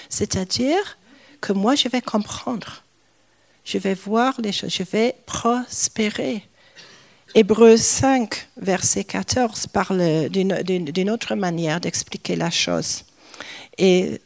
C'est-à-dire 0.10 0.97
que 1.39 1.53
moi, 1.53 1.76
je 1.76 1.88
vais 1.88 2.01
comprendre. 2.01 2.84
Je 3.68 3.78
vais 3.78 3.95
voir 3.95 4.39
les 4.39 4.53
choses. 4.53 4.74
Je 4.74 4.84
vais 4.84 5.13
prospérer. 5.26 6.47
Hébreu 7.36 7.76
5, 7.76 8.47
verset 8.55 9.03
14, 9.03 9.68
parle 9.68 10.30
d'une- 10.30 11.09
autre 11.09 11.36
manière 11.36 11.82
d'expliquer 11.82 12.38
la 12.38 12.49
chose. 12.49 13.03
Et 13.78 14.22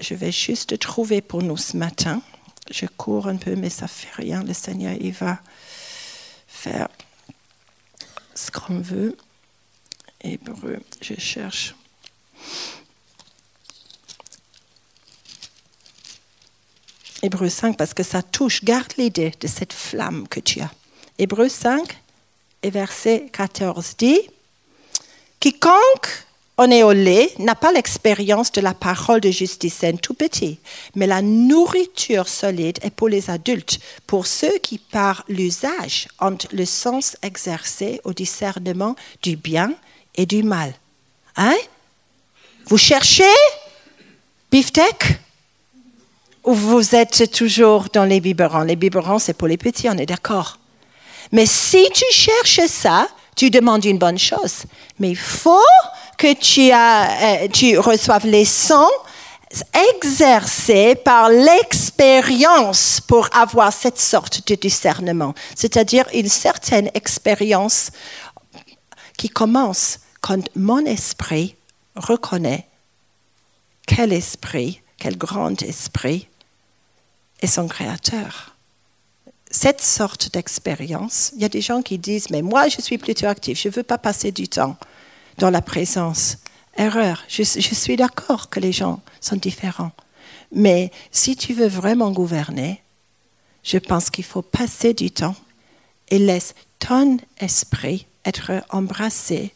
je 0.00 0.14
vais 0.14 0.32
juste 0.32 0.78
trouver 0.78 1.20
pour 1.20 1.42
nous 1.42 1.58
ce 1.58 1.76
matin. 1.76 2.22
Je 2.70 2.86
cours 2.86 3.28
un 3.28 3.36
peu, 3.36 3.54
mais 3.54 3.68
ça 3.68 3.86
fait 3.86 4.08
rien. 4.14 4.42
Le 4.42 4.54
Seigneur, 4.54 4.94
il 4.98 5.12
va 5.12 5.38
faire 6.46 6.88
ce 8.34 8.50
qu'on 8.50 8.80
veut. 8.80 9.14
Hébreu, 10.22 10.78
je 11.02 11.14
cherche. 11.18 11.74
Hébreu 17.22 17.48
5, 17.48 17.76
parce 17.76 17.94
que 17.94 18.02
ça 18.02 18.22
touche, 18.22 18.62
garde 18.62 18.92
l'idée 18.96 19.32
de 19.40 19.48
cette 19.48 19.72
flamme 19.72 20.28
que 20.28 20.40
tu 20.40 20.60
as. 20.60 20.70
Hébreu 21.18 21.48
5 21.48 21.82
et 22.62 22.70
verset 22.70 23.26
14 23.32 23.94
dit, 23.98 24.20
Quiconque 25.40 26.26
Onéolé 26.56 27.32
n'a 27.38 27.54
pas 27.54 27.70
l'expérience 27.70 28.50
de 28.50 28.60
la 28.60 28.74
parole 28.74 29.20
de 29.20 29.30
justice, 29.30 29.84
un 29.84 29.94
tout 29.94 30.14
petit. 30.14 30.58
Mais 30.96 31.06
la 31.06 31.22
nourriture 31.22 32.28
solide 32.28 32.78
est 32.82 32.90
pour 32.90 33.08
les 33.08 33.30
adultes, 33.30 33.78
pour 34.06 34.26
ceux 34.26 34.58
qui, 34.58 34.78
par 34.78 35.24
l'usage, 35.28 36.08
ont 36.20 36.38
le 36.52 36.64
sens 36.64 37.16
exercé 37.22 38.00
au 38.02 38.12
discernement 38.12 38.96
du 39.22 39.36
bien 39.36 39.72
et 40.16 40.26
du 40.26 40.42
mal. 40.42 40.74
Hein? 41.36 41.56
Vous 42.66 42.78
cherchez? 42.78 43.22
Beefsteak 44.50 45.18
Ou 46.48 46.54
vous 46.54 46.94
êtes 46.94 47.30
toujours 47.30 47.88
dans 47.92 48.06
les 48.06 48.20
biberons 48.20 48.62
Les 48.62 48.74
biberons, 48.74 49.18
c'est 49.18 49.34
pour 49.34 49.48
les 49.48 49.58
petits, 49.58 49.86
on 49.90 49.98
est 49.98 50.06
d'accord. 50.06 50.58
Mais 51.30 51.44
si 51.44 51.86
tu 51.92 52.06
cherches 52.10 52.66
ça, 52.66 53.06
tu 53.36 53.50
demandes 53.50 53.84
une 53.84 53.98
bonne 53.98 54.18
chose. 54.18 54.62
Mais 54.98 55.10
il 55.10 55.18
faut 55.18 55.60
que 56.16 56.32
tu, 56.32 56.72
euh, 56.72 57.48
tu 57.52 57.78
reçoives 57.78 58.24
les 58.24 58.46
sons 58.46 58.88
exercés 59.92 60.94
par 60.94 61.28
l'expérience 61.28 63.02
pour 63.02 63.28
avoir 63.36 63.70
cette 63.70 63.98
sorte 63.98 64.48
de 64.48 64.54
discernement, 64.54 65.34
c'est-à-dire 65.54 66.06
une 66.14 66.30
certaine 66.30 66.90
expérience 66.94 67.90
qui 69.18 69.28
commence 69.28 69.98
quand 70.22 70.48
mon 70.56 70.82
esprit 70.86 71.56
reconnaît 71.94 72.66
quel 73.86 74.14
esprit, 74.14 74.80
quel 74.96 75.18
grand 75.18 75.60
esprit 75.60 76.26
est 77.40 77.46
son 77.46 77.68
créateur. 77.68 78.54
Cette 79.50 79.80
sorte 79.80 80.32
d'expérience, 80.32 81.32
il 81.34 81.42
y 81.42 81.44
a 81.44 81.48
des 81.48 81.62
gens 81.62 81.82
qui 81.82 81.98
disent, 81.98 82.30
mais 82.30 82.42
moi 82.42 82.68
je 82.68 82.80
suis 82.80 82.98
plutôt 82.98 83.26
actif, 83.26 83.60
je 83.60 83.68
ne 83.68 83.74
veux 83.74 83.82
pas 83.82 83.98
passer 83.98 84.30
du 84.30 84.48
temps 84.48 84.76
dans 85.38 85.50
la 85.50 85.62
présence. 85.62 86.38
Erreur. 86.76 87.24
Je, 87.28 87.42
suis 87.42 87.96
d'accord 87.96 88.50
que 88.50 88.60
les 88.60 88.72
gens 88.72 89.00
sont 89.20 89.36
différents. 89.36 89.90
Mais 90.52 90.92
si 91.10 91.34
tu 91.34 91.52
veux 91.52 91.66
vraiment 91.66 92.12
gouverner, 92.12 92.80
je 93.64 93.78
pense 93.78 94.10
qu'il 94.10 94.24
faut 94.24 94.42
passer 94.42 94.94
du 94.94 95.10
temps 95.10 95.34
et 96.08 96.20
laisse 96.20 96.54
ton 96.78 97.18
esprit 97.38 98.06
être 98.24 98.62
embrassé 98.70 99.52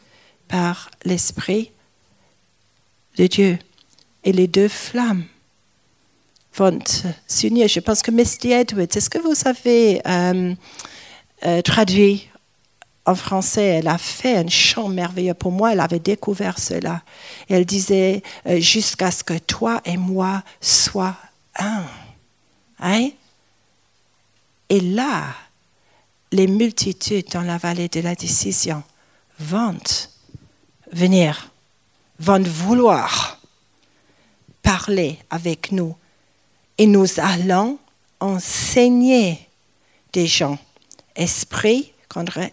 par 0.49 0.91
l'esprit 1.05 1.71
de 3.17 3.27
Dieu. 3.29 3.59
Et 4.25 4.33
les 4.33 4.49
deux 4.49 4.69
flammes 4.69 5.25
vont 6.55 6.79
s'unir. 7.27 7.69
Je 7.69 7.81
pense 7.81 8.03
que 8.03 8.11
Misty 8.11 8.53
Edwards, 8.53 8.87
est-ce 8.95 9.11
que 9.11 9.19
vous 9.19 9.49
avez 9.49 10.01
euh, 10.07 10.55
euh, 11.45 11.63
traduit 11.63 12.29
en 13.05 13.15
français, 13.15 13.65
elle 13.65 13.89
a 13.89 13.99
fait 13.99 14.37
un 14.37 14.49
chant 14.49 14.89
merveilleux 14.89 15.35
pour 15.35 15.51
moi, 15.51 15.73
elle 15.73 15.81
avait 15.81 15.99
découvert 15.99 16.59
cela. 16.59 17.03
Elle 17.49 17.65
disait, 17.65 18.23
euh, 18.47 18.61
jusqu'à 18.61 19.11
ce 19.11 19.25
que 19.25 19.39
toi 19.39 19.81
et 19.85 19.97
moi 19.97 20.43
soient 20.61 21.17
un. 21.59 21.85
Hein? 22.79 23.11
Et 24.69 24.81
là, 24.81 25.35
les 26.31 26.47
multitudes 26.47 27.29
dans 27.33 27.43
la 27.43 27.59
vallée 27.59 27.89
de 27.89 28.01
la 28.01 28.15
décision 28.15 28.83
vont 29.39 29.79
venir, 30.93 31.51
vont 32.21 32.43
vouloir 32.43 33.41
parler 34.63 35.19
avec 35.29 35.73
nous. 35.73 35.97
Et 36.79 36.87
nous 36.87 37.07
allons 37.19 37.79
enseigner 38.21 39.49
des 40.13 40.27
gens, 40.27 40.59
esprit, 41.17 41.93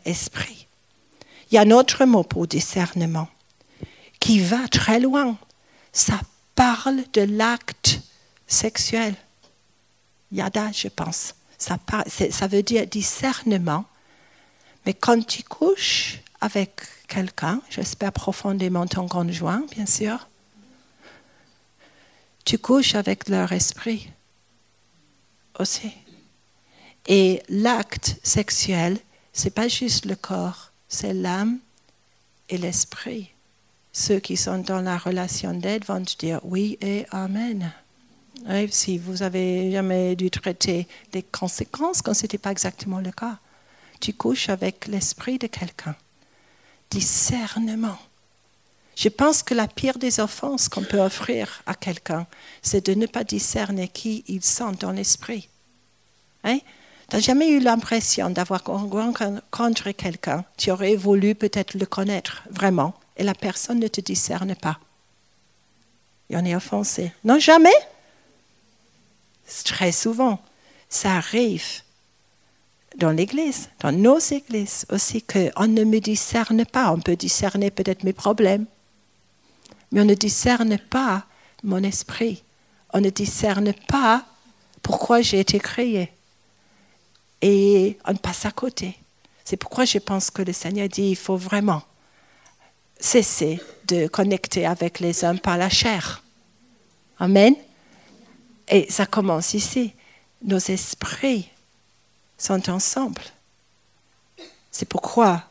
esprit. 0.05 0.67
Il 1.51 1.55
y 1.55 1.57
a 1.57 1.61
un 1.61 1.71
autre 1.71 2.05
mot 2.05 2.23
pour 2.23 2.47
discernement 2.47 3.27
qui 4.19 4.39
va 4.39 4.67
très 4.67 4.99
loin. 4.99 5.37
Ça 5.91 6.19
parle 6.55 7.03
de 7.13 7.21
l'acte 7.21 8.01
sexuel. 8.47 9.15
Yada, 10.31 10.71
je 10.71 10.87
pense. 10.87 11.35
Ça, 11.57 11.77
ça 12.31 12.47
veut 12.47 12.63
dire 12.63 12.87
discernement. 12.87 13.85
Mais 14.85 14.93
quand 14.93 15.25
tu 15.25 15.43
couches 15.43 16.19
avec 16.39 16.71
quelqu'un, 17.07 17.61
j'espère 17.69 18.13
profondément 18.13 18.85
ton 18.87 19.07
conjoint, 19.07 19.63
bien 19.71 19.85
sûr, 19.85 20.28
tu 22.49 22.57
couches 22.57 22.95
avec 22.95 23.29
leur 23.29 23.51
esprit 23.51 24.09
aussi. 25.59 25.91
Et 27.05 27.43
l'acte 27.47 28.17
sexuel 28.23 28.97
c'est 29.33 29.51
pas 29.51 29.67
juste 29.67 30.05
le 30.05 30.15
corps, 30.15 30.71
c'est 30.87 31.13
l'âme 31.13 31.59
et 32.49 32.57
l'esprit. 32.57 33.29
Ceux 33.93 34.19
qui 34.19 34.35
sont 34.35 34.57
dans 34.57 34.81
la 34.81 34.97
relation 34.97 35.53
d'aide 35.53 35.85
vont 35.85 36.03
dire 36.17 36.39
oui 36.43 36.79
et 36.81 37.05
amen. 37.11 37.71
si 38.71 38.97
vous 38.97 39.21
avez 39.21 39.71
jamais 39.71 40.15
dû 40.15 40.31
traiter 40.31 40.87
les 41.13 41.21
conséquences 41.21 42.01
quand 42.01 42.15
ce 42.15 42.23
n'était 42.23 42.39
pas 42.39 42.51
exactement 42.51 42.99
le 42.99 43.11
cas, 43.11 43.37
tu 43.99 44.11
couches 44.13 44.49
avec 44.49 44.87
l'esprit 44.87 45.37
de 45.37 45.45
quelqu'un. 45.45 45.95
Discernement. 46.89 47.99
Je 48.99 49.07
pense 49.07 49.43
que 49.43 49.53
la 49.53 49.69
pire 49.69 49.97
des 49.97 50.19
offenses 50.19 50.67
qu'on 50.67 50.83
peut 50.83 50.99
offrir 50.99 51.63
à 51.65 51.73
quelqu'un, 51.73 52.27
c'est 52.61 52.85
de 52.85 52.93
ne 52.93 53.05
pas 53.05 53.23
discerner 53.23 53.87
qui 53.87 54.25
ils 54.27 54.43
sont 54.43 54.73
dans 54.73 54.91
l'esprit. 54.91 55.47
Hein? 56.43 56.59
Tu 57.09 57.15
n'as 57.15 57.21
jamais 57.21 57.49
eu 57.49 57.61
l'impression 57.61 58.29
d'avoir 58.29 58.61
rencontré 58.65 59.93
quelqu'un, 59.93 60.43
tu 60.57 60.69
aurais 60.69 60.97
voulu 60.97 61.33
peut-être 61.33 61.75
le 61.75 61.85
connaître 61.85 62.43
vraiment, 62.51 62.93
et 63.15 63.23
la 63.23 63.33
personne 63.33 63.79
ne 63.79 63.87
te 63.87 64.01
discerne 64.01 64.53
pas. 64.53 64.79
Et 66.29 66.35
on 66.35 66.43
est 66.43 66.55
offensé. 66.55 67.13
Non, 67.23 67.39
jamais. 67.39 67.79
Très 69.63 69.93
souvent, 69.93 70.39
ça 70.89 71.13
arrive 71.13 71.83
dans 72.97 73.11
l'Église, 73.11 73.69
dans 73.79 73.93
nos 73.93 74.19
églises 74.19 74.85
aussi, 74.89 75.21
qu'on 75.21 75.67
ne 75.67 75.85
me 75.85 75.99
discerne 75.99 76.65
pas. 76.65 76.91
On 76.91 76.99
peut 76.99 77.15
discerner 77.15 77.71
peut-être 77.71 78.03
mes 78.03 78.11
problèmes, 78.11 78.65
mais 79.91 80.01
on 80.01 80.05
ne 80.05 80.13
discerne 80.13 80.77
pas 80.77 81.25
mon 81.63 81.83
esprit. 81.83 82.43
On 82.93 83.01
ne 83.01 83.09
discerne 83.09 83.73
pas 83.87 84.25
pourquoi 84.81 85.21
j'ai 85.21 85.39
été 85.39 85.59
créé 85.59 86.11
et 87.41 87.97
on 88.05 88.15
passe 88.15 88.45
à 88.45 88.51
côté. 88.51 88.97
C'est 89.45 89.57
pourquoi 89.57 89.85
je 89.85 89.97
pense 89.97 90.29
que 90.29 90.41
le 90.41 90.53
Seigneur 90.53 90.89
dit 90.89 91.09
il 91.11 91.15
faut 91.15 91.37
vraiment 91.37 91.81
cesser 92.99 93.59
de 93.87 94.07
connecter 94.07 94.65
avec 94.65 94.99
les 94.99 95.23
hommes 95.23 95.39
par 95.39 95.57
la 95.57 95.69
chair. 95.69 96.23
Amen. 97.19 97.55
Et 98.67 98.91
ça 98.91 99.05
commence 99.05 99.53
ici. 99.53 99.93
Nos 100.43 100.59
esprits 100.59 101.49
sont 102.37 102.69
ensemble. 102.69 103.21
C'est 104.71 104.87
pourquoi 104.87 105.43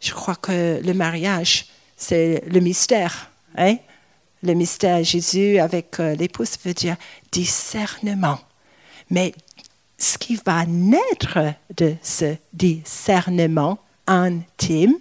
je 0.00 0.12
crois 0.12 0.34
que 0.34 0.80
le 0.82 0.94
mariage, 0.94 1.66
c'est 1.96 2.42
le 2.46 2.60
mystère. 2.60 3.29
Hein? 3.56 3.76
Le 4.42 4.54
mystère 4.54 5.02
Jésus 5.04 5.58
avec 5.58 6.00
euh, 6.00 6.14
l'épouse 6.14 6.56
veut 6.64 6.74
dire 6.74 6.96
discernement. 7.30 8.38
Mais 9.10 9.34
ce 9.98 10.16
qui 10.16 10.36
va 10.36 10.64
naître 10.66 11.38
de 11.76 11.94
ce 12.02 12.36
discernement 12.52 13.78
intime, 14.06 14.94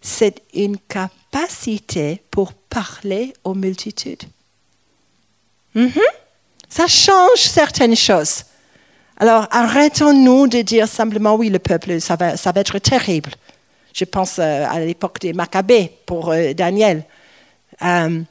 c'est 0.00 0.42
une 0.54 0.78
capacité 0.78 2.22
pour 2.30 2.52
parler 2.52 3.34
aux 3.44 3.54
multitudes. 3.54 4.22
Mhm. 5.74 5.92
Ça 6.68 6.86
change 6.86 7.40
certaines 7.40 7.96
choses. 7.96 8.44
Alors 9.18 9.46
arrêtons-nous 9.50 10.46
de 10.46 10.62
dire 10.62 10.88
simplement 10.88 11.34
oui, 11.36 11.48
le 11.48 11.58
peuple, 11.58 12.00
ça 12.00 12.16
va, 12.16 12.36
ça 12.36 12.52
va 12.52 12.60
être 12.60 12.78
terrible. 12.78 13.30
Je 13.92 14.04
pense 14.04 14.38
euh, 14.38 14.66
à 14.68 14.78
l'époque 14.80 15.20
des 15.20 15.32
Maccabées 15.32 15.90
pour 16.04 16.30
euh, 16.30 16.52
Daniel. 16.52 17.04
Euh, 17.82 18.22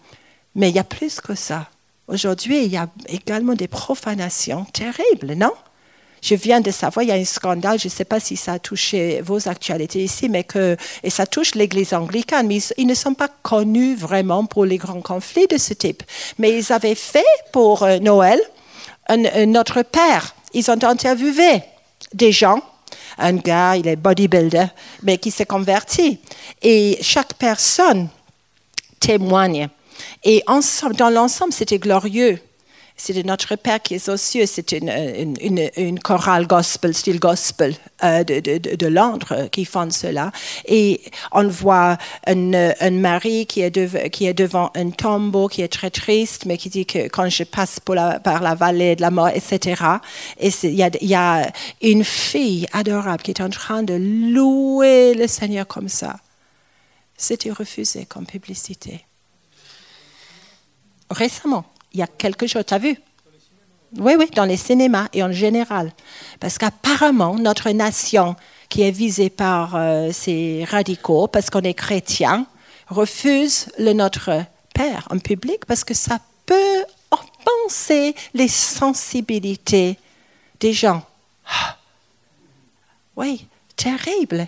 mais 0.55 0.69
il 0.69 0.75
y 0.75 0.79
a 0.79 0.83
plus 0.83 1.19
que 1.21 1.35
ça. 1.35 1.69
Aujourd'hui, 2.07 2.63
il 2.65 2.71
y 2.71 2.77
a 2.77 2.87
également 3.07 3.53
des 3.53 3.67
profanations 3.67 4.65
terribles, 4.65 5.33
non? 5.35 5.51
Je 6.21 6.33
viens 6.33 6.59
de 6.59 6.71
savoir, 6.71 7.03
il 7.03 7.09
y 7.09 7.11
a 7.11 7.15
un 7.15 7.25
scandale, 7.25 7.79
je 7.79 7.87
ne 7.87 7.91
sais 7.91 8.05
pas 8.05 8.19
si 8.19 8.35
ça 8.35 8.53
a 8.53 8.59
touché 8.59 9.21
vos 9.21 9.47
actualités 9.47 10.03
ici, 10.03 10.27
mais 10.27 10.43
que, 10.43 10.75
et 11.03 11.09
ça 11.11 11.27
touche 11.27 11.53
l'Église 11.53 11.93
anglicane, 11.93 12.47
mais 12.47 12.57
ils, 12.77 12.87
ne 12.87 12.95
sont 12.95 13.13
pas 13.13 13.27
connus 13.43 13.95
vraiment 13.95 14.45
pour 14.45 14.65
les 14.65 14.77
grands 14.77 15.01
conflits 15.01 15.47
de 15.47 15.57
ce 15.57 15.73
type. 15.73 16.01
Mais 16.39 16.57
ils 16.57 16.73
avaient 16.73 16.95
fait 16.95 17.23
pour 17.51 17.83
euh, 17.83 17.99
Noël 17.99 18.39
notre 19.45 19.83
père. 19.83 20.35
Ils 20.55 20.71
ont 20.71 20.83
interviewé 20.83 21.61
des 22.11 22.31
gens 22.31 22.59
un 23.17 23.33
gars, 23.33 23.75
il 23.77 23.87
est 23.87 23.95
bodybuilder, 23.95 24.65
mais 25.03 25.17
qui 25.17 25.31
s'est 25.31 25.45
converti. 25.45 26.19
Et 26.61 26.97
chaque 27.01 27.33
personne 27.35 28.09
témoigne. 29.05 29.69
Et 30.23 30.43
ensemble, 30.47 30.95
dans 30.95 31.09
l'ensemble, 31.09 31.53
c'était 31.53 31.79
glorieux. 31.79 32.39
De 33.09 33.23
notre 33.23 33.57
Père 33.57 33.81
qui 33.81 33.95
est 33.95 34.07
aux 34.07 34.15
cieux. 34.15 34.45
C'est 34.45 34.71
une, 34.71 34.89
une, 35.75 35.99
chorale 35.99 36.47
gospel, 36.47 36.93
style 36.93 37.19
gospel 37.19 37.75
euh, 38.05 38.23
de, 38.23 38.39
de, 38.39 38.87
Londres 38.87 39.49
qui 39.51 39.65
font 39.65 39.91
cela. 39.91 40.31
Et 40.65 41.01
on 41.33 41.45
voit 41.45 41.97
une, 42.25 42.55
une 42.79 43.01
Marie 43.01 43.47
qui 43.47 43.59
est, 43.61 43.69
de- 43.69 44.07
qui 44.07 44.27
est 44.27 44.33
devant 44.33 44.71
un 44.75 44.91
tombeau, 44.91 45.49
qui 45.49 45.61
est 45.61 45.67
très 45.67 45.89
triste, 45.89 46.45
mais 46.45 46.57
qui 46.57 46.69
dit 46.69 46.85
que 46.85 47.09
quand 47.09 47.27
je 47.29 47.43
passe 47.43 47.81
pour 47.81 47.95
la- 47.95 48.17
par 48.21 48.41
la 48.41 48.55
vallée 48.55 48.95
de 48.95 49.01
la 49.01 49.11
mort, 49.11 49.27
etc. 49.27 49.83
Et 50.39 50.51
il 50.63 50.69
y 50.79 51.05
y 51.05 51.15
a 51.15 51.51
une 51.81 52.05
fille 52.05 52.65
adorable 52.71 53.23
qui 53.23 53.31
est 53.31 53.41
en 53.41 53.49
train 53.49 53.83
de 53.83 53.95
louer 54.33 55.15
le 55.15 55.27
Seigneur 55.27 55.67
comme 55.67 55.89
ça. 55.89 56.15
C'était 57.17 57.51
refusé 57.51 58.05
comme 58.05 58.25
publicité. 58.25 59.05
Récemment, 61.09 61.65
il 61.93 61.99
y 61.99 62.03
a 62.03 62.07
quelques 62.07 62.47
jours, 62.47 62.65
tu 62.65 62.73
as 62.73 62.79
vu? 62.79 62.97
Oui, 63.97 64.15
oui, 64.17 64.29
dans 64.35 64.43
les 64.43 64.57
cinémas 64.57 65.07
et 65.13 65.23
en 65.23 65.31
général. 65.31 65.93
Parce 66.39 66.57
qu'apparemment, 66.57 67.35
notre 67.35 67.69
nation, 67.69 68.35
qui 68.69 68.81
est 68.81 68.91
visée 68.91 69.29
par 69.29 69.75
euh, 69.75 70.11
ces 70.11 70.65
radicaux, 70.65 71.27
parce 71.27 71.49
qu'on 71.49 71.61
est 71.61 71.73
chrétien, 71.73 72.45
refuse 72.87 73.67
le 73.77 73.93
Notre 73.93 74.43
Père 74.73 75.07
en 75.09 75.19
public 75.19 75.65
parce 75.65 75.83
que 75.83 75.93
ça 75.93 76.19
peut 76.45 76.83
offenser 77.11 78.15
les 78.33 78.49
sensibilités 78.49 79.97
des 80.59 80.73
gens. 80.73 81.03
Ah. 81.47 81.77
Oui, 83.15 83.47
terrible. 83.77 84.47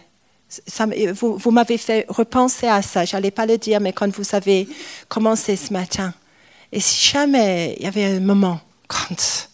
Vous 1.13 1.51
m'avez 1.51 1.77
fait 1.77 2.05
repenser 2.07 2.67
à 2.67 2.81
ça. 2.81 3.05
Je 3.05 3.15
n'allais 3.15 3.31
pas 3.31 3.45
le 3.45 3.57
dire, 3.57 3.79
mais 3.81 3.93
quand 3.93 4.09
vous 4.15 4.35
avez 4.35 4.67
commencé 5.09 5.55
ce 5.55 5.73
matin. 5.73 6.13
Et 6.71 6.79
si 6.79 7.11
jamais 7.11 7.75
il 7.77 7.83
y 7.83 7.87
avait 7.87 8.05
un 8.05 8.19
moment 8.19 8.59
quand 8.87 9.49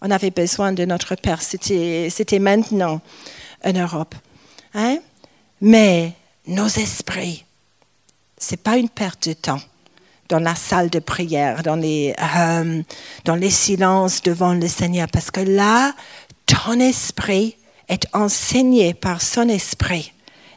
on 0.00 0.10
avait 0.10 0.30
besoin 0.30 0.72
de 0.72 0.84
notre 0.84 1.14
Père, 1.16 1.42
c'était 1.42 2.08
c'était 2.10 2.38
maintenant 2.38 3.00
en 3.64 3.72
Europe. 3.72 4.14
Hein? 4.74 4.98
Mais 5.60 6.12
nos 6.46 6.68
esprits, 6.68 7.44
c'est 8.36 8.62
pas 8.62 8.76
une 8.76 8.88
perte 8.88 9.28
de 9.28 9.34
temps 9.34 9.60
dans 10.28 10.38
la 10.38 10.54
salle 10.54 10.90
de 10.90 10.98
prière, 10.98 11.62
dans 11.62 11.76
les, 11.76 12.14
euh, 12.36 12.82
dans 13.24 13.34
les 13.34 13.50
silences 13.50 14.22
devant 14.22 14.52
le 14.52 14.68
Seigneur, 14.68 15.08
parce 15.10 15.30
que 15.30 15.40
là, 15.40 15.94
ton 16.46 16.78
esprit 16.80 17.56
est 17.88 18.06
enseigné 18.12 18.94
par 18.94 19.22
son 19.22 19.48
esprit. 19.48 20.12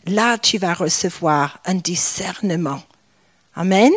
Là, 0.08 0.38
tu 0.38 0.58
vas 0.58 0.74
recevoir 0.74 1.60
un 1.66 1.76
discernement. 1.76 2.82
Amen. 3.56 3.92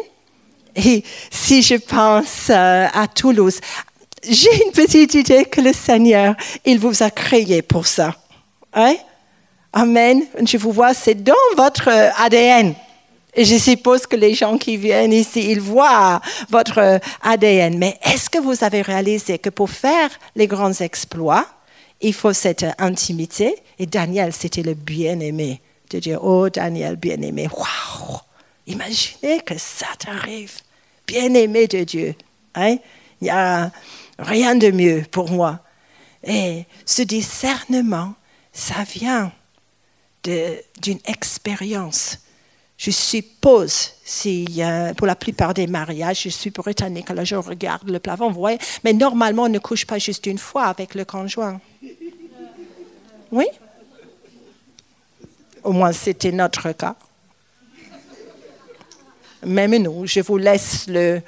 Et 0.76 1.02
si 1.30 1.62
je 1.62 1.76
pense 1.76 2.50
euh, 2.50 2.86
à 2.92 3.06
Toulouse, 3.06 3.60
j'ai 4.28 4.64
une 4.64 4.72
petite 4.72 5.14
idée 5.14 5.44
que 5.44 5.60
le 5.60 5.72
Seigneur, 5.72 6.34
il 6.64 6.78
vous 6.78 7.02
a 7.02 7.10
créé 7.10 7.62
pour 7.62 7.86
ça. 7.86 8.16
Hein? 8.72 8.96
Amen. 9.72 10.22
Je 10.44 10.56
vous 10.56 10.72
vois, 10.72 10.94
c'est 10.94 11.22
dans 11.22 11.34
votre 11.56 11.88
euh, 11.88 12.10
ADN. 12.18 12.74
Et 13.36 13.44
je 13.44 13.56
suppose 13.56 14.06
que 14.06 14.16
les 14.16 14.34
gens 14.34 14.58
qui 14.58 14.76
viennent 14.76 15.12
ici, 15.12 15.50
ils 15.50 15.60
voient 15.60 16.20
votre 16.50 16.78
euh, 16.78 16.98
ADN. 17.22 17.78
Mais 17.78 17.98
est-ce 18.04 18.28
que 18.28 18.38
vous 18.38 18.62
avez 18.62 18.82
réalisé 18.82 19.38
que 19.38 19.50
pour 19.50 19.70
faire 19.70 20.10
les 20.36 20.46
grands 20.46 20.72
exploits, 20.72 21.46
il 22.00 22.12
faut 22.12 22.32
cette 22.32 22.66
intimité? 22.78 23.56
Et 23.78 23.86
Daniel, 23.86 24.32
c'était 24.32 24.62
le 24.62 24.74
bien-aimé 24.74 25.60
de 26.00 26.16
oh 26.20 26.48
Daniel, 26.48 26.96
bien-aimé, 26.96 27.48
waouh 27.48 28.18
Imaginez 28.66 29.40
que 29.40 29.58
ça 29.58 29.86
t'arrive, 29.98 30.60
bien-aimé 31.06 31.66
de 31.66 31.84
Dieu. 31.84 32.14
Hein? 32.54 32.78
Il 33.20 33.24
n'y 33.24 33.30
a 33.30 33.70
rien 34.18 34.54
de 34.54 34.70
mieux 34.70 35.04
pour 35.10 35.30
moi. 35.30 35.60
Et 36.22 36.64
ce 36.86 37.02
discernement, 37.02 38.14
ça 38.52 38.84
vient 38.84 39.32
d'une 40.24 40.98
expérience. 41.04 42.18
Je 42.78 42.90
suppose, 42.90 43.92
si, 44.04 44.62
pour 44.96 45.06
la 45.06 45.14
plupart 45.14 45.52
des 45.52 45.66
mariages, 45.66 46.22
je 46.22 46.28
suis 46.30 46.50
britannique, 46.50 47.10
alors 47.10 47.24
je 47.24 47.36
regarde 47.36 47.88
le 47.88 47.98
plafond, 47.98 48.30
vous 48.30 48.40
voyez, 48.40 48.58
mais 48.82 48.94
normalement, 48.94 49.44
on 49.44 49.48
ne 49.48 49.58
couche 49.58 49.86
pas 49.86 49.98
juste 49.98 50.26
une 50.26 50.38
fois 50.38 50.64
avec 50.64 50.94
le 50.94 51.04
conjoint. 51.04 51.60
Oui? 53.30 53.46
Au 55.64 55.72
moins, 55.72 55.92
c'était 55.92 56.30
notre 56.32 56.72
cas. 56.72 56.94
Même 59.44 59.76
nous, 59.76 60.06
je 60.06 60.20
vous 60.20 60.36
laisse 60.36 60.86
le- 60.88 61.22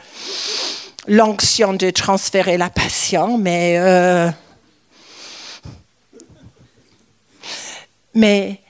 l'onction 1.09 1.73
de 1.73 1.91
transférer 1.91 2.57
la 2.57 2.71
passion, 2.71 3.39
mais... 3.39 3.79
euh, 3.79 4.31
mais 8.15 8.61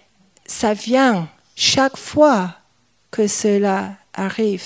ça 0.47 0.75
vient 0.75 1.29
chaque 1.57 1.97
fois 1.97 2.55
que 3.11 3.27
cela 3.27 3.95
arrive, 4.15 4.65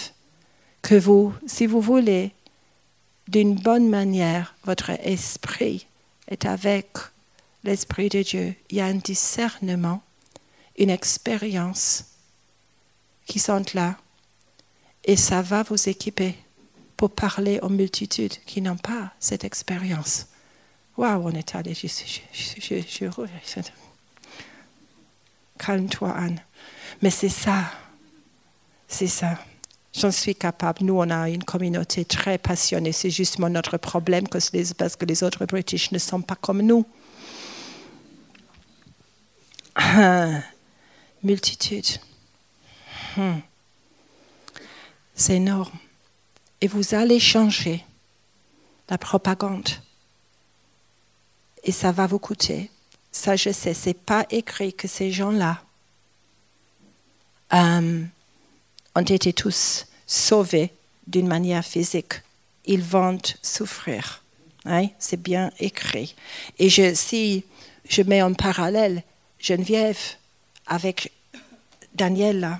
que 0.83 0.95
vous, 0.95 1.35
si 1.47 1.67
vous 1.67 1.81
voulez, 1.81 2.33
d'une 3.29 3.55
bonne 3.55 3.89
manière, 3.89 4.55
votre 4.65 4.91
esprit 4.91 5.87
est 6.29 6.45
avec 6.47 6.89
l'Esprit 7.65 8.09
de 8.09 8.23
Dieu. 8.23 8.55
Il 8.71 8.79
y 8.79 8.81
a 8.81 8.87
un 8.87 8.95
discernement, 8.95 10.03
une 10.81 10.91
expérience 10.91 12.05
qui 13.27 13.39
sont 13.39 13.65
là. 13.75 13.97
Et 15.05 15.17
ça 15.17 15.41
va 15.43 15.63
vous 15.63 15.89
équiper 15.89 16.37
pour 16.97 17.11
parler 17.11 17.61
aux 17.63 17.69
multitudes 17.69 18.35
qui 18.45 18.61
n'ont 18.61 18.77
pas 18.77 19.13
cette 19.21 19.45
expérience. 19.45 20.27
Waouh, 20.97 21.29
on 21.29 21.31
est 21.33 21.55
allé. 21.55 21.73
Je, 21.75 21.87
je, 21.87 22.61
je- 22.61 23.63
Calme-toi, 25.59 26.11
Anne. 26.11 26.41
Mais 27.03 27.11
c'est 27.11 27.29
ça. 27.29 27.71
C'est 28.89 29.07
ça. 29.07 29.39
J'en 29.95 30.11
suis 30.11 30.35
capable. 30.35 30.85
Nous, 30.85 30.95
on 30.95 31.11
a 31.11 31.29
une 31.29 31.45
communauté 31.45 32.05
très 32.05 32.39
passionnée. 32.39 32.93
C'est 32.93 33.11
justement 33.11 33.49
notre 33.49 33.77
problème 33.79 34.27
parce 34.29 34.51
que 34.51 35.05
les 35.07 35.23
autres 35.23 35.47
British 35.47 35.93
ne 35.93 35.99
sont 35.99 36.23
pas 36.23 36.37
comme 36.37 36.63
nous. 36.63 36.85
Multitude. 41.23 41.99
Hmm. 43.17 43.41
C'est 45.15 45.37
énorme. 45.37 45.79
Et 46.61 46.69
vous 46.69 46.95
allez 46.95 47.21
changer 47.21 47.85
la 48.89 48.99
propagande. 48.99 49.69
Et 51.65 51.73
ça 51.73 51.93
va 51.93 52.07
vous 52.07 52.19
coûter. 52.19 52.71
Ça, 53.13 53.37
je 53.37 53.51
sais. 53.51 53.75
C'est 53.75 53.95
pas 53.95 54.27
écrit 54.31 54.73
que 54.73 54.89
ces 54.89 55.13
gens-là 55.13 55.63
euh, 57.53 58.05
ont 58.95 59.03
été 59.03 59.33
tous 59.33 59.87
sauvés 60.07 60.73
d'une 61.07 61.27
manière 61.27 61.65
physique. 61.65 62.15
Ils 62.65 62.83
vont 62.83 63.19
souffrir. 63.43 64.23
C'est 64.99 65.21
bien 65.21 65.51
écrit. 65.59 66.15
Et 66.59 66.69
si 66.95 67.45
je 67.89 68.03
mets 68.03 68.23
en 68.23 68.35
parallèle 68.35 69.03
Geneviève 69.39 70.17
avec 70.71 71.13
Daniel, 71.95 72.59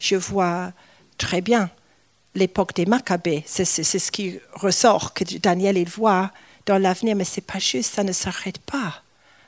je 0.00 0.16
vois 0.16 0.72
très 1.16 1.40
bien 1.40 1.70
l'époque 2.34 2.74
des 2.74 2.84
Maccabées. 2.84 3.44
C'est 3.46 3.64
ce 3.64 4.10
qui 4.10 4.38
ressort, 4.52 5.14
que 5.14 5.24
Daniel 5.38 5.78
il 5.78 5.88
voit 5.88 6.30
dans 6.66 6.78
l'avenir, 6.78 7.16
mais 7.16 7.24
c'est 7.24 7.40
pas 7.40 7.60
juste, 7.60 7.94
ça 7.94 8.04
ne 8.04 8.12
s'arrête 8.12 8.58
pas 8.58 9.02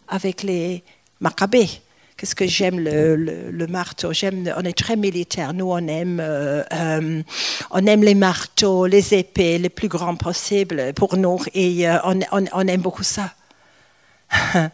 avec 0.08 0.42
les 0.42 0.82
Maccabées. 1.20 1.68
Qu'est-ce 2.16 2.34
que 2.34 2.46
j'aime 2.46 2.78
le, 2.78 3.66
marteau? 3.66 4.12
On 4.22 4.64
est 4.64 4.78
très 4.78 4.96
militaire. 4.96 5.52
Nous, 5.52 5.70
on 5.70 5.86
aime, 5.86 6.18
euh, 6.18 6.62
euh, 6.72 7.22
on 7.70 7.86
aime 7.86 8.02
les 8.02 8.14
marteaux, 8.14 8.86
les 8.86 9.12
épées, 9.12 9.58
les 9.58 9.68
plus 9.68 9.88
grands 9.88 10.16
possibles 10.16 10.94
pour 10.94 11.18
nous, 11.18 11.40
et 11.52 11.86
euh, 11.86 11.98
on 12.04 12.68
aime 12.68 12.80
beaucoup 12.80 13.02
ça. 13.02 13.34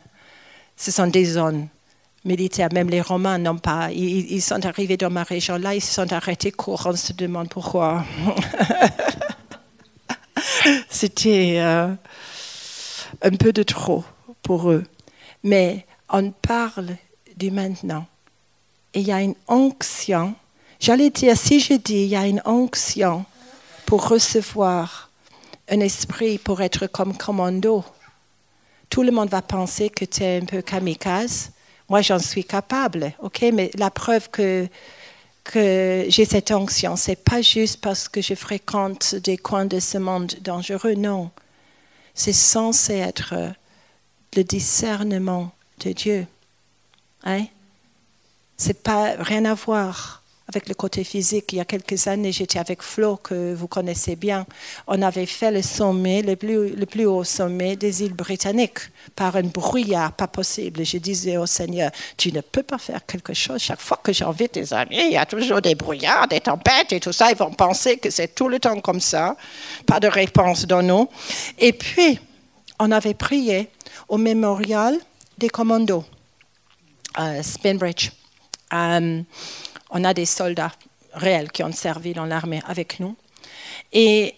Ce 0.76 0.90
sont 0.92 1.09
des 1.09 1.24
zones 1.24 1.68
militaires. 2.25 2.68
Même 2.73 2.89
les 2.89 3.01
Romains 3.01 3.39
n'ont 3.39 3.59
pas. 3.59 3.91
Ils, 3.93 4.43
sont 4.43 4.64
arrivés 4.64 4.97
dans 4.97 5.11
ma 5.11 5.23
région 5.23 5.57
là, 5.57 5.75
ils 5.75 5.81
se 5.81 5.93
sont 5.93 6.12
arrêtés 6.12 6.53
court. 6.53 6.83
On 6.87 6.97
se 6.97 7.12
demande 7.12 7.49
pourquoi. 7.49 8.05
C'était 10.91 11.57
euh, 11.59 11.89
un 13.23 13.31
peu 13.31 13.53
de 13.53 13.62
trop 13.62 14.05
pour 14.43 14.70
eux. 14.70 14.85
Mais 15.43 15.87
on 16.09 16.31
parle 16.31 16.97
du 17.37 17.51
maintenant. 17.51 18.07
Et 18.95 19.01
il 19.01 19.07
y 19.07 19.12
a 19.12 19.20
une 19.20 19.35
onction. 19.49 20.35
J'allais 20.79 21.11
dire, 21.11 21.37
si 21.37 21.61
je 21.61 21.75
dis 21.75 22.05
il 22.05 22.09
y 22.09 22.16
a 22.16 22.27
une 22.27 22.43
onction 22.45 23.25
pour 23.87 24.09
recevoir 24.09 25.11
un 25.68 25.81
esprit 25.81 26.39
pour 26.39 26.61
être 26.61 26.87
comme 26.87 27.16
commando, 27.16 27.85
tout 28.91 29.03
le 29.03 29.11
monde 29.11 29.31
va 29.31 29.41
penser 29.41 29.89
que 29.89 30.05
tu 30.05 30.23
es 30.23 30.39
un 30.39 30.45
peu 30.45 30.61
kamikaze. 30.61 31.53
Moi, 31.93 32.01
j'en 32.01 32.18
suis 32.18 32.43
capable, 32.43 33.12
ok? 33.18 33.45
Mais 33.53 33.70
la 33.74 33.90
preuve 33.90 34.30
que 34.30 34.66
que 35.45 36.07
j'ai 36.09 36.24
cette 36.24 36.51
onction. 36.51 36.97
C'est 36.97 37.22
pas 37.22 37.43
juste 37.43 37.82
parce 37.82 38.09
que 38.09 38.22
je 38.22 38.34
fréquente 38.34 39.14
des 39.16 39.36
coins 39.36 39.66
de 39.66 39.78
ce 39.78 39.99
monde 39.99 40.32
dangereux, 40.40 40.95
non. 40.95 41.30
C'est 42.14 42.32
censé 42.32 42.95
être 42.95 43.34
le 44.34 44.43
discernement 44.43 45.53
de 45.84 45.93
Dieu. 45.93 46.26
Hein? 47.24 47.45
C'est 48.57 48.82
pas 48.82 49.12
rien 49.18 49.45
à 49.45 49.53
voir 49.53 50.22
avec 50.53 50.68
le 50.68 50.74
côté 50.74 51.03
physique. 51.03 51.53
Il 51.53 51.57
y 51.57 51.61
a 51.61 51.64
quelques 51.64 52.07
années, 52.07 52.30
j'étais 52.30 52.59
avec 52.59 52.82
Flo, 52.82 53.16
que 53.16 53.55
vous 53.55 53.68
connaissez 53.68 54.16
bien. 54.16 54.44
On 54.86 55.00
avait 55.00 55.24
fait 55.24 55.50
le 55.50 55.62
sommet, 55.62 56.20
le 56.20 56.36
plus, 56.36 56.76
le 56.76 56.84
plus 56.84 57.07
haut 57.07 57.24
sommet 57.24 57.74
des 57.76 58.03
îles 58.03 58.12
britanniques, 58.12 58.80
par 59.16 59.36
un 59.36 59.44
brouillard 59.44 60.12
pas 60.12 60.26
possible. 60.26 60.84
Je 60.84 60.98
disais 60.98 61.38
au 61.38 61.46
Seigneur, 61.46 61.90
tu 62.18 62.32
ne 62.32 62.42
peux 62.42 62.62
pas 62.62 62.76
faire 62.76 63.05
quelque 63.07 63.32
chose. 63.32 63.62
Chaque 63.62 63.80
fois 63.80 63.98
que 64.03 64.12
j'invite 64.12 64.55
des 64.55 64.74
amis, 64.74 65.00
il 65.07 65.12
y 65.12 65.16
a 65.16 65.24
toujours 65.24 65.62
des 65.62 65.74
brouillards, 65.74 66.28
des 66.28 66.40
tempêtes 66.40 66.92
et 66.92 67.00
tout 67.00 67.12
ça. 67.12 67.30
Ils 67.30 67.36
vont 67.36 67.53
penser 67.53 67.96
que 67.96 68.11
c'est 68.11 68.34
tout 68.34 68.48
le 68.48 68.61
temps 68.61 68.78
comme 68.80 69.00
ça. 69.00 69.36
Pas 69.86 70.00
de 70.00 70.09
réponse 70.09 70.66
dans 70.66 70.82
nous. 70.82 71.09
Et 71.59 71.72
puis, 71.72 72.20
on 72.78 72.90
avait 72.90 73.14
prié 73.14 73.70
au 74.09 74.18
mémorial 74.18 74.98
des 75.38 75.48
commandos, 75.48 76.05
Spinbridge. 77.42 78.11
Euh, 78.72 79.22
on 79.93 80.05
a 80.05 80.14
des 80.14 80.26
soldats 80.26 80.72
réels 81.12 81.53
qui 81.53 81.62
ont 81.62 81.72
servi 81.72 82.14
dans 82.14 82.24
l'armée 82.24 82.62
avec 82.66 82.99
nous. 82.99 83.14
Et 83.93 84.34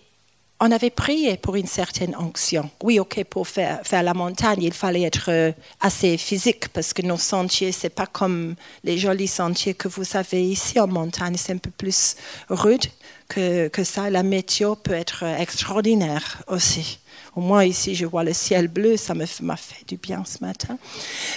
on 0.61 0.71
avait 0.71 0.91
prié 0.91 1.37
pour 1.37 1.57
une 1.57 1.67
certaine 1.67 2.17
onction. 2.17 2.71
Oui, 2.83 2.99
ok, 2.99 3.25
pour 3.25 3.47
faire, 3.49 3.81
la 3.91 4.15
montagne, 4.15 4.63
il 4.63 4.73
fallait 4.73 5.03
être 5.03 5.31
euh, 5.31 5.53
assez 5.81 6.17
physique 6.17 6.69
parce 6.69 6.93
que 6.93 7.03
nos 7.03 7.19
sentiers, 7.19 7.73
c'est 7.73 7.91
pas 7.91 8.07
comme 8.07 8.55
les 8.83 8.99
jolis 8.99 9.29
sentiers 9.29 9.75
que 9.75 9.89
vous 9.89 10.17
avez 10.17 10.43
ici 10.43 10.79
en 10.81 10.87
montagne, 10.87 11.37
c'est 11.37 11.53
un 11.53 11.59
peu 11.59 11.71
plus 11.71 12.17
rude 12.49 12.87
que, 13.29 13.69
que 13.69 13.85
ça. 13.85 14.11
La 14.11 14.23
météo 14.23 14.75
peut 14.75 14.93
être 14.93 15.25
extraordinaire 15.25 16.43
aussi. 16.49 16.99
Au 17.37 17.41
moins 17.41 17.65
ici, 17.65 17.97
je 17.97 18.07
vois 18.07 18.23
le 18.23 18.33
ciel 18.33 18.69
bleu, 18.69 18.97
ça 18.97 19.13
m'a 19.15 19.57
fait 19.57 19.85
du 19.89 19.97
bien 19.97 20.25
ce 20.25 20.39
matin. 20.45 20.79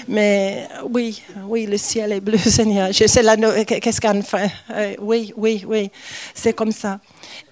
Mais 0.08 0.68
oui, 0.92 1.24
oui, 1.44 1.66
le 1.66 1.78
ciel 1.78 2.12
est 2.12 2.20
bleu, 2.20 2.38
Seigneur. 2.46 2.92
Je 2.92 3.08
sais 3.08 3.24
la 3.24 3.36
qu'est-ce 3.66 4.00
qu'on 4.00 4.22
fait? 4.22 4.52
Euh, 4.70 4.96
oui, 5.00 5.34
oui, 5.36 5.66
oui, 5.68 5.90
c'est 6.36 6.54
comme 6.54 6.72
ça. 6.72 7.00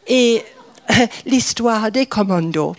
Et 0.08 0.44
l'histoire 1.26 1.92
des 1.92 2.06
commandos. 2.06 2.76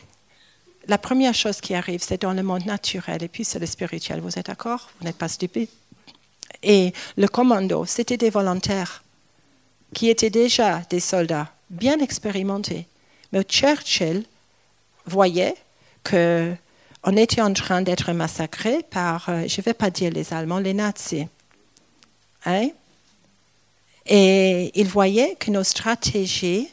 La 0.87 0.99
première 0.99 1.35
chose 1.35 1.61
qui 1.61 1.75
arrive, 1.75 2.01
c'est 2.01 2.23
dans 2.23 2.33
le 2.33 2.45
monde 2.45 2.65
naturel, 2.65 3.25
et 3.25 3.29
puis 3.29 3.45
c'est 3.45 3.59
le 3.59 3.67
spirituel. 3.67 4.21
Vous 4.21 4.39
êtes 4.39 4.47
d'accord? 4.47 4.89
Vous 5.01 5.05
n'êtes 5.05 5.19
pas 5.19 5.29
stupide? 5.29 5.69
Et 6.63 6.93
le 7.17 7.27
commando, 7.27 7.85
c'était 7.87 8.17
des 8.17 8.31
volontaires 8.31 9.03
qui 9.93 10.11
étaient 10.11 10.31
déjà 10.31 10.83
des 10.89 11.01
soldats 11.01 11.51
bien 11.71 11.99
expérimentés. 11.99 12.87
Mais 13.33 13.43
Churchill 13.43 14.25
voyait 15.07 15.55
que 16.03 16.55
on 17.09 17.17
était 17.17 17.41
en 17.41 17.53
train 17.53 17.83
d'être 17.83 18.13
massacré 18.13 18.83
par, 18.91 19.29
euh, 19.29 19.47
je 19.47 19.61
ne 19.61 19.65
vais 19.65 19.75
pas 19.75 19.91
dire 19.91 20.11
les 20.11 20.33
Allemands, 20.33 20.59
les 20.59 20.75
nazis. 20.75 21.27
Hein? 22.45 22.71
Et 24.07 24.73
il 24.75 24.89
voyait 24.89 25.37
que 25.37 25.51
nos 25.51 25.63
stratégies 25.63 26.69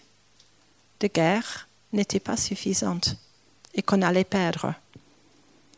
de 1.00 1.08
guerre 1.08 1.68
n'étaient 1.92 2.20
pas 2.20 2.38
suffisantes 2.38 3.16
et 3.76 3.84
qu'on 3.84 4.02
allait 4.02 4.24
perdre. 4.24 4.74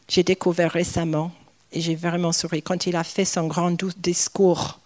J'ai 0.07 0.23
découvert 0.23 0.71
récemment, 0.71 1.31
et 1.71 1.81
j'ai 1.81 1.95
vraiment 1.95 2.31
souri, 2.31 2.61
quand 2.61 2.85
il 2.85 2.95
a 2.95 3.03
fait 3.03 3.25
son 3.25 3.47
grand 3.47 3.71
discours 3.97 4.79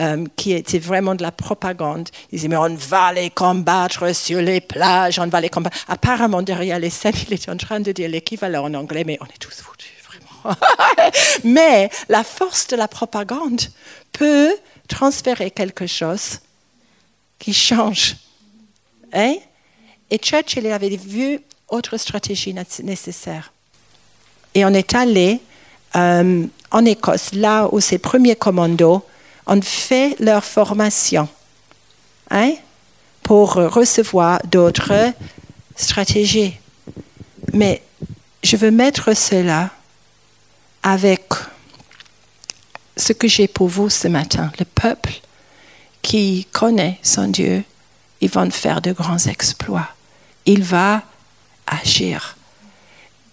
euh, 0.00 0.24
qui 0.36 0.52
était 0.52 0.78
vraiment 0.78 1.14
de 1.14 1.22
la 1.22 1.30
propagande. 1.30 2.08
Ils 2.32 2.36
disaient, 2.36 2.48
mais 2.48 2.56
on 2.56 2.74
va 2.74 3.12
les 3.12 3.30
combattre 3.30 4.14
sur 4.14 4.40
les 4.40 4.60
plages, 4.60 5.18
on 5.18 5.26
va 5.28 5.40
les 5.40 5.48
combattre. 5.48 5.78
Apparemment, 5.88 6.42
derrière 6.42 6.78
les 6.78 6.90
scènes, 6.90 7.14
il 7.28 7.34
était 7.34 7.50
en 7.50 7.56
train 7.56 7.80
de 7.80 7.92
dire 7.92 8.08
l'équivalent 8.08 8.64
en 8.64 8.74
anglais, 8.74 9.04
mais 9.06 9.18
on 9.20 9.26
est 9.26 9.38
tous 9.38 9.60
foutus, 9.60 9.92
vraiment. 10.04 10.56
mais 11.44 11.90
la 12.08 12.24
force 12.24 12.66
de 12.66 12.76
la 12.76 12.88
propagande 12.88 13.60
peut 14.12 14.54
transférer 14.88 15.50
quelque 15.50 15.86
chose 15.86 16.40
qui 17.38 17.52
change. 17.52 18.16
Hein? 19.12 19.36
Et 20.10 20.18
Churchill 20.18 20.66
avait 20.66 20.96
vu 20.96 21.40
autre 21.68 21.96
stratégie 21.98 22.54
nécessaire. 22.82 23.52
Et 24.54 24.64
on 24.64 24.74
est 24.74 24.94
allé 24.94 25.40
euh, 25.96 26.46
en 26.70 26.84
Écosse, 26.84 27.32
là 27.32 27.68
où 27.72 27.80
ces 27.80 27.98
premiers 27.98 28.36
commandos 28.36 29.04
on 29.46 29.60
fait 29.60 30.16
leur 30.20 30.44
formation 30.44 31.28
hein, 32.30 32.54
pour 33.22 33.54
recevoir 33.54 34.40
d'autres 34.44 35.12
stratégies. 35.76 36.56
Mais 37.52 37.82
je 38.42 38.56
veux 38.56 38.70
mettre 38.70 39.14
cela 39.14 39.70
avec 40.82 41.24
ce 42.96 43.12
que 43.12 43.28
j'ai 43.28 43.48
pour 43.48 43.68
vous 43.68 43.90
ce 43.90 44.08
matin. 44.08 44.52
Le 44.58 44.64
peuple 44.64 45.20
qui 46.02 46.46
connaît 46.52 46.98
son 47.02 47.28
Dieu, 47.28 47.64
il 48.20 48.30
va 48.30 48.48
faire 48.50 48.80
de 48.80 48.92
grands 48.92 49.26
exploits. 49.26 49.88
Il 50.46 50.62
va 50.62 51.02
agir. 51.66 52.36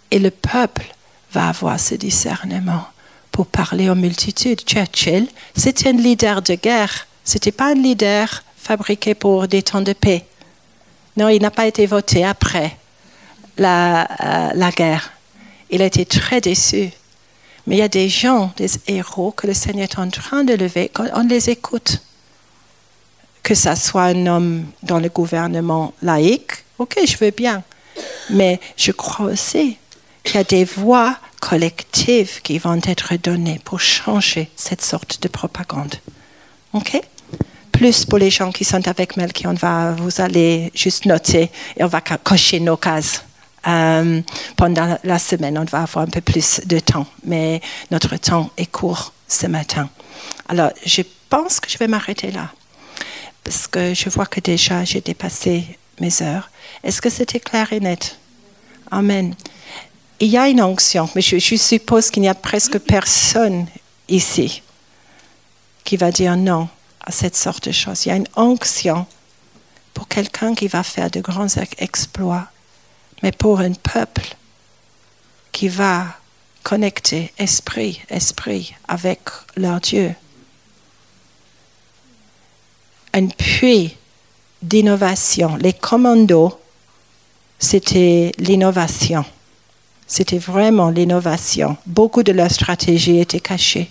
Et 0.10 0.20
le 0.20 0.32
peuple 0.32 0.86
va 1.34 1.50
avoir 1.50 1.80
ce 1.80 1.96
discernement 1.96 2.86
pour 3.32 3.48
parler 3.48 3.90
aux 3.90 3.96
multitudes. 3.96 4.62
Churchill, 4.62 5.28
c'était 5.56 5.90
un 5.90 5.94
leader 5.94 6.42
de 6.42 6.56
guerre. 6.56 7.08
Ce 7.24 7.36
n'était 7.36 7.52
pas 7.52 7.72
un 7.72 7.76
leader 7.76 8.44
fabriqué 8.58 9.16
pour 9.16 9.48
des 9.48 9.64
temps 9.64 9.82
de 9.82 9.94
paix. 9.94 10.26
Non, 11.18 11.30
il 11.30 11.42
n'a 11.42 11.52
pas 11.52 11.68
été 11.68 11.86
voté 11.86 12.26
après 12.26 12.78
la, 13.58 14.04
euh, 14.04 14.52
la 14.56 14.72
guerre. 14.72 15.12
Il 15.70 15.82
a 15.82 15.86
été 15.86 16.06
très 16.06 16.42
déçu. 16.42 16.92
Mais 17.68 17.76
il 17.76 17.80
y 17.80 17.84
a 17.84 17.88
des 17.88 18.10
gens, 18.10 18.52
des 18.58 18.70
héros 18.88 19.32
que 19.32 19.48
le 19.48 19.54
Seigneur 19.54 19.84
est 19.84 20.00
en 20.00 20.10
train 20.10 20.44
de 20.44 20.54
lever, 20.54 20.92
on 21.14 21.24
les 21.28 21.50
écoute. 21.50 22.02
Que 23.44 23.56
ce 23.56 23.76
soit 23.76 24.06
un 24.06 24.28
homme 24.28 24.66
dans 24.84 25.00
le 25.00 25.10
gouvernement 25.10 25.94
laïque, 26.02 26.64
ok, 26.80 27.00
je 27.06 27.18
veux 27.18 27.32
bien. 27.32 27.64
Mais 28.30 28.60
je 28.78 28.92
crois 28.92 29.28
aussi 29.28 29.78
qu'il 30.24 30.36
y 30.36 30.38
a 30.40 30.44
des 30.44 30.66
voix 30.66 31.18
collectives 31.42 32.42
qui 32.42 32.60
vont 32.60 32.80
être 32.86 33.16
données 33.18 33.60
pour 33.66 33.82
changer 33.82 34.50
cette 34.56 34.82
sorte 34.82 35.22
de 35.22 35.28
propagande. 35.28 35.96
OK? 36.72 37.02
Plus 37.74 38.06
pour 38.06 38.20
les 38.20 38.30
gens 38.30 38.52
qui 38.52 38.64
sont 38.64 38.88
avec 38.88 39.18
Melky, 39.18 39.48
on 39.48 39.54
va, 39.54 39.92
vous 39.92 40.22
allez 40.22 40.72
juste 40.74 41.06
noter 41.06 41.52
et 41.76 41.84
on 41.84 41.88
va 41.88 42.00
cocher 42.00 42.62
nos 42.62 42.78
cases. 42.78 43.26
Euh, 43.68 44.22
pendant 44.56 44.98
la 45.04 45.20
semaine, 45.20 45.58
on 45.58 45.66
va 45.66 45.82
avoir 45.82 46.06
un 46.06 46.10
peu 46.10 46.22
plus 46.22 46.62
de 46.66 46.80
temps, 46.80 47.08
mais 47.26 47.62
notre 47.90 48.16
temps 48.18 48.50
est 48.58 48.72
court 48.72 49.14
ce 49.28 49.48
matin. 49.48 49.90
Alors, 50.48 50.72
je 50.86 51.02
pense 51.30 51.60
que 51.60 51.70
je 51.70 51.78
vais 51.78 51.88
m'arrêter 51.88 52.32
là, 52.32 52.52
parce 53.44 53.68
que 53.68 53.94
je 53.94 54.10
vois 54.10 54.26
que 54.26 54.40
déjà 54.40 54.84
j'ai 54.84 55.02
dépassé 55.02 55.78
mes 56.00 56.22
heures. 56.22 56.50
Est-ce 56.84 57.02
que 57.02 57.10
c'était 57.10 57.40
clair 57.40 57.72
et 57.74 57.80
net? 57.80 58.18
Amen 58.90 59.36
il 60.22 60.28
y 60.28 60.38
a 60.38 60.48
une 60.48 60.62
onction, 60.62 61.10
mais 61.16 61.22
je, 61.22 61.38
suppose 61.56 62.12
qu'il 62.12 62.22
n'y 62.22 62.30
a 62.30 62.36
presque 62.36 62.78
personne 62.78 63.66
ici 64.08 64.62
qui 65.84 65.98
va 65.98 66.12
dire 66.12 66.38
non 66.38 66.70
à 67.04 67.12
cette 67.12 67.36
sorte 67.36 67.68
de 67.68 67.72
choses. 67.72 68.06
Il 68.06 68.10
y 68.10 68.12
a 68.12 68.16
une 68.16 68.28
onction 68.36 69.08
pour 69.96 70.08
quelqu'un 70.08 70.54
qui 70.54 70.68
va 70.68 70.84
faire 70.84 71.10
de 71.10 71.22
grands 71.22 71.48
exploits, 71.80 72.48
mais 73.24 73.32
pour 73.32 73.62
un 73.62 73.74
peuple 73.74 74.36
qui 75.52 75.68
va 75.68 76.06
connecter 76.62 77.34
esprit, 77.40 78.00
esprit 78.10 78.76
avec 78.88 79.22
leur 79.58 79.82
Dieu. 79.82 80.14
Un 83.14 83.28
puits 83.28 83.98
d'innovation. 84.62 85.56
Les 85.56 85.74
commandos, 85.74 86.60
c'était 87.58 88.32
l'innovation. 88.38 89.26
C'était 90.12 90.40
vraiment 90.40 90.90
l'innovation. 90.90 91.78
Beaucoup 91.86 92.22
de 92.22 92.34
leur 92.34 92.52
stratégie 92.52 93.20
était 93.20 93.40
cachée 93.40 93.90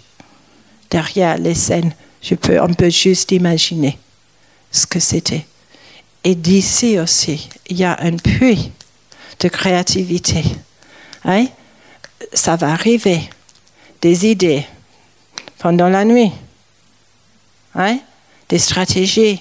derrière 0.90 1.38
les 1.38 1.54
scènes. 1.54 1.94
Je 2.20 2.34
peux, 2.34 2.60
on 2.60 2.74
peut 2.74 2.90
juste 2.90 3.32
imaginer 3.32 3.98
ce 4.70 4.86
que 4.86 5.00
c'était. 5.00 5.46
Et 6.22 6.34
d'ici 6.34 6.98
aussi, 6.98 7.48
il 7.70 7.78
y 7.78 7.84
a 7.84 7.98
un 8.02 8.18
puits 8.18 8.70
de 9.38 9.48
créativité. 9.48 10.44
Hein? 11.24 11.46
Ça 12.34 12.54
va 12.54 12.72
arriver. 12.72 13.22
Des 14.02 14.26
idées 14.26 14.66
pendant 15.58 15.88
la 15.88 16.04
nuit. 16.04 16.32
Hein? 17.74 17.98
Des 18.46 18.58
stratégies. 18.58 19.40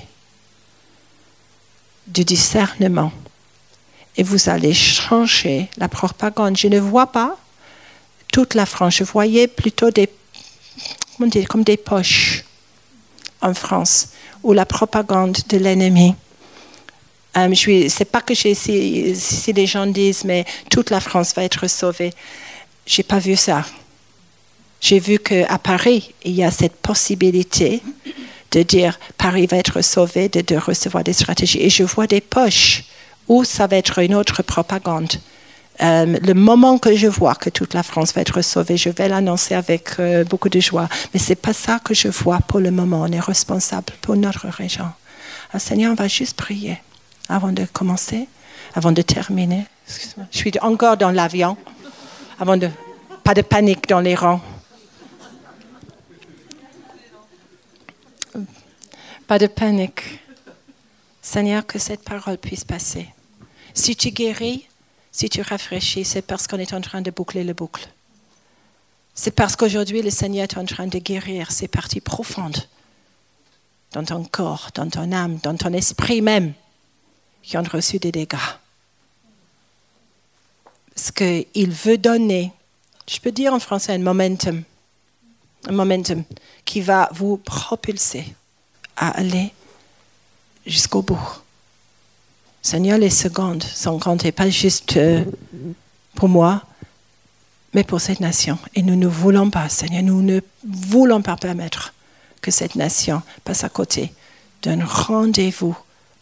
Du 2.08 2.24
discernement 2.24 3.12
et 4.20 4.24
vous 4.24 4.50
allez 4.50 4.74
changer 4.74 5.70
la 5.78 5.88
propagande. 5.88 6.58
Je 6.58 6.68
ne 6.68 6.78
vois 6.78 7.08
pas 7.08 7.38
toute 8.34 8.54
la 8.54 8.66
France. 8.66 8.98
Je 8.98 9.06
voyais 9.06 9.48
plutôt 9.48 9.92
des, 9.92 10.10
comme 11.48 11.64
des 11.64 11.78
poches 11.78 12.44
en 13.42 13.54
France 13.54 14.10
ou 14.44 14.52
la 14.52 14.66
propagande 14.66 15.38
de 15.48 15.58
l'ennemi. 15.58 16.16
Euh, 17.38 17.54
je 17.54 17.88
sais 17.88 18.04
pas 18.04 18.20
que 18.20 18.34
si, 18.34 18.56
si 19.16 19.54
les 19.54 19.66
gens 19.66 19.86
disent, 19.86 20.26
mais 20.26 20.44
toute 20.70 20.90
la 20.90 21.00
France 21.00 21.34
va 21.34 21.46
être 21.46 21.70
sauvée. 21.70 22.12
J'ai 22.86 23.04
pas 23.04 23.20
vu 23.20 23.38
ça. 23.38 23.64
J'ai 24.82 25.00
vu 25.00 25.18
qu'à 25.20 25.60
Paris, 25.60 26.14
il 26.26 26.34
y 26.34 26.44
a 26.44 26.52
cette 26.52 26.76
possibilité 26.76 27.82
de 28.52 28.64
dire 28.64 29.00
Paris 29.18 29.46
va 29.46 29.56
être 29.56 29.82
sauvé, 29.82 30.28
de, 30.28 30.42
de, 30.42 30.58
recevoir 30.58 31.06
des 31.06 31.14
stratégies. 31.14 31.62
Et 31.62 31.70
je 31.70 31.84
vois 31.84 32.08
des 32.08 32.20
poches 32.20 32.84
où 33.30 33.44
ça 33.44 33.68
va 33.68 33.78
être 33.78 34.00
une 34.00 34.16
autre 34.16 34.44
propagande. 34.44 35.14
Euh, 35.82 36.18
le 36.22 36.34
moment 36.34 36.78
que 36.78 36.94
je 36.94 37.08
vois 37.08 37.36
que 37.36 37.50
toute 37.50 37.74
la 37.74 37.84
France 37.84 38.14
va 38.14 38.22
être 38.22 38.42
sauvée, 38.42 38.76
je 38.76 38.90
vais 38.90 39.08
l'annoncer 39.08 39.56
avec 39.56 39.92
euh, 40.00 40.26
beaucoup 40.26 40.50
de 40.50 40.60
joie. 40.60 40.90
Mais 41.14 41.20
ce 41.20 41.30
n'est 41.30 41.36
pas 41.38 41.54
ça 41.54 41.80
que 41.80 41.94
je 41.94 42.10
vois 42.10 42.40
pour 42.46 42.60
le 42.60 42.72
moment. 42.72 43.04
On 43.04 43.12
est 43.12 43.20
responsable 43.20 43.94
pour 44.02 44.18
notre 44.18 44.48
région. 44.50 44.90
Alors, 45.52 45.62
Seigneur, 45.62 45.94
on 45.94 45.96
va 45.96 46.10
juste 46.10 46.36
prier 46.36 46.82
avant 47.30 47.54
de 47.54 47.66
commencer, 47.72 48.28
avant 48.76 48.92
de 48.92 49.02
terminer. 49.02 49.66
Je 50.32 50.38
suis 50.38 50.52
encore 50.62 50.98
dans 50.98 51.12
l'avion. 51.12 51.56
Avant 52.40 52.58
de, 52.58 52.70
pas 53.24 53.34
de 53.34 53.42
panique 53.42 53.88
dans 53.88 54.02
les 54.02 54.16
rangs. 54.16 54.42
Pas 59.28 59.40
de 59.40 59.48
panique. 59.48 60.20
Seigneur, 61.22 61.66
que 61.66 61.80
cette 61.80 62.04
parole 62.04 62.38
puisse 62.38 62.64
passer. 62.64 63.08
Si 63.74 63.96
tu 63.96 64.12
guéris, 64.12 64.68
si 65.12 65.30
tu 65.30 65.42
rafraîchis, 65.42 66.06
c'est 66.06 66.22
parce 66.22 66.48
qu'on 66.48 66.58
est 66.58 66.74
en 66.74 66.82
train 66.82 67.02
de 67.02 67.12
boucler 67.12 67.44
le 67.44 67.54
boucle. 67.54 67.90
C'est 69.14 69.32
parce 69.32 69.56
qu'aujourd'hui, 69.56 70.02
le 70.02 70.12
Seigneur 70.12 70.44
est 70.44 70.58
en 70.58 70.66
train 70.66 70.88
de 70.88 70.98
guérir 71.00 71.52
ces 71.52 71.68
parties 71.68 72.02
profondes 72.02 72.68
dans 73.92 74.04
ton 74.04 74.24
corps, 74.24 74.70
dans 74.76 74.90
ton 74.90 75.12
âme, 75.12 75.40
dans 75.44 75.58
ton 75.58 75.74
esprit 75.74 76.22
même, 76.22 76.54
qui 77.42 77.58
ont 77.58 77.64
reçu 77.64 78.00
des 78.00 78.12
dégâts. 78.12 78.38
Ce 80.96 81.12
qu'il 81.12 81.72
veut 81.72 81.98
donner, 81.98 82.52
je 83.08 83.20
peux 83.20 83.32
dire 83.32 83.54
en 83.54 83.60
français 83.60 83.94
un 83.94 84.00
momentum, 84.00 84.64
un 85.68 85.72
momentum 85.72 86.24
qui 86.66 86.82
va 86.82 87.10
vous 87.12 87.38
propulser 87.38 88.26
à 88.96 89.10
aller 89.18 89.52
jusqu'au 90.66 91.02
bout. 91.02 91.42
Seigneur, 92.62 92.98
les 92.98 93.10
secondes 93.10 93.64
sont 93.64 94.00
comptées, 94.00 94.32
pas 94.32 94.50
juste 94.50 94.98
euh, 94.98 95.24
pour 96.16 96.28
moi, 96.28 96.64
mais 97.74 97.84
pour 97.84 98.02
cette 98.02 98.20
nation. 98.20 98.58
Et 98.76 98.82
nous 98.82 98.96
ne 98.96 99.08
voulons 99.08 99.50
pas, 99.50 99.70
Seigneur, 99.70 100.04
nous 100.04 100.22
ne 100.22 100.42
voulons 100.68 101.22
pas 101.22 101.38
permettre 101.38 101.94
que 102.42 102.52
cette 102.52 102.76
nation 102.76 103.22
passe 103.44 103.64
à 103.64 103.70
côté 103.70 104.14
d'un 104.62 104.84
rendez-vous 104.84 105.78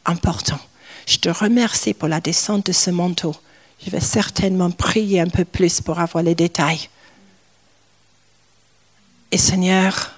important. 0.05 0.59
Je 1.07 1.17
te 1.17 1.29
remercie 1.29 1.93
pour 1.93 2.07
la 2.07 2.19
descente 2.19 2.67
de 2.67 2.71
ce 2.71 2.91
manteau. 2.91 3.35
Je 3.83 3.89
vais 3.89 4.01
certainement 4.01 4.71
prier 4.71 5.21
un 5.21 5.29
peu 5.29 5.45
plus 5.45 5.81
pour 5.81 5.99
avoir 5.99 6.23
les 6.23 6.35
détails. 6.35 6.89
Et 9.31 9.37
Seigneur, 9.37 10.13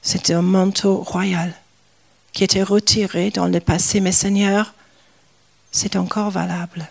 c'était 0.00 0.34
un 0.34 0.42
manteau 0.42 0.96
royal 0.98 1.54
qui 2.32 2.44
était 2.44 2.62
retiré 2.62 3.30
dans 3.30 3.46
le 3.46 3.60
passé, 3.60 4.00
mais 4.00 4.12
Seigneur, 4.12 4.74
c'est 5.70 5.96
encore 5.96 6.30
valable. 6.30 6.88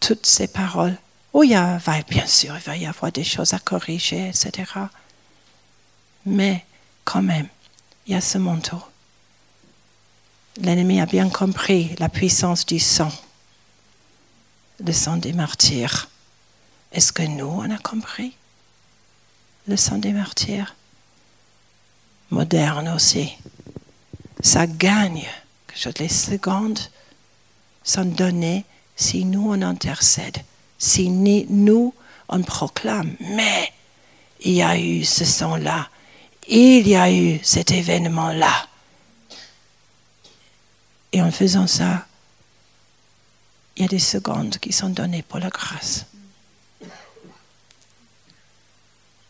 Toutes 0.00 0.26
ces 0.26 0.48
paroles. 0.48 0.96
Oh, 1.32 1.42
il 1.42 1.50
y 1.50 1.54
a, 1.54 1.80
bien 2.08 2.26
sûr, 2.26 2.54
il 2.56 2.62
va 2.62 2.76
y 2.76 2.86
avoir 2.86 3.10
des 3.10 3.24
choses 3.24 3.54
à 3.54 3.58
corriger, 3.58 4.28
etc. 4.28 4.70
Mais 6.26 6.64
quand 7.04 7.22
même, 7.22 7.48
il 8.06 8.12
y 8.12 8.16
a 8.16 8.20
ce 8.20 8.38
manteau. 8.38 8.82
L'ennemi 10.58 11.00
a 11.00 11.06
bien 11.06 11.30
compris 11.30 11.94
la 11.98 12.08
puissance 12.08 12.66
du 12.66 12.78
sang, 12.78 13.12
le 14.84 14.92
sang 14.92 15.16
des 15.16 15.32
martyrs. 15.32 16.10
Est-ce 16.92 17.12
que 17.12 17.22
nous, 17.22 17.46
on 17.46 17.70
a 17.70 17.78
compris 17.78 18.36
le 19.66 19.76
sang 19.76 19.98
des 19.98 20.12
martyrs? 20.12 20.74
Moderne 22.30 22.88
aussi 22.90 23.32
ça 24.42 24.66
gagne. 24.66 25.26
Que 25.68 25.88
les 25.98 26.08
secondes 26.08 26.78
sont 27.82 28.04
données 28.04 28.66
si 28.94 29.24
nous 29.24 29.50
on 29.50 29.62
intercède, 29.62 30.38
si 30.78 31.08
nous 31.08 31.94
on 32.28 32.42
proclame. 32.42 33.16
Mais 33.20 33.72
il 34.42 34.52
y 34.52 34.62
a 34.62 34.78
eu 34.78 35.04
ce 35.04 35.24
sang-là, 35.24 35.88
il 36.48 36.86
y 36.86 36.94
a 36.94 37.10
eu 37.10 37.40
cet 37.42 37.70
événement-là. 37.70 38.68
Et 41.12 41.22
en 41.22 41.30
faisant 41.30 41.66
ça, 41.66 42.06
il 43.76 43.82
y 43.82 43.84
a 43.86 43.88
des 43.88 43.98
secondes 43.98 44.58
qui 44.58 44.72
sont 44.72 44.90
données 44.90 45.22
pour 45.22 45.38
la 45.38 45.48
grâce. 45.48 46.04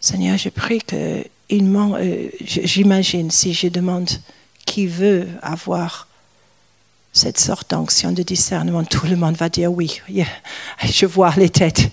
Seigneur, 0.00 0.36
je 0.36 0.48
prie 0.48 0.80
que, 0.80 1.24
euh, 1.52 2.28
j'imagine, 2.40 3.30
si 3.30 3.54
je 3.54 3.68
demande 3.68 4.10
qui 4.72 4.86
veut 4.86 5.28
avoir 5.42 6.08
cette 7.12 7.38
sorte 7.38 7.68
d'onction 7.72 8.10
de 8.10 8.22
discernement, 8.22 8.84
tout 8.84 9.04
le 9.04 9.16
monde 9.16 9.36
va 9.36 9.50
dire 9.50 9.70
oui, 9.70 10.00
je 10.82 11.04
vois 11.04 11.34
les 11.36 11.50
têtes. 11.50 11.90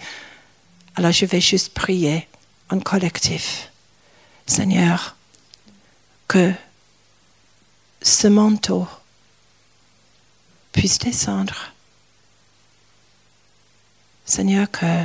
Alors 0.95 1.11
je 1.11 1.25
vais 1.25 1.41
juste 1.41 1.73
prier 1.73 2.25
en 2.69 2.79
collectif. 2.79 3.69
Seigneur, 4.47 5.17
que 6.29 6.53
ce 8.01 8.29
manteau 8.29 8.87
puisse 10.71 10.99
descendre. 10.99 11.73
Seigneur, 14.23 14.71
que 14.71 15.03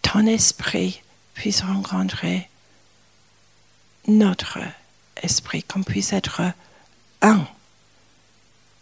ton 0.00 0.26
esprit 0.26 1.02
puisse 1.34 1.60
rencontrer 1.60 2.48
notre 4.06 4.60
esprit, 5.22 5.62
qu'on 5.62 5.82
puisse 5.82 6.12
être 6.12 6.42
un 7.22 7.46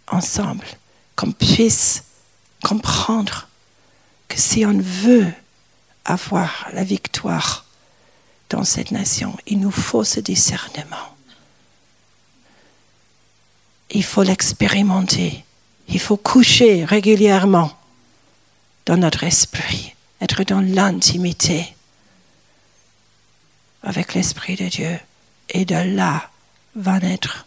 ensemble, 0.08 0.66
qu'on 1.14 1.32
puisse 1.32 2.04
comprendre 2.62 3.48
que 4.28 4.38
si 4.38 4.64
on 4.66 4.78
veut 4.78 5.32
avoir 6.04 6.68
la 6.72 6.84
victoire 6.84 7.64
dans 8.50 8.64
cette 8.64 8.90
nation, 8.90 9.36
il 9.46 9.60
nous 9.60 9.70
faut 9.70 10.04
ce 10.04 10.20
discernement. 10.20 11.16
Il 13.90 14.04
faut 14.04 14.22
l'expérimenter. 14.22 15.44
Il 15.88 16.00
faut 16.00 16.16
coucher 16.16 16.84
régulièrement 16.84 17.72
dans 18.86 18.96
notre 18.96 19.24
esprit, 19.24 19.94
être 20.20 20.44
dans 20.44 20.60
l'intimité 20.60 21.76
avec 23.82 24.14
l'Esprit 24.14 24.56
de 24.56 24.68
Dieu. 24.68 24.98
Et 25.50 25.64
de 25.64 25.74
là 25.74 26.30
va 26.74 26.98
naître 26.98 27.46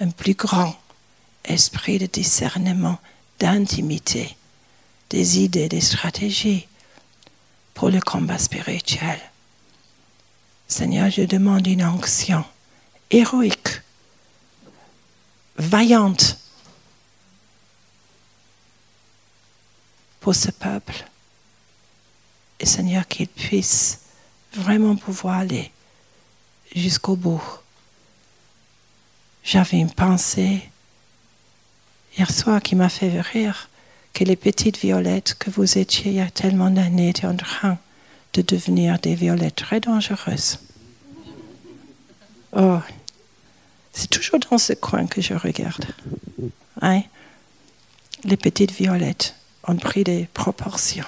un 0.00 0.10
plus 0.10 0.34
grand 0.34 0.76
esprit 1.44 1.98
de 1.98 2.06
discernement, 2.06 2.98
d'intimité, 3.38 4.36
des 5.10 5.40
idées, 5.40 5.68
des 5.68 5.80
stratégies 5.80 6.66
pour 7.74 7.90
le 7.90 8.00
combat 8.00 8.38
spirituel. 8.38 9.20
Seigneur, 10.68 11.10
je 11.10 11.22
demande 11.22 11.66
une 11.66 11.84
onction 11.84 12.44
héroïque, 13.10 13.82
vaillante 15.56 16.38
pour 20.20 20.34
ce 20.34 20.50
peuple. 20.50 21.04
Et 22.58 22.66
Seigneur, 22.66 23.06
qu'il 23.06 23.28
puisse 23.28 24.00
vraiment 24.54 24.96
pouvoir 24.96 25.38
aller 25.38 25.70
jusqu'au 26.76 27.16
bout. 27.16 27.42
J'avais 29.42 29.78
une 29.78 29.90
pensée 29.90 30.62
hier 32.16 32.30
soir 32.30 32.62
qui 32.62 32.76
m'a 32.76 32.88
fait 32.88 33.20
rire 33.20 33.68
que 34.12 34.24
les 34.24 34.36
petites 34.36 34.78
violettes 34.78 35.34
que 35.38 35.50
vous 35.50 35.78
étiez 35.78 36.10
il 36.12 36.16
y 36.16 36.20
a 36.20 36.30
tellement 36.30 36.70
d'années 36.70 37.10
étaient 37.10 37.26
en 37.26 37.36
train 37.36 37.78
de 38.34 38.42
devenir 38.42 38.98
des 38.98 39.14
violettes 39.14 39.56
très 39.56 39.80
dangereuses. 39.80 40.58
Oh, 42.52 42.78
c'est 43.92 44.10
toujours 44.10 44.38
dans 44.38 44.58
ce 44.58 44.74
coin 44.74 45.06
que 45.06 45.20
je 45.20 45.34
regarde. 45.34 45.86
Hein? 46.82 47.02
Les 48.24 48.36
petites 48.36 48.72
violettes 48.72 49.34
ont 49.66 49.76
pris 49.76 50.04
des 50.04 50.28
proportions 50.32 51.04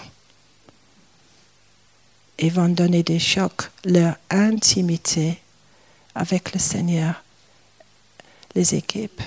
et 2.38 2.50
vont 2.50 2.68
donner 2.68 3.02
des 3.02 3.18
chocs. 3.18 3.70
Leur 3.84 4.16
intimité 4.30 5.38
avec 6.18 6.52
le 6.52 6.58
Seigneur 6.58 7.22
les 8.56 8.74
équipes 8.74 9.22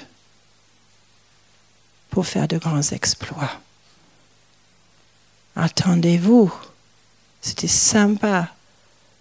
pour 2.10 2.28
faire 2.28 2.50
de 2.50 2.58
grands 2.58 2.82
exploits. 2.82 3.62
Attendez-vous. 5.56 6.54
C'était 7.42 7.70
sympa 7.70 8.50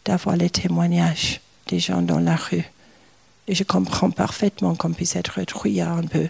d'avoir 0.04 0.36
les 0.36 0.50
témoignages 0.50 1.40
des 1.68 1.78
gens 1.78 2.02
dans 2.02 2.18
la 2.18 2.36
rue 2.36 2.64
Et 3.46 3.54
je 3.54 3.64
comprends 3.64 4.10
parfaitement 4.10 4.74
qu'on 4.74 4.92
puisse 4.92 5.14
être 5.14 5.42
trouillard 5.44 5.96
un 5.96 6.06
peu. 6.06 6.28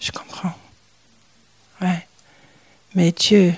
Je 0.00 0.12
comprends. 0.12 0.54
Ouais. 1.80 2.06
Mais 2.94 3.10
Dieu, 3.12 3.54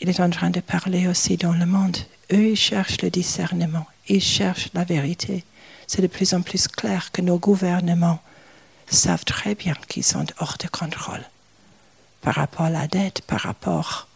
il 0.00 0.08
est 0.08 0.20
en 0.20 0.30
train 0.30 0.50
de 0.50 0.60
parler 0.60 1.06
aussi 1.06 1.36
dans 1.36 1.52
le 1.52 1.66
monde. 1.66 1.98
Eux, 2.32 2.50
ils 2.50 2.56
cherchent 2.56 3.02
le 3.02 3.10
discernement, 3.10 3.86
ils 4.08 4.22
cherchent 4.22 4.70
la 4.74 4.84
vérité. 4.84 5.44
C'est 5.86 6.02
de 6.02 6.06
plus 6.06 6.34
en 6.34 6.42
plus 6.42 6.68
clair 6.68 7.12
que 7.12 7.22
nos 7.22 7.38
gouvernements 7.38 8.20
savent 8.90 9.24
très 9.24 9.54
bien 9.54 9.74
qu'ils 9.88 10.04
sont 10.04 10.26
hors 10.38 10.56
de 10.58 10.68
contrôle 10.68 11.24
par 12.20 12.34
rapport 12.34 12.66
à 12.66 12.70
la 12.70 12.86
dette, 12.86 13.22
par 13.22 13.40
rapport 13.40 14.08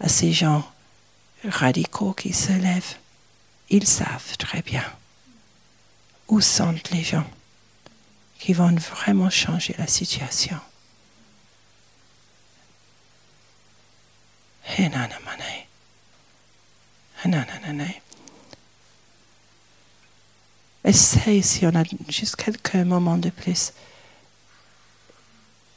à 0.00 0.08
ces 0.08 0.32
gens 0.32 0.64
radicaux 1.44 2.12
qui 2.12 2.32
se 2.32 2.52
lèvent. 2.52 2.96
Ils 3.70 3.86
savent 3.86 4.36
très 4.38 4.62
bien 4.62 4.84
où 6.28 6.40
sont 6.40 6.74
les 6.92 7.02
gens 7.02 7.26
qui 8.38 8.52
vont 8.52 8.74
vraiment 8.74 9.30
changer 9.30 9.74
la 9.78 9.86
situation. 9.86 10.58
Essaye, 20.84 21.42
si 21.42 21.64
on 21.66 21.74
a 21.74 21.84
juste 22.08 22.36
quelques 22.36 22.74
moments 22.74 23.18
de 23.18 23.30
plus, 23.30 23.72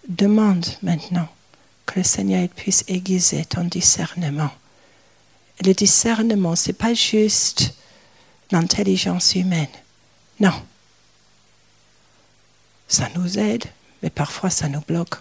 demande 0.07 0.65
maintenant 0.81 1.27
que 1.85 1.99
le 1.99 2.03
Seigneur 2.03 2.47
puisse 2.49 2.83
aiguiser 2.87 3.45
ton 3.45 3.65
discernement. 3.65 4.51
Le 5.63 5.73
discernement, 5.73 6.55
ce 6.55 6.69
n'est 6.69 6.73
pas 6.73 6.93
juste 6.93 7.75
l'intelligence 8.51 9.35
humaine. 9.35 9.69
Non. 10.39 10.53
Ça 12.87 13.09
nous 13.15 13.39
aide, 13.39 13.65
mais 14.01 14.09
parfois 14.09 14.49
ça 14.49 14.67
nous 14.67 14.81
bloque. 14.81 15.15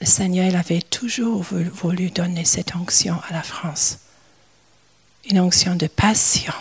Le 0.00 0.06
Seigneur, 0.06 0.46
il 0.46 0.56
avait 0.56 0.82
toujours 0.82 1.42
voulu 1.42 2.10
donner 2.10 2.44
cette 2.44 2.74
onction 2.76 3.20
à 3.28 3.32
la 3.32 3.42
France. 3.42 3.98
Une 5.28 5.40
onction 5.40 5.74
de 5.74 5.86
passion. 5.86 6.52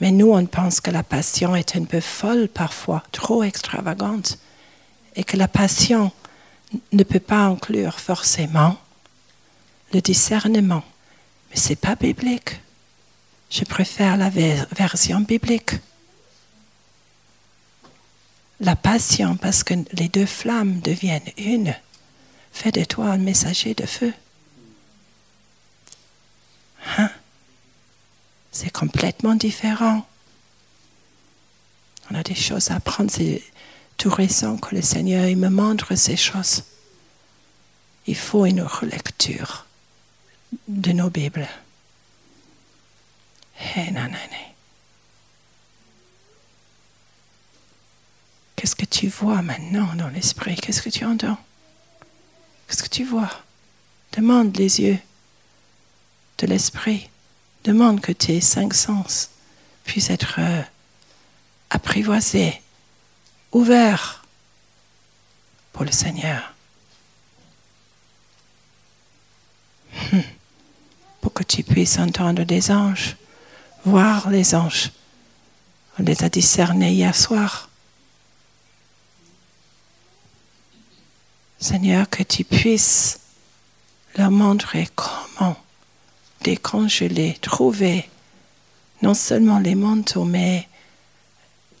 Mais 0.00 0.10
nous, 0.10 0.32
on 0.32 0.46
pense 0.46 0.80
que 0.80 0.90
la 0.90 1.02
passion 1.02 1.54
est 1.54 1.76
un 1.76 1.84
peu 1.84 2.00
folle 2.00 2.48
parfois, 2.48 3.02
trop 3.12 3.42
extravagante, 3.42 4.38
et 5.16 5.24
que 5.24 5.36
la 5.36 5.48
passion 5.48 6.10
ne 6.92 7.04
peut 7.04 7.20
pas 7.20 7.44
inclure 7.44 8.00
forcément 8.00 8.76
le 9.92 10.00
discernement. 10.00 10.82
Mais 11.50 11.56
ce 11.56 11.70
n'est 11.70 11.76
pas 11.76 11.94
biblique. 11.94 12.60
Je 13.50 13.64
préfère 13.64 14.16
la 14.16 14.30
version 14.30 15.20
biblique. 15.20 15.72
La 18.60 18.74
passion, 18.74 19.36
parce 19.36 19.62
que 19.62 19.74
les 19.92 20.08
deux 20.08 20.26
flammes 20.26 20.80
deviennent 20.80 21.30
une, 21.36 21.74
fait 22.52 22.72
de 22.72 22.84
toi 22.84 23.06
un 23.06 23.18
messager 23.18 23.74
de 23.74 23.86
feu. 23.86 24.12
Hein? 26.98 27.10
C'est 28.54 28.70
complètement 28.70 29.34
différent. 29.34 30.06
On 32.08 32.14
a 32.14 32.22
des 32.22 32.36
choses 32.36 32.70
à 32.70 32.76
apprendre. 32.76 33.10
C'est 33.10 33.42
tout 33.96 34.10
récent 34.10 34.56
que 34.58 34.76
le 34.76 34.80
Seigneur 34.80 35.26
il 35.26 35.36
me 35.36 35.48
montre 35.48 35.96
ces 35.96 36.16
choses. 36.16 36.62
Il 38.06 38.14
faut 38.16 38.46
une 38.46 38.62
relecture 38.62 39.66
de 40.68 40.92
nos 40.92 41.10
Bibles. 41.10 41.48
Qu'est-ce 48.54 48.76
que 48.76 48.84
tu 48.84 49.08
vois 49.08 49.42
maintenant 49.42 49.96
dans 49.96 50.08
l'esprit? 50.08 50.54
Qu'est-ce 50.54 50.80
que 50.80 50.90
tu 50.90 51.04
entends? 51.04 51.38
Qu'est-ce 52.68 52.84
que 52.84 52.88
tu 52.88 53.04
vois? 53.04 53.30
Demande 54.12 54.56
les 54.56 54.80
yeux 54.80 54.98
de 56.38 56.46
l'esprit. 56.46 57.10
Demande 57.64 58.00
que 58.02 58.12
tes 58.12 58.42
cinq 58.42 58.74
sens 58.74 59.30
puissent 59.84 60.10
être 60.10 60.36
euh, 60.38 60.62
apprivoisés, 61.70 62.60
ouverts 63.52 64.22
pour 65.72 65.84
le 65.84 65.92
Seigneur. 65.92 66.54
Hmm. 70.12 70.20
Pour 71.22 71.32
que 71.32 71.42
tu 71.42 71.62
puisses 71.62 71.98
entendre 71.98 72.44
des 72.44 72.70
anges, 72.70 73.16
voir 73.86 74.28
les 74.28 74.54
anges. 74.54 74.90
On 75.98 76.02
les 76.02 76.22
a 76.22 76.28
discernés 76.28 76.92
hier 76.92 77.16
soir. 77.16 77.70
Seigneur, 81.58 82.10
que 82.10 82.22
tu 82.22 82.44
puisses 82.44 83.20
leur 84.16 84.30
montrer 84.30 84.86
comment 84.94 85.56
décongeler, 86.44 87.38
trouver 87.40 88.08
non 89.02 89.14
seulement 89.14 89.58
les 89.58 89.74
manteaux, 89.74 90.24
mais 90.24 90.68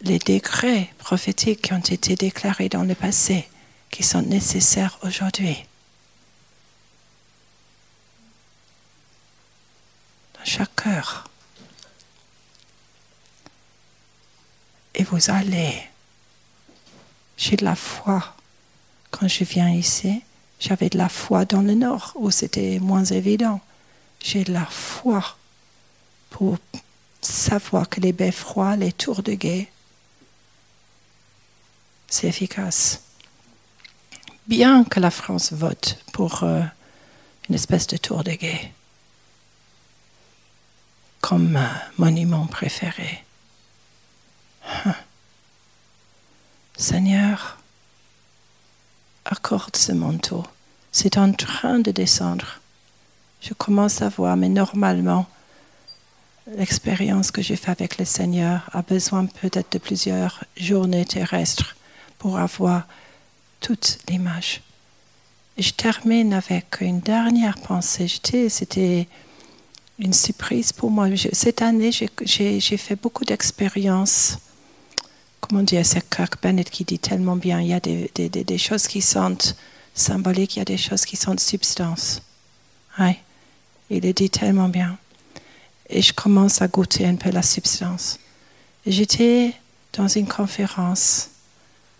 les 0.00 0.18
décrets 0.18 0.90
prophétiques 0.98 1.62
qui 1.62 1.72
ont 1.74 1.78
été 1.78 2.16
déclarés 2.16 2.70
dans 2.70 2.82
le 2.82 2.94
passé, 2.94 3.46
qui 3.90 4.02
sont 4.02 4.22
nécessaires 4.22 4.98
aujourd'hui. 5.02 5.64
Dans 10.34 10.44
chaque 10.44 10.74
cœur. 10.74 11.28
Et 14.94 15.04
vous 15.04 15.30
allez. 15.30 15.74
J'ai 17.36 17.56
de 17.56 17.64
la 17.64 17.76
foi. 17.76 18.34
Quand 19.10 19.28
je 19.28 19.44
viens 19.44 19.70
ici, 19.70 20.22
j'avais 20.58 20.88
de 20.88 20.98
la 20.98 21.08
foi 21.08 21.44
dans 21.44 21.62
le 21.62 21.74
nord, 21.74 22.12
où 22.16 22.30
c'était 22.30 22.78
moins 22.80 23.04
évident 23.04 23.60
j'ai 24.24 24.42
la 24.44 24.64
foi 24.64 25.36
pour 26.30 26.56
savoir 27.20 27.88
que 27.88 28.00
les 28.00 28.12
beffrois, 28.12 28.74
les 28.74 28.90
tours 28.90 29.22
de 29.22 29.34
guet, 29.34 29.70
c'est 32.08 32.26
efficace. 32.26 33.02
Bien 34.46 34.84
que 34.84 34.98
la 34.98 35.10
France 35.10 35.52
vote 35.52 35.98
pour 36.12 36.42
euh, 36.42 36.62
une 37.48 37.54
espèce 37.54 37.86
de 37.86 37.96
tour 37.98 38.24
de 38.24 38.32
guet 38.32 38.72
comme 41.20 41.58
monument 41.96 42.46
préféré. 42.46 43.24
Hein. 44.66 44.94
Seigneur, 46.76 47.58
accorde 49.24 49.76
ce 49.76 49.92
manteau. 49.92 50.44
C'est 50.92 51.16
en 51.16 51.32
train 51.32 51.78
de 51.78 51.90
descendre 51.90 52.60
je 53.44 53.52
commence 53.52 54.00
à 54.00 54.08
voir, 54.08 54.36
mais 54.38 54.48
normalement, 54.48 55.26
l'expérience 56.56 57.30
que 57.30 57.42
j'ai 57.42 57.56
faite 57.56 57.80
avec 57.80 57.98
le 57.98 58.06
Seigneur 58.06 58.70
a 58.72 58.80
besoin 58.80 59.26
peut-être 59.26 59.72
de 59.72 59.78
plusieurs 59.78 60.44
journées 60.56 61.04
terrestres 61.04 61.76
pour 62.18 62.38
avoir 62.38 62.86
toute 63.60 63.98
l'image. 64.08 64.62
Je 65.58 65.70
termine 65.70 66.32
avec 66.32 66.78
une 66.80 67.00
dernière 67.00 67.58
pensée. 67.58 68.08
C'était 68.48 69.06
une 69.98 70.14
surprise 70.14 70.72
pour 70.72 70.90
moi. 70.90 71.08
Cette 71.32 71.60
année, 71.60 71.90
j'ai 71.92 72.76
fait 72.78 72.96
beaucoup 72.96 73.26
d'expériences. 73.26 74.38
Comment 75.40 75.62
dire, 75.62 75.84
c'est 75.84 76.08
Kirk 76.08 76.42
Bennett 76.42 76.70
qui 76.70 76.84
dit 76.84 76.98
tellement 76.98 77.36
bien, 77.36 77.60
il 77.60 77.68
y 77.68 77.74
a 77.74 77.80
des, 77.80 78.58
choses 78.58 78.88
qui 78.88 79.02
sont 79.02 79.36
symboliques, 79.94 80.56
il 80.56 80.60
y 80.60 80.62
a 80.62 80.64
des 80.64 80.78
choses 80.78 81.04
qui 81.04 81.16
sont 81.16 81.36
substances. 81.36 82.22
Ouais. 82.98 83.18
Il 83.90 84.02
le 84.02 84.12
dit 84.12 84.30
tellement 84.30 84.68
bien. 84.68 84.96
Et 85.88 86.02
je 86.02 86.12
commence 86.12 86.62
à 86.62 86.68
goûter 86.68 87.06
un 87.06 87.16
peu 87.16 87.30
la 87.30 87.42
substance. 87.42 88.18
J'étais 88.86 89.54
dans 89.92 90.08
une 90.08 90.26
conférence 90.26 91.30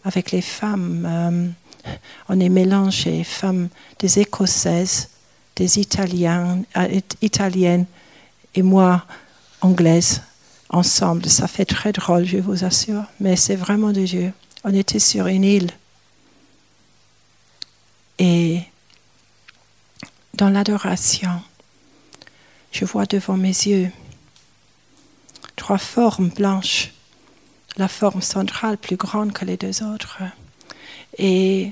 avec 0.04 0.30
les 0.30 0.42
femmes. 0.42 1.06
Euh, 1.06 1.90
on 2.28 2.40
est 2.40 2.48
mélangé, 2.48 3.24
femmes 3.24 3.68
des 3.98 4.18
Écossaises, 4.20 5.10
des 5.56 5.78
Italiennes, 5.78 6.64
euh, 6.76 7.00
Italiennes 7.20 7.86
et 8.54 8.62
moi, 8.62 9.04
Anglaises, 9.60 10.22
ensemble. 10.68 11.28
Ça 11.28 11.46
fait 11.48 11.64
très 11.64 11.92
drôle, 11.92 12.24
je 12.24 12.38
vous 12.38 12.64
assure, 12.64 13.04
mais 13.20 13.36
c'est 13.36 13.56
vraiment 13.56 13.92
de 13.92 14.04
Dieu. 14.04 14.32
On 14.64 14.74
était 14.74 14.98
sur 14.98 15.26
une 15.26 15.44
île. 15.44 15.70
Et 18.18 18.62
dans 20.34 20.50
l'adoration, 20.50 21.40
je 22.74 22.84
vois 22.84 23.06
devant 23.06 23.36
mes 23.36 23.48
yeux 23.48 23.90
trois 25.54 25.78
formes 25.78 26.28
blanches, 26.28 26.92
la 27.76 27.86
forme 27.86 28.20
centrale 28.20 28.76
plus 28.76 28.96
grande 28.96 29.32
que 29.32 29.44
les 29.44 29.56
deux 29.56 29.84
autres. 29.84 30.18
Et 31.16 31.70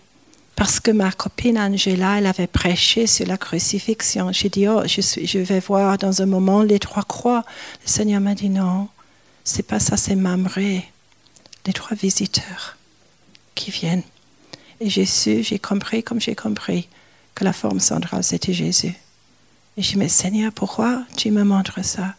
parce 0.55 0.79
que 0.79 0.93
ma 0.93 1.11
copine 1.11 1.59
Angela, 1.59 2.19
elle 2.19 2.27
avait 2.27 2.47
prêché 2.47 3.09
sur 3.09 3.27
la 3.27 3.37
crucifixion. 3.37 4.31
J'ai 4.31 4.49
dit, 4.49 4.69
oh, 4.69 4.83
je, 4.87 5.01
je 5.01 5.39
vais 5.41 5.59
voir 5.59 5.99
dans 5.99 6.23
un 6.23 6.27
moment 6.27 6.63
les 6.63 6.79
trois 6.79 7.03
croix. 7.03 7.45
Le 7.85 7.89
Seigneur 7.89 8.21
m'a 8.21 8.37
dit, 8.37 8.49
non, 8.49 8.89
c'est 9.43 9.65
pas 9.65 9.81
ça, 9.81 9.97
c'est 9.97 10.15
Mamré, 10.15 10.89
les 11.67 11.73
trois 11.73 11.97
visiteurs 11.97 12.77
qui 13.57 13.73
viennent. 13.73 14.05
Et 14.79 14.89
j'ai 14.89 15.07
su, 15.07 15.43
j'ai 15.43 15.59
compris 15.59 16.05
comme 16.05 16.21
j'ai 16.21 16.37
compris 16.37 16.89
que 17.35 17.43
la 17.43 17.53
forme 17.53 17.81
centrale, 17.81 18.23
c'était 18.23 18.53
Jésus. 18.53 18.95
Et 19.77 19.83
j'ai 19.83 19.99
dit, 19.99 20.09
Seigneur, 20.09 20.53
pourquoi 20.53 21.05
tu 21.17 21.31
me 21.31 21.45
montres 21.45 21.85
ça? 21.85 22.15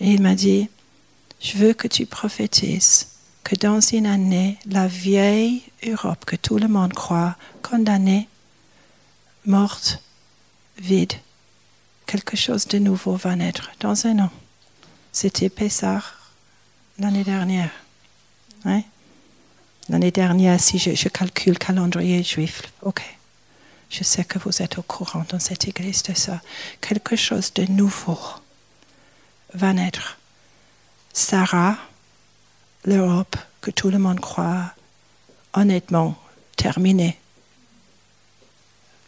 Et 0.00 0.12
il 0.12 0.22
m'a 0.22 0.34
dit, 0.34 0.68
je 1.40 1.58
veux 1.58 1.74
que 1.74 1.88
tu 1.88 2.06
prophétises 2.06 3.08
que 3.42 3.56
dans 3.56 3.80
une 3.80 4.06
année, 4.06 4.58
la 4.66 4.86
vieille 4.86 5.62
Europe 5.86 6.24
que 6.24 6.36
tout 6.36 6.58
le 6.58 6.68
monde 6.68 6.92
croit 6.92 7.36
condamnée, 7.62 8.28
morte, 9.46 10.02
vide, 10.78 11.14
quelque 12.06 12.36
chose 12.36 12.66
de 12.68 12.78
nouveau 12.78 13.14
va 13.16 13.34
naître 13.34 13.70
dans 13.80 14.06
un 14.06 14.18
an. 14.20 14.30
C'était 15.12 15.48
Pessah 15.48 16.02
l'année 16.98 17.24
dernière. 17.24 17.70
L'année 19.88 20.10
dernière, 20.10 20.60
si 20.60 20.78
je, 20.78 20.94
je 20.94 21.08
calcule 21.08 21.58
calendrier 21.58 22.22
juif, 22.22 22.62
ok. 22.82 23.17
Je 23.90 24.04
sais 24.04 24.24
que 24.24 24.38
vous 24.38 24.62
êtes 24.62 24.78
au 24.78 24.82
courant 24.82 25.24
dans 25.28 25.38
cette 25.38 25.66
église 25.66 26.02
de 26.02 26.14
ça. 26.14 26.40
Quelque 26.80 27.16
chose 27.16 27.52
de 27.54 27.64
nouveau 27.64 28.18
va 29.54 29.72
naître. 29.72 30.18
Sarah, 31.12 31.76
l'Europe 32.84 33.36
que 33.60 33.70
tout 33.70 33.90
le 33.90 33.98
monde 33.98 34.20
croit 34.20 34.72
honnêtement 35.54 36.16
terminée. 36.56 37.18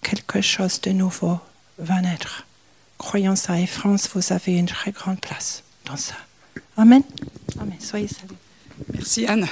Quelque 0.03 0.41
chose 0.41 0.81
de 0.81 0.91
nouveau 0.93 1.39
va 1.79 2.01
naître. 2.01 2.47
Croyons 2.99 3.37
ça. 3.37 3.59
Et 3.59 3.67
France, 3.67 4.09
vous 4.15 4.33
avez 4.33 4.57
une 4.57 4.67
très 4.67 4.93
grande 4.93 5.21
place 5.21 5.63
dans 5.85 5.97
ça. 5.97 6.15
Amen. 6.77 7.03
Amen. 7.61 7.77
Soyez 7.81 8.09
salués. 8.09 8.37
Merci 8.93 9.27
Anne. 9.27 9.47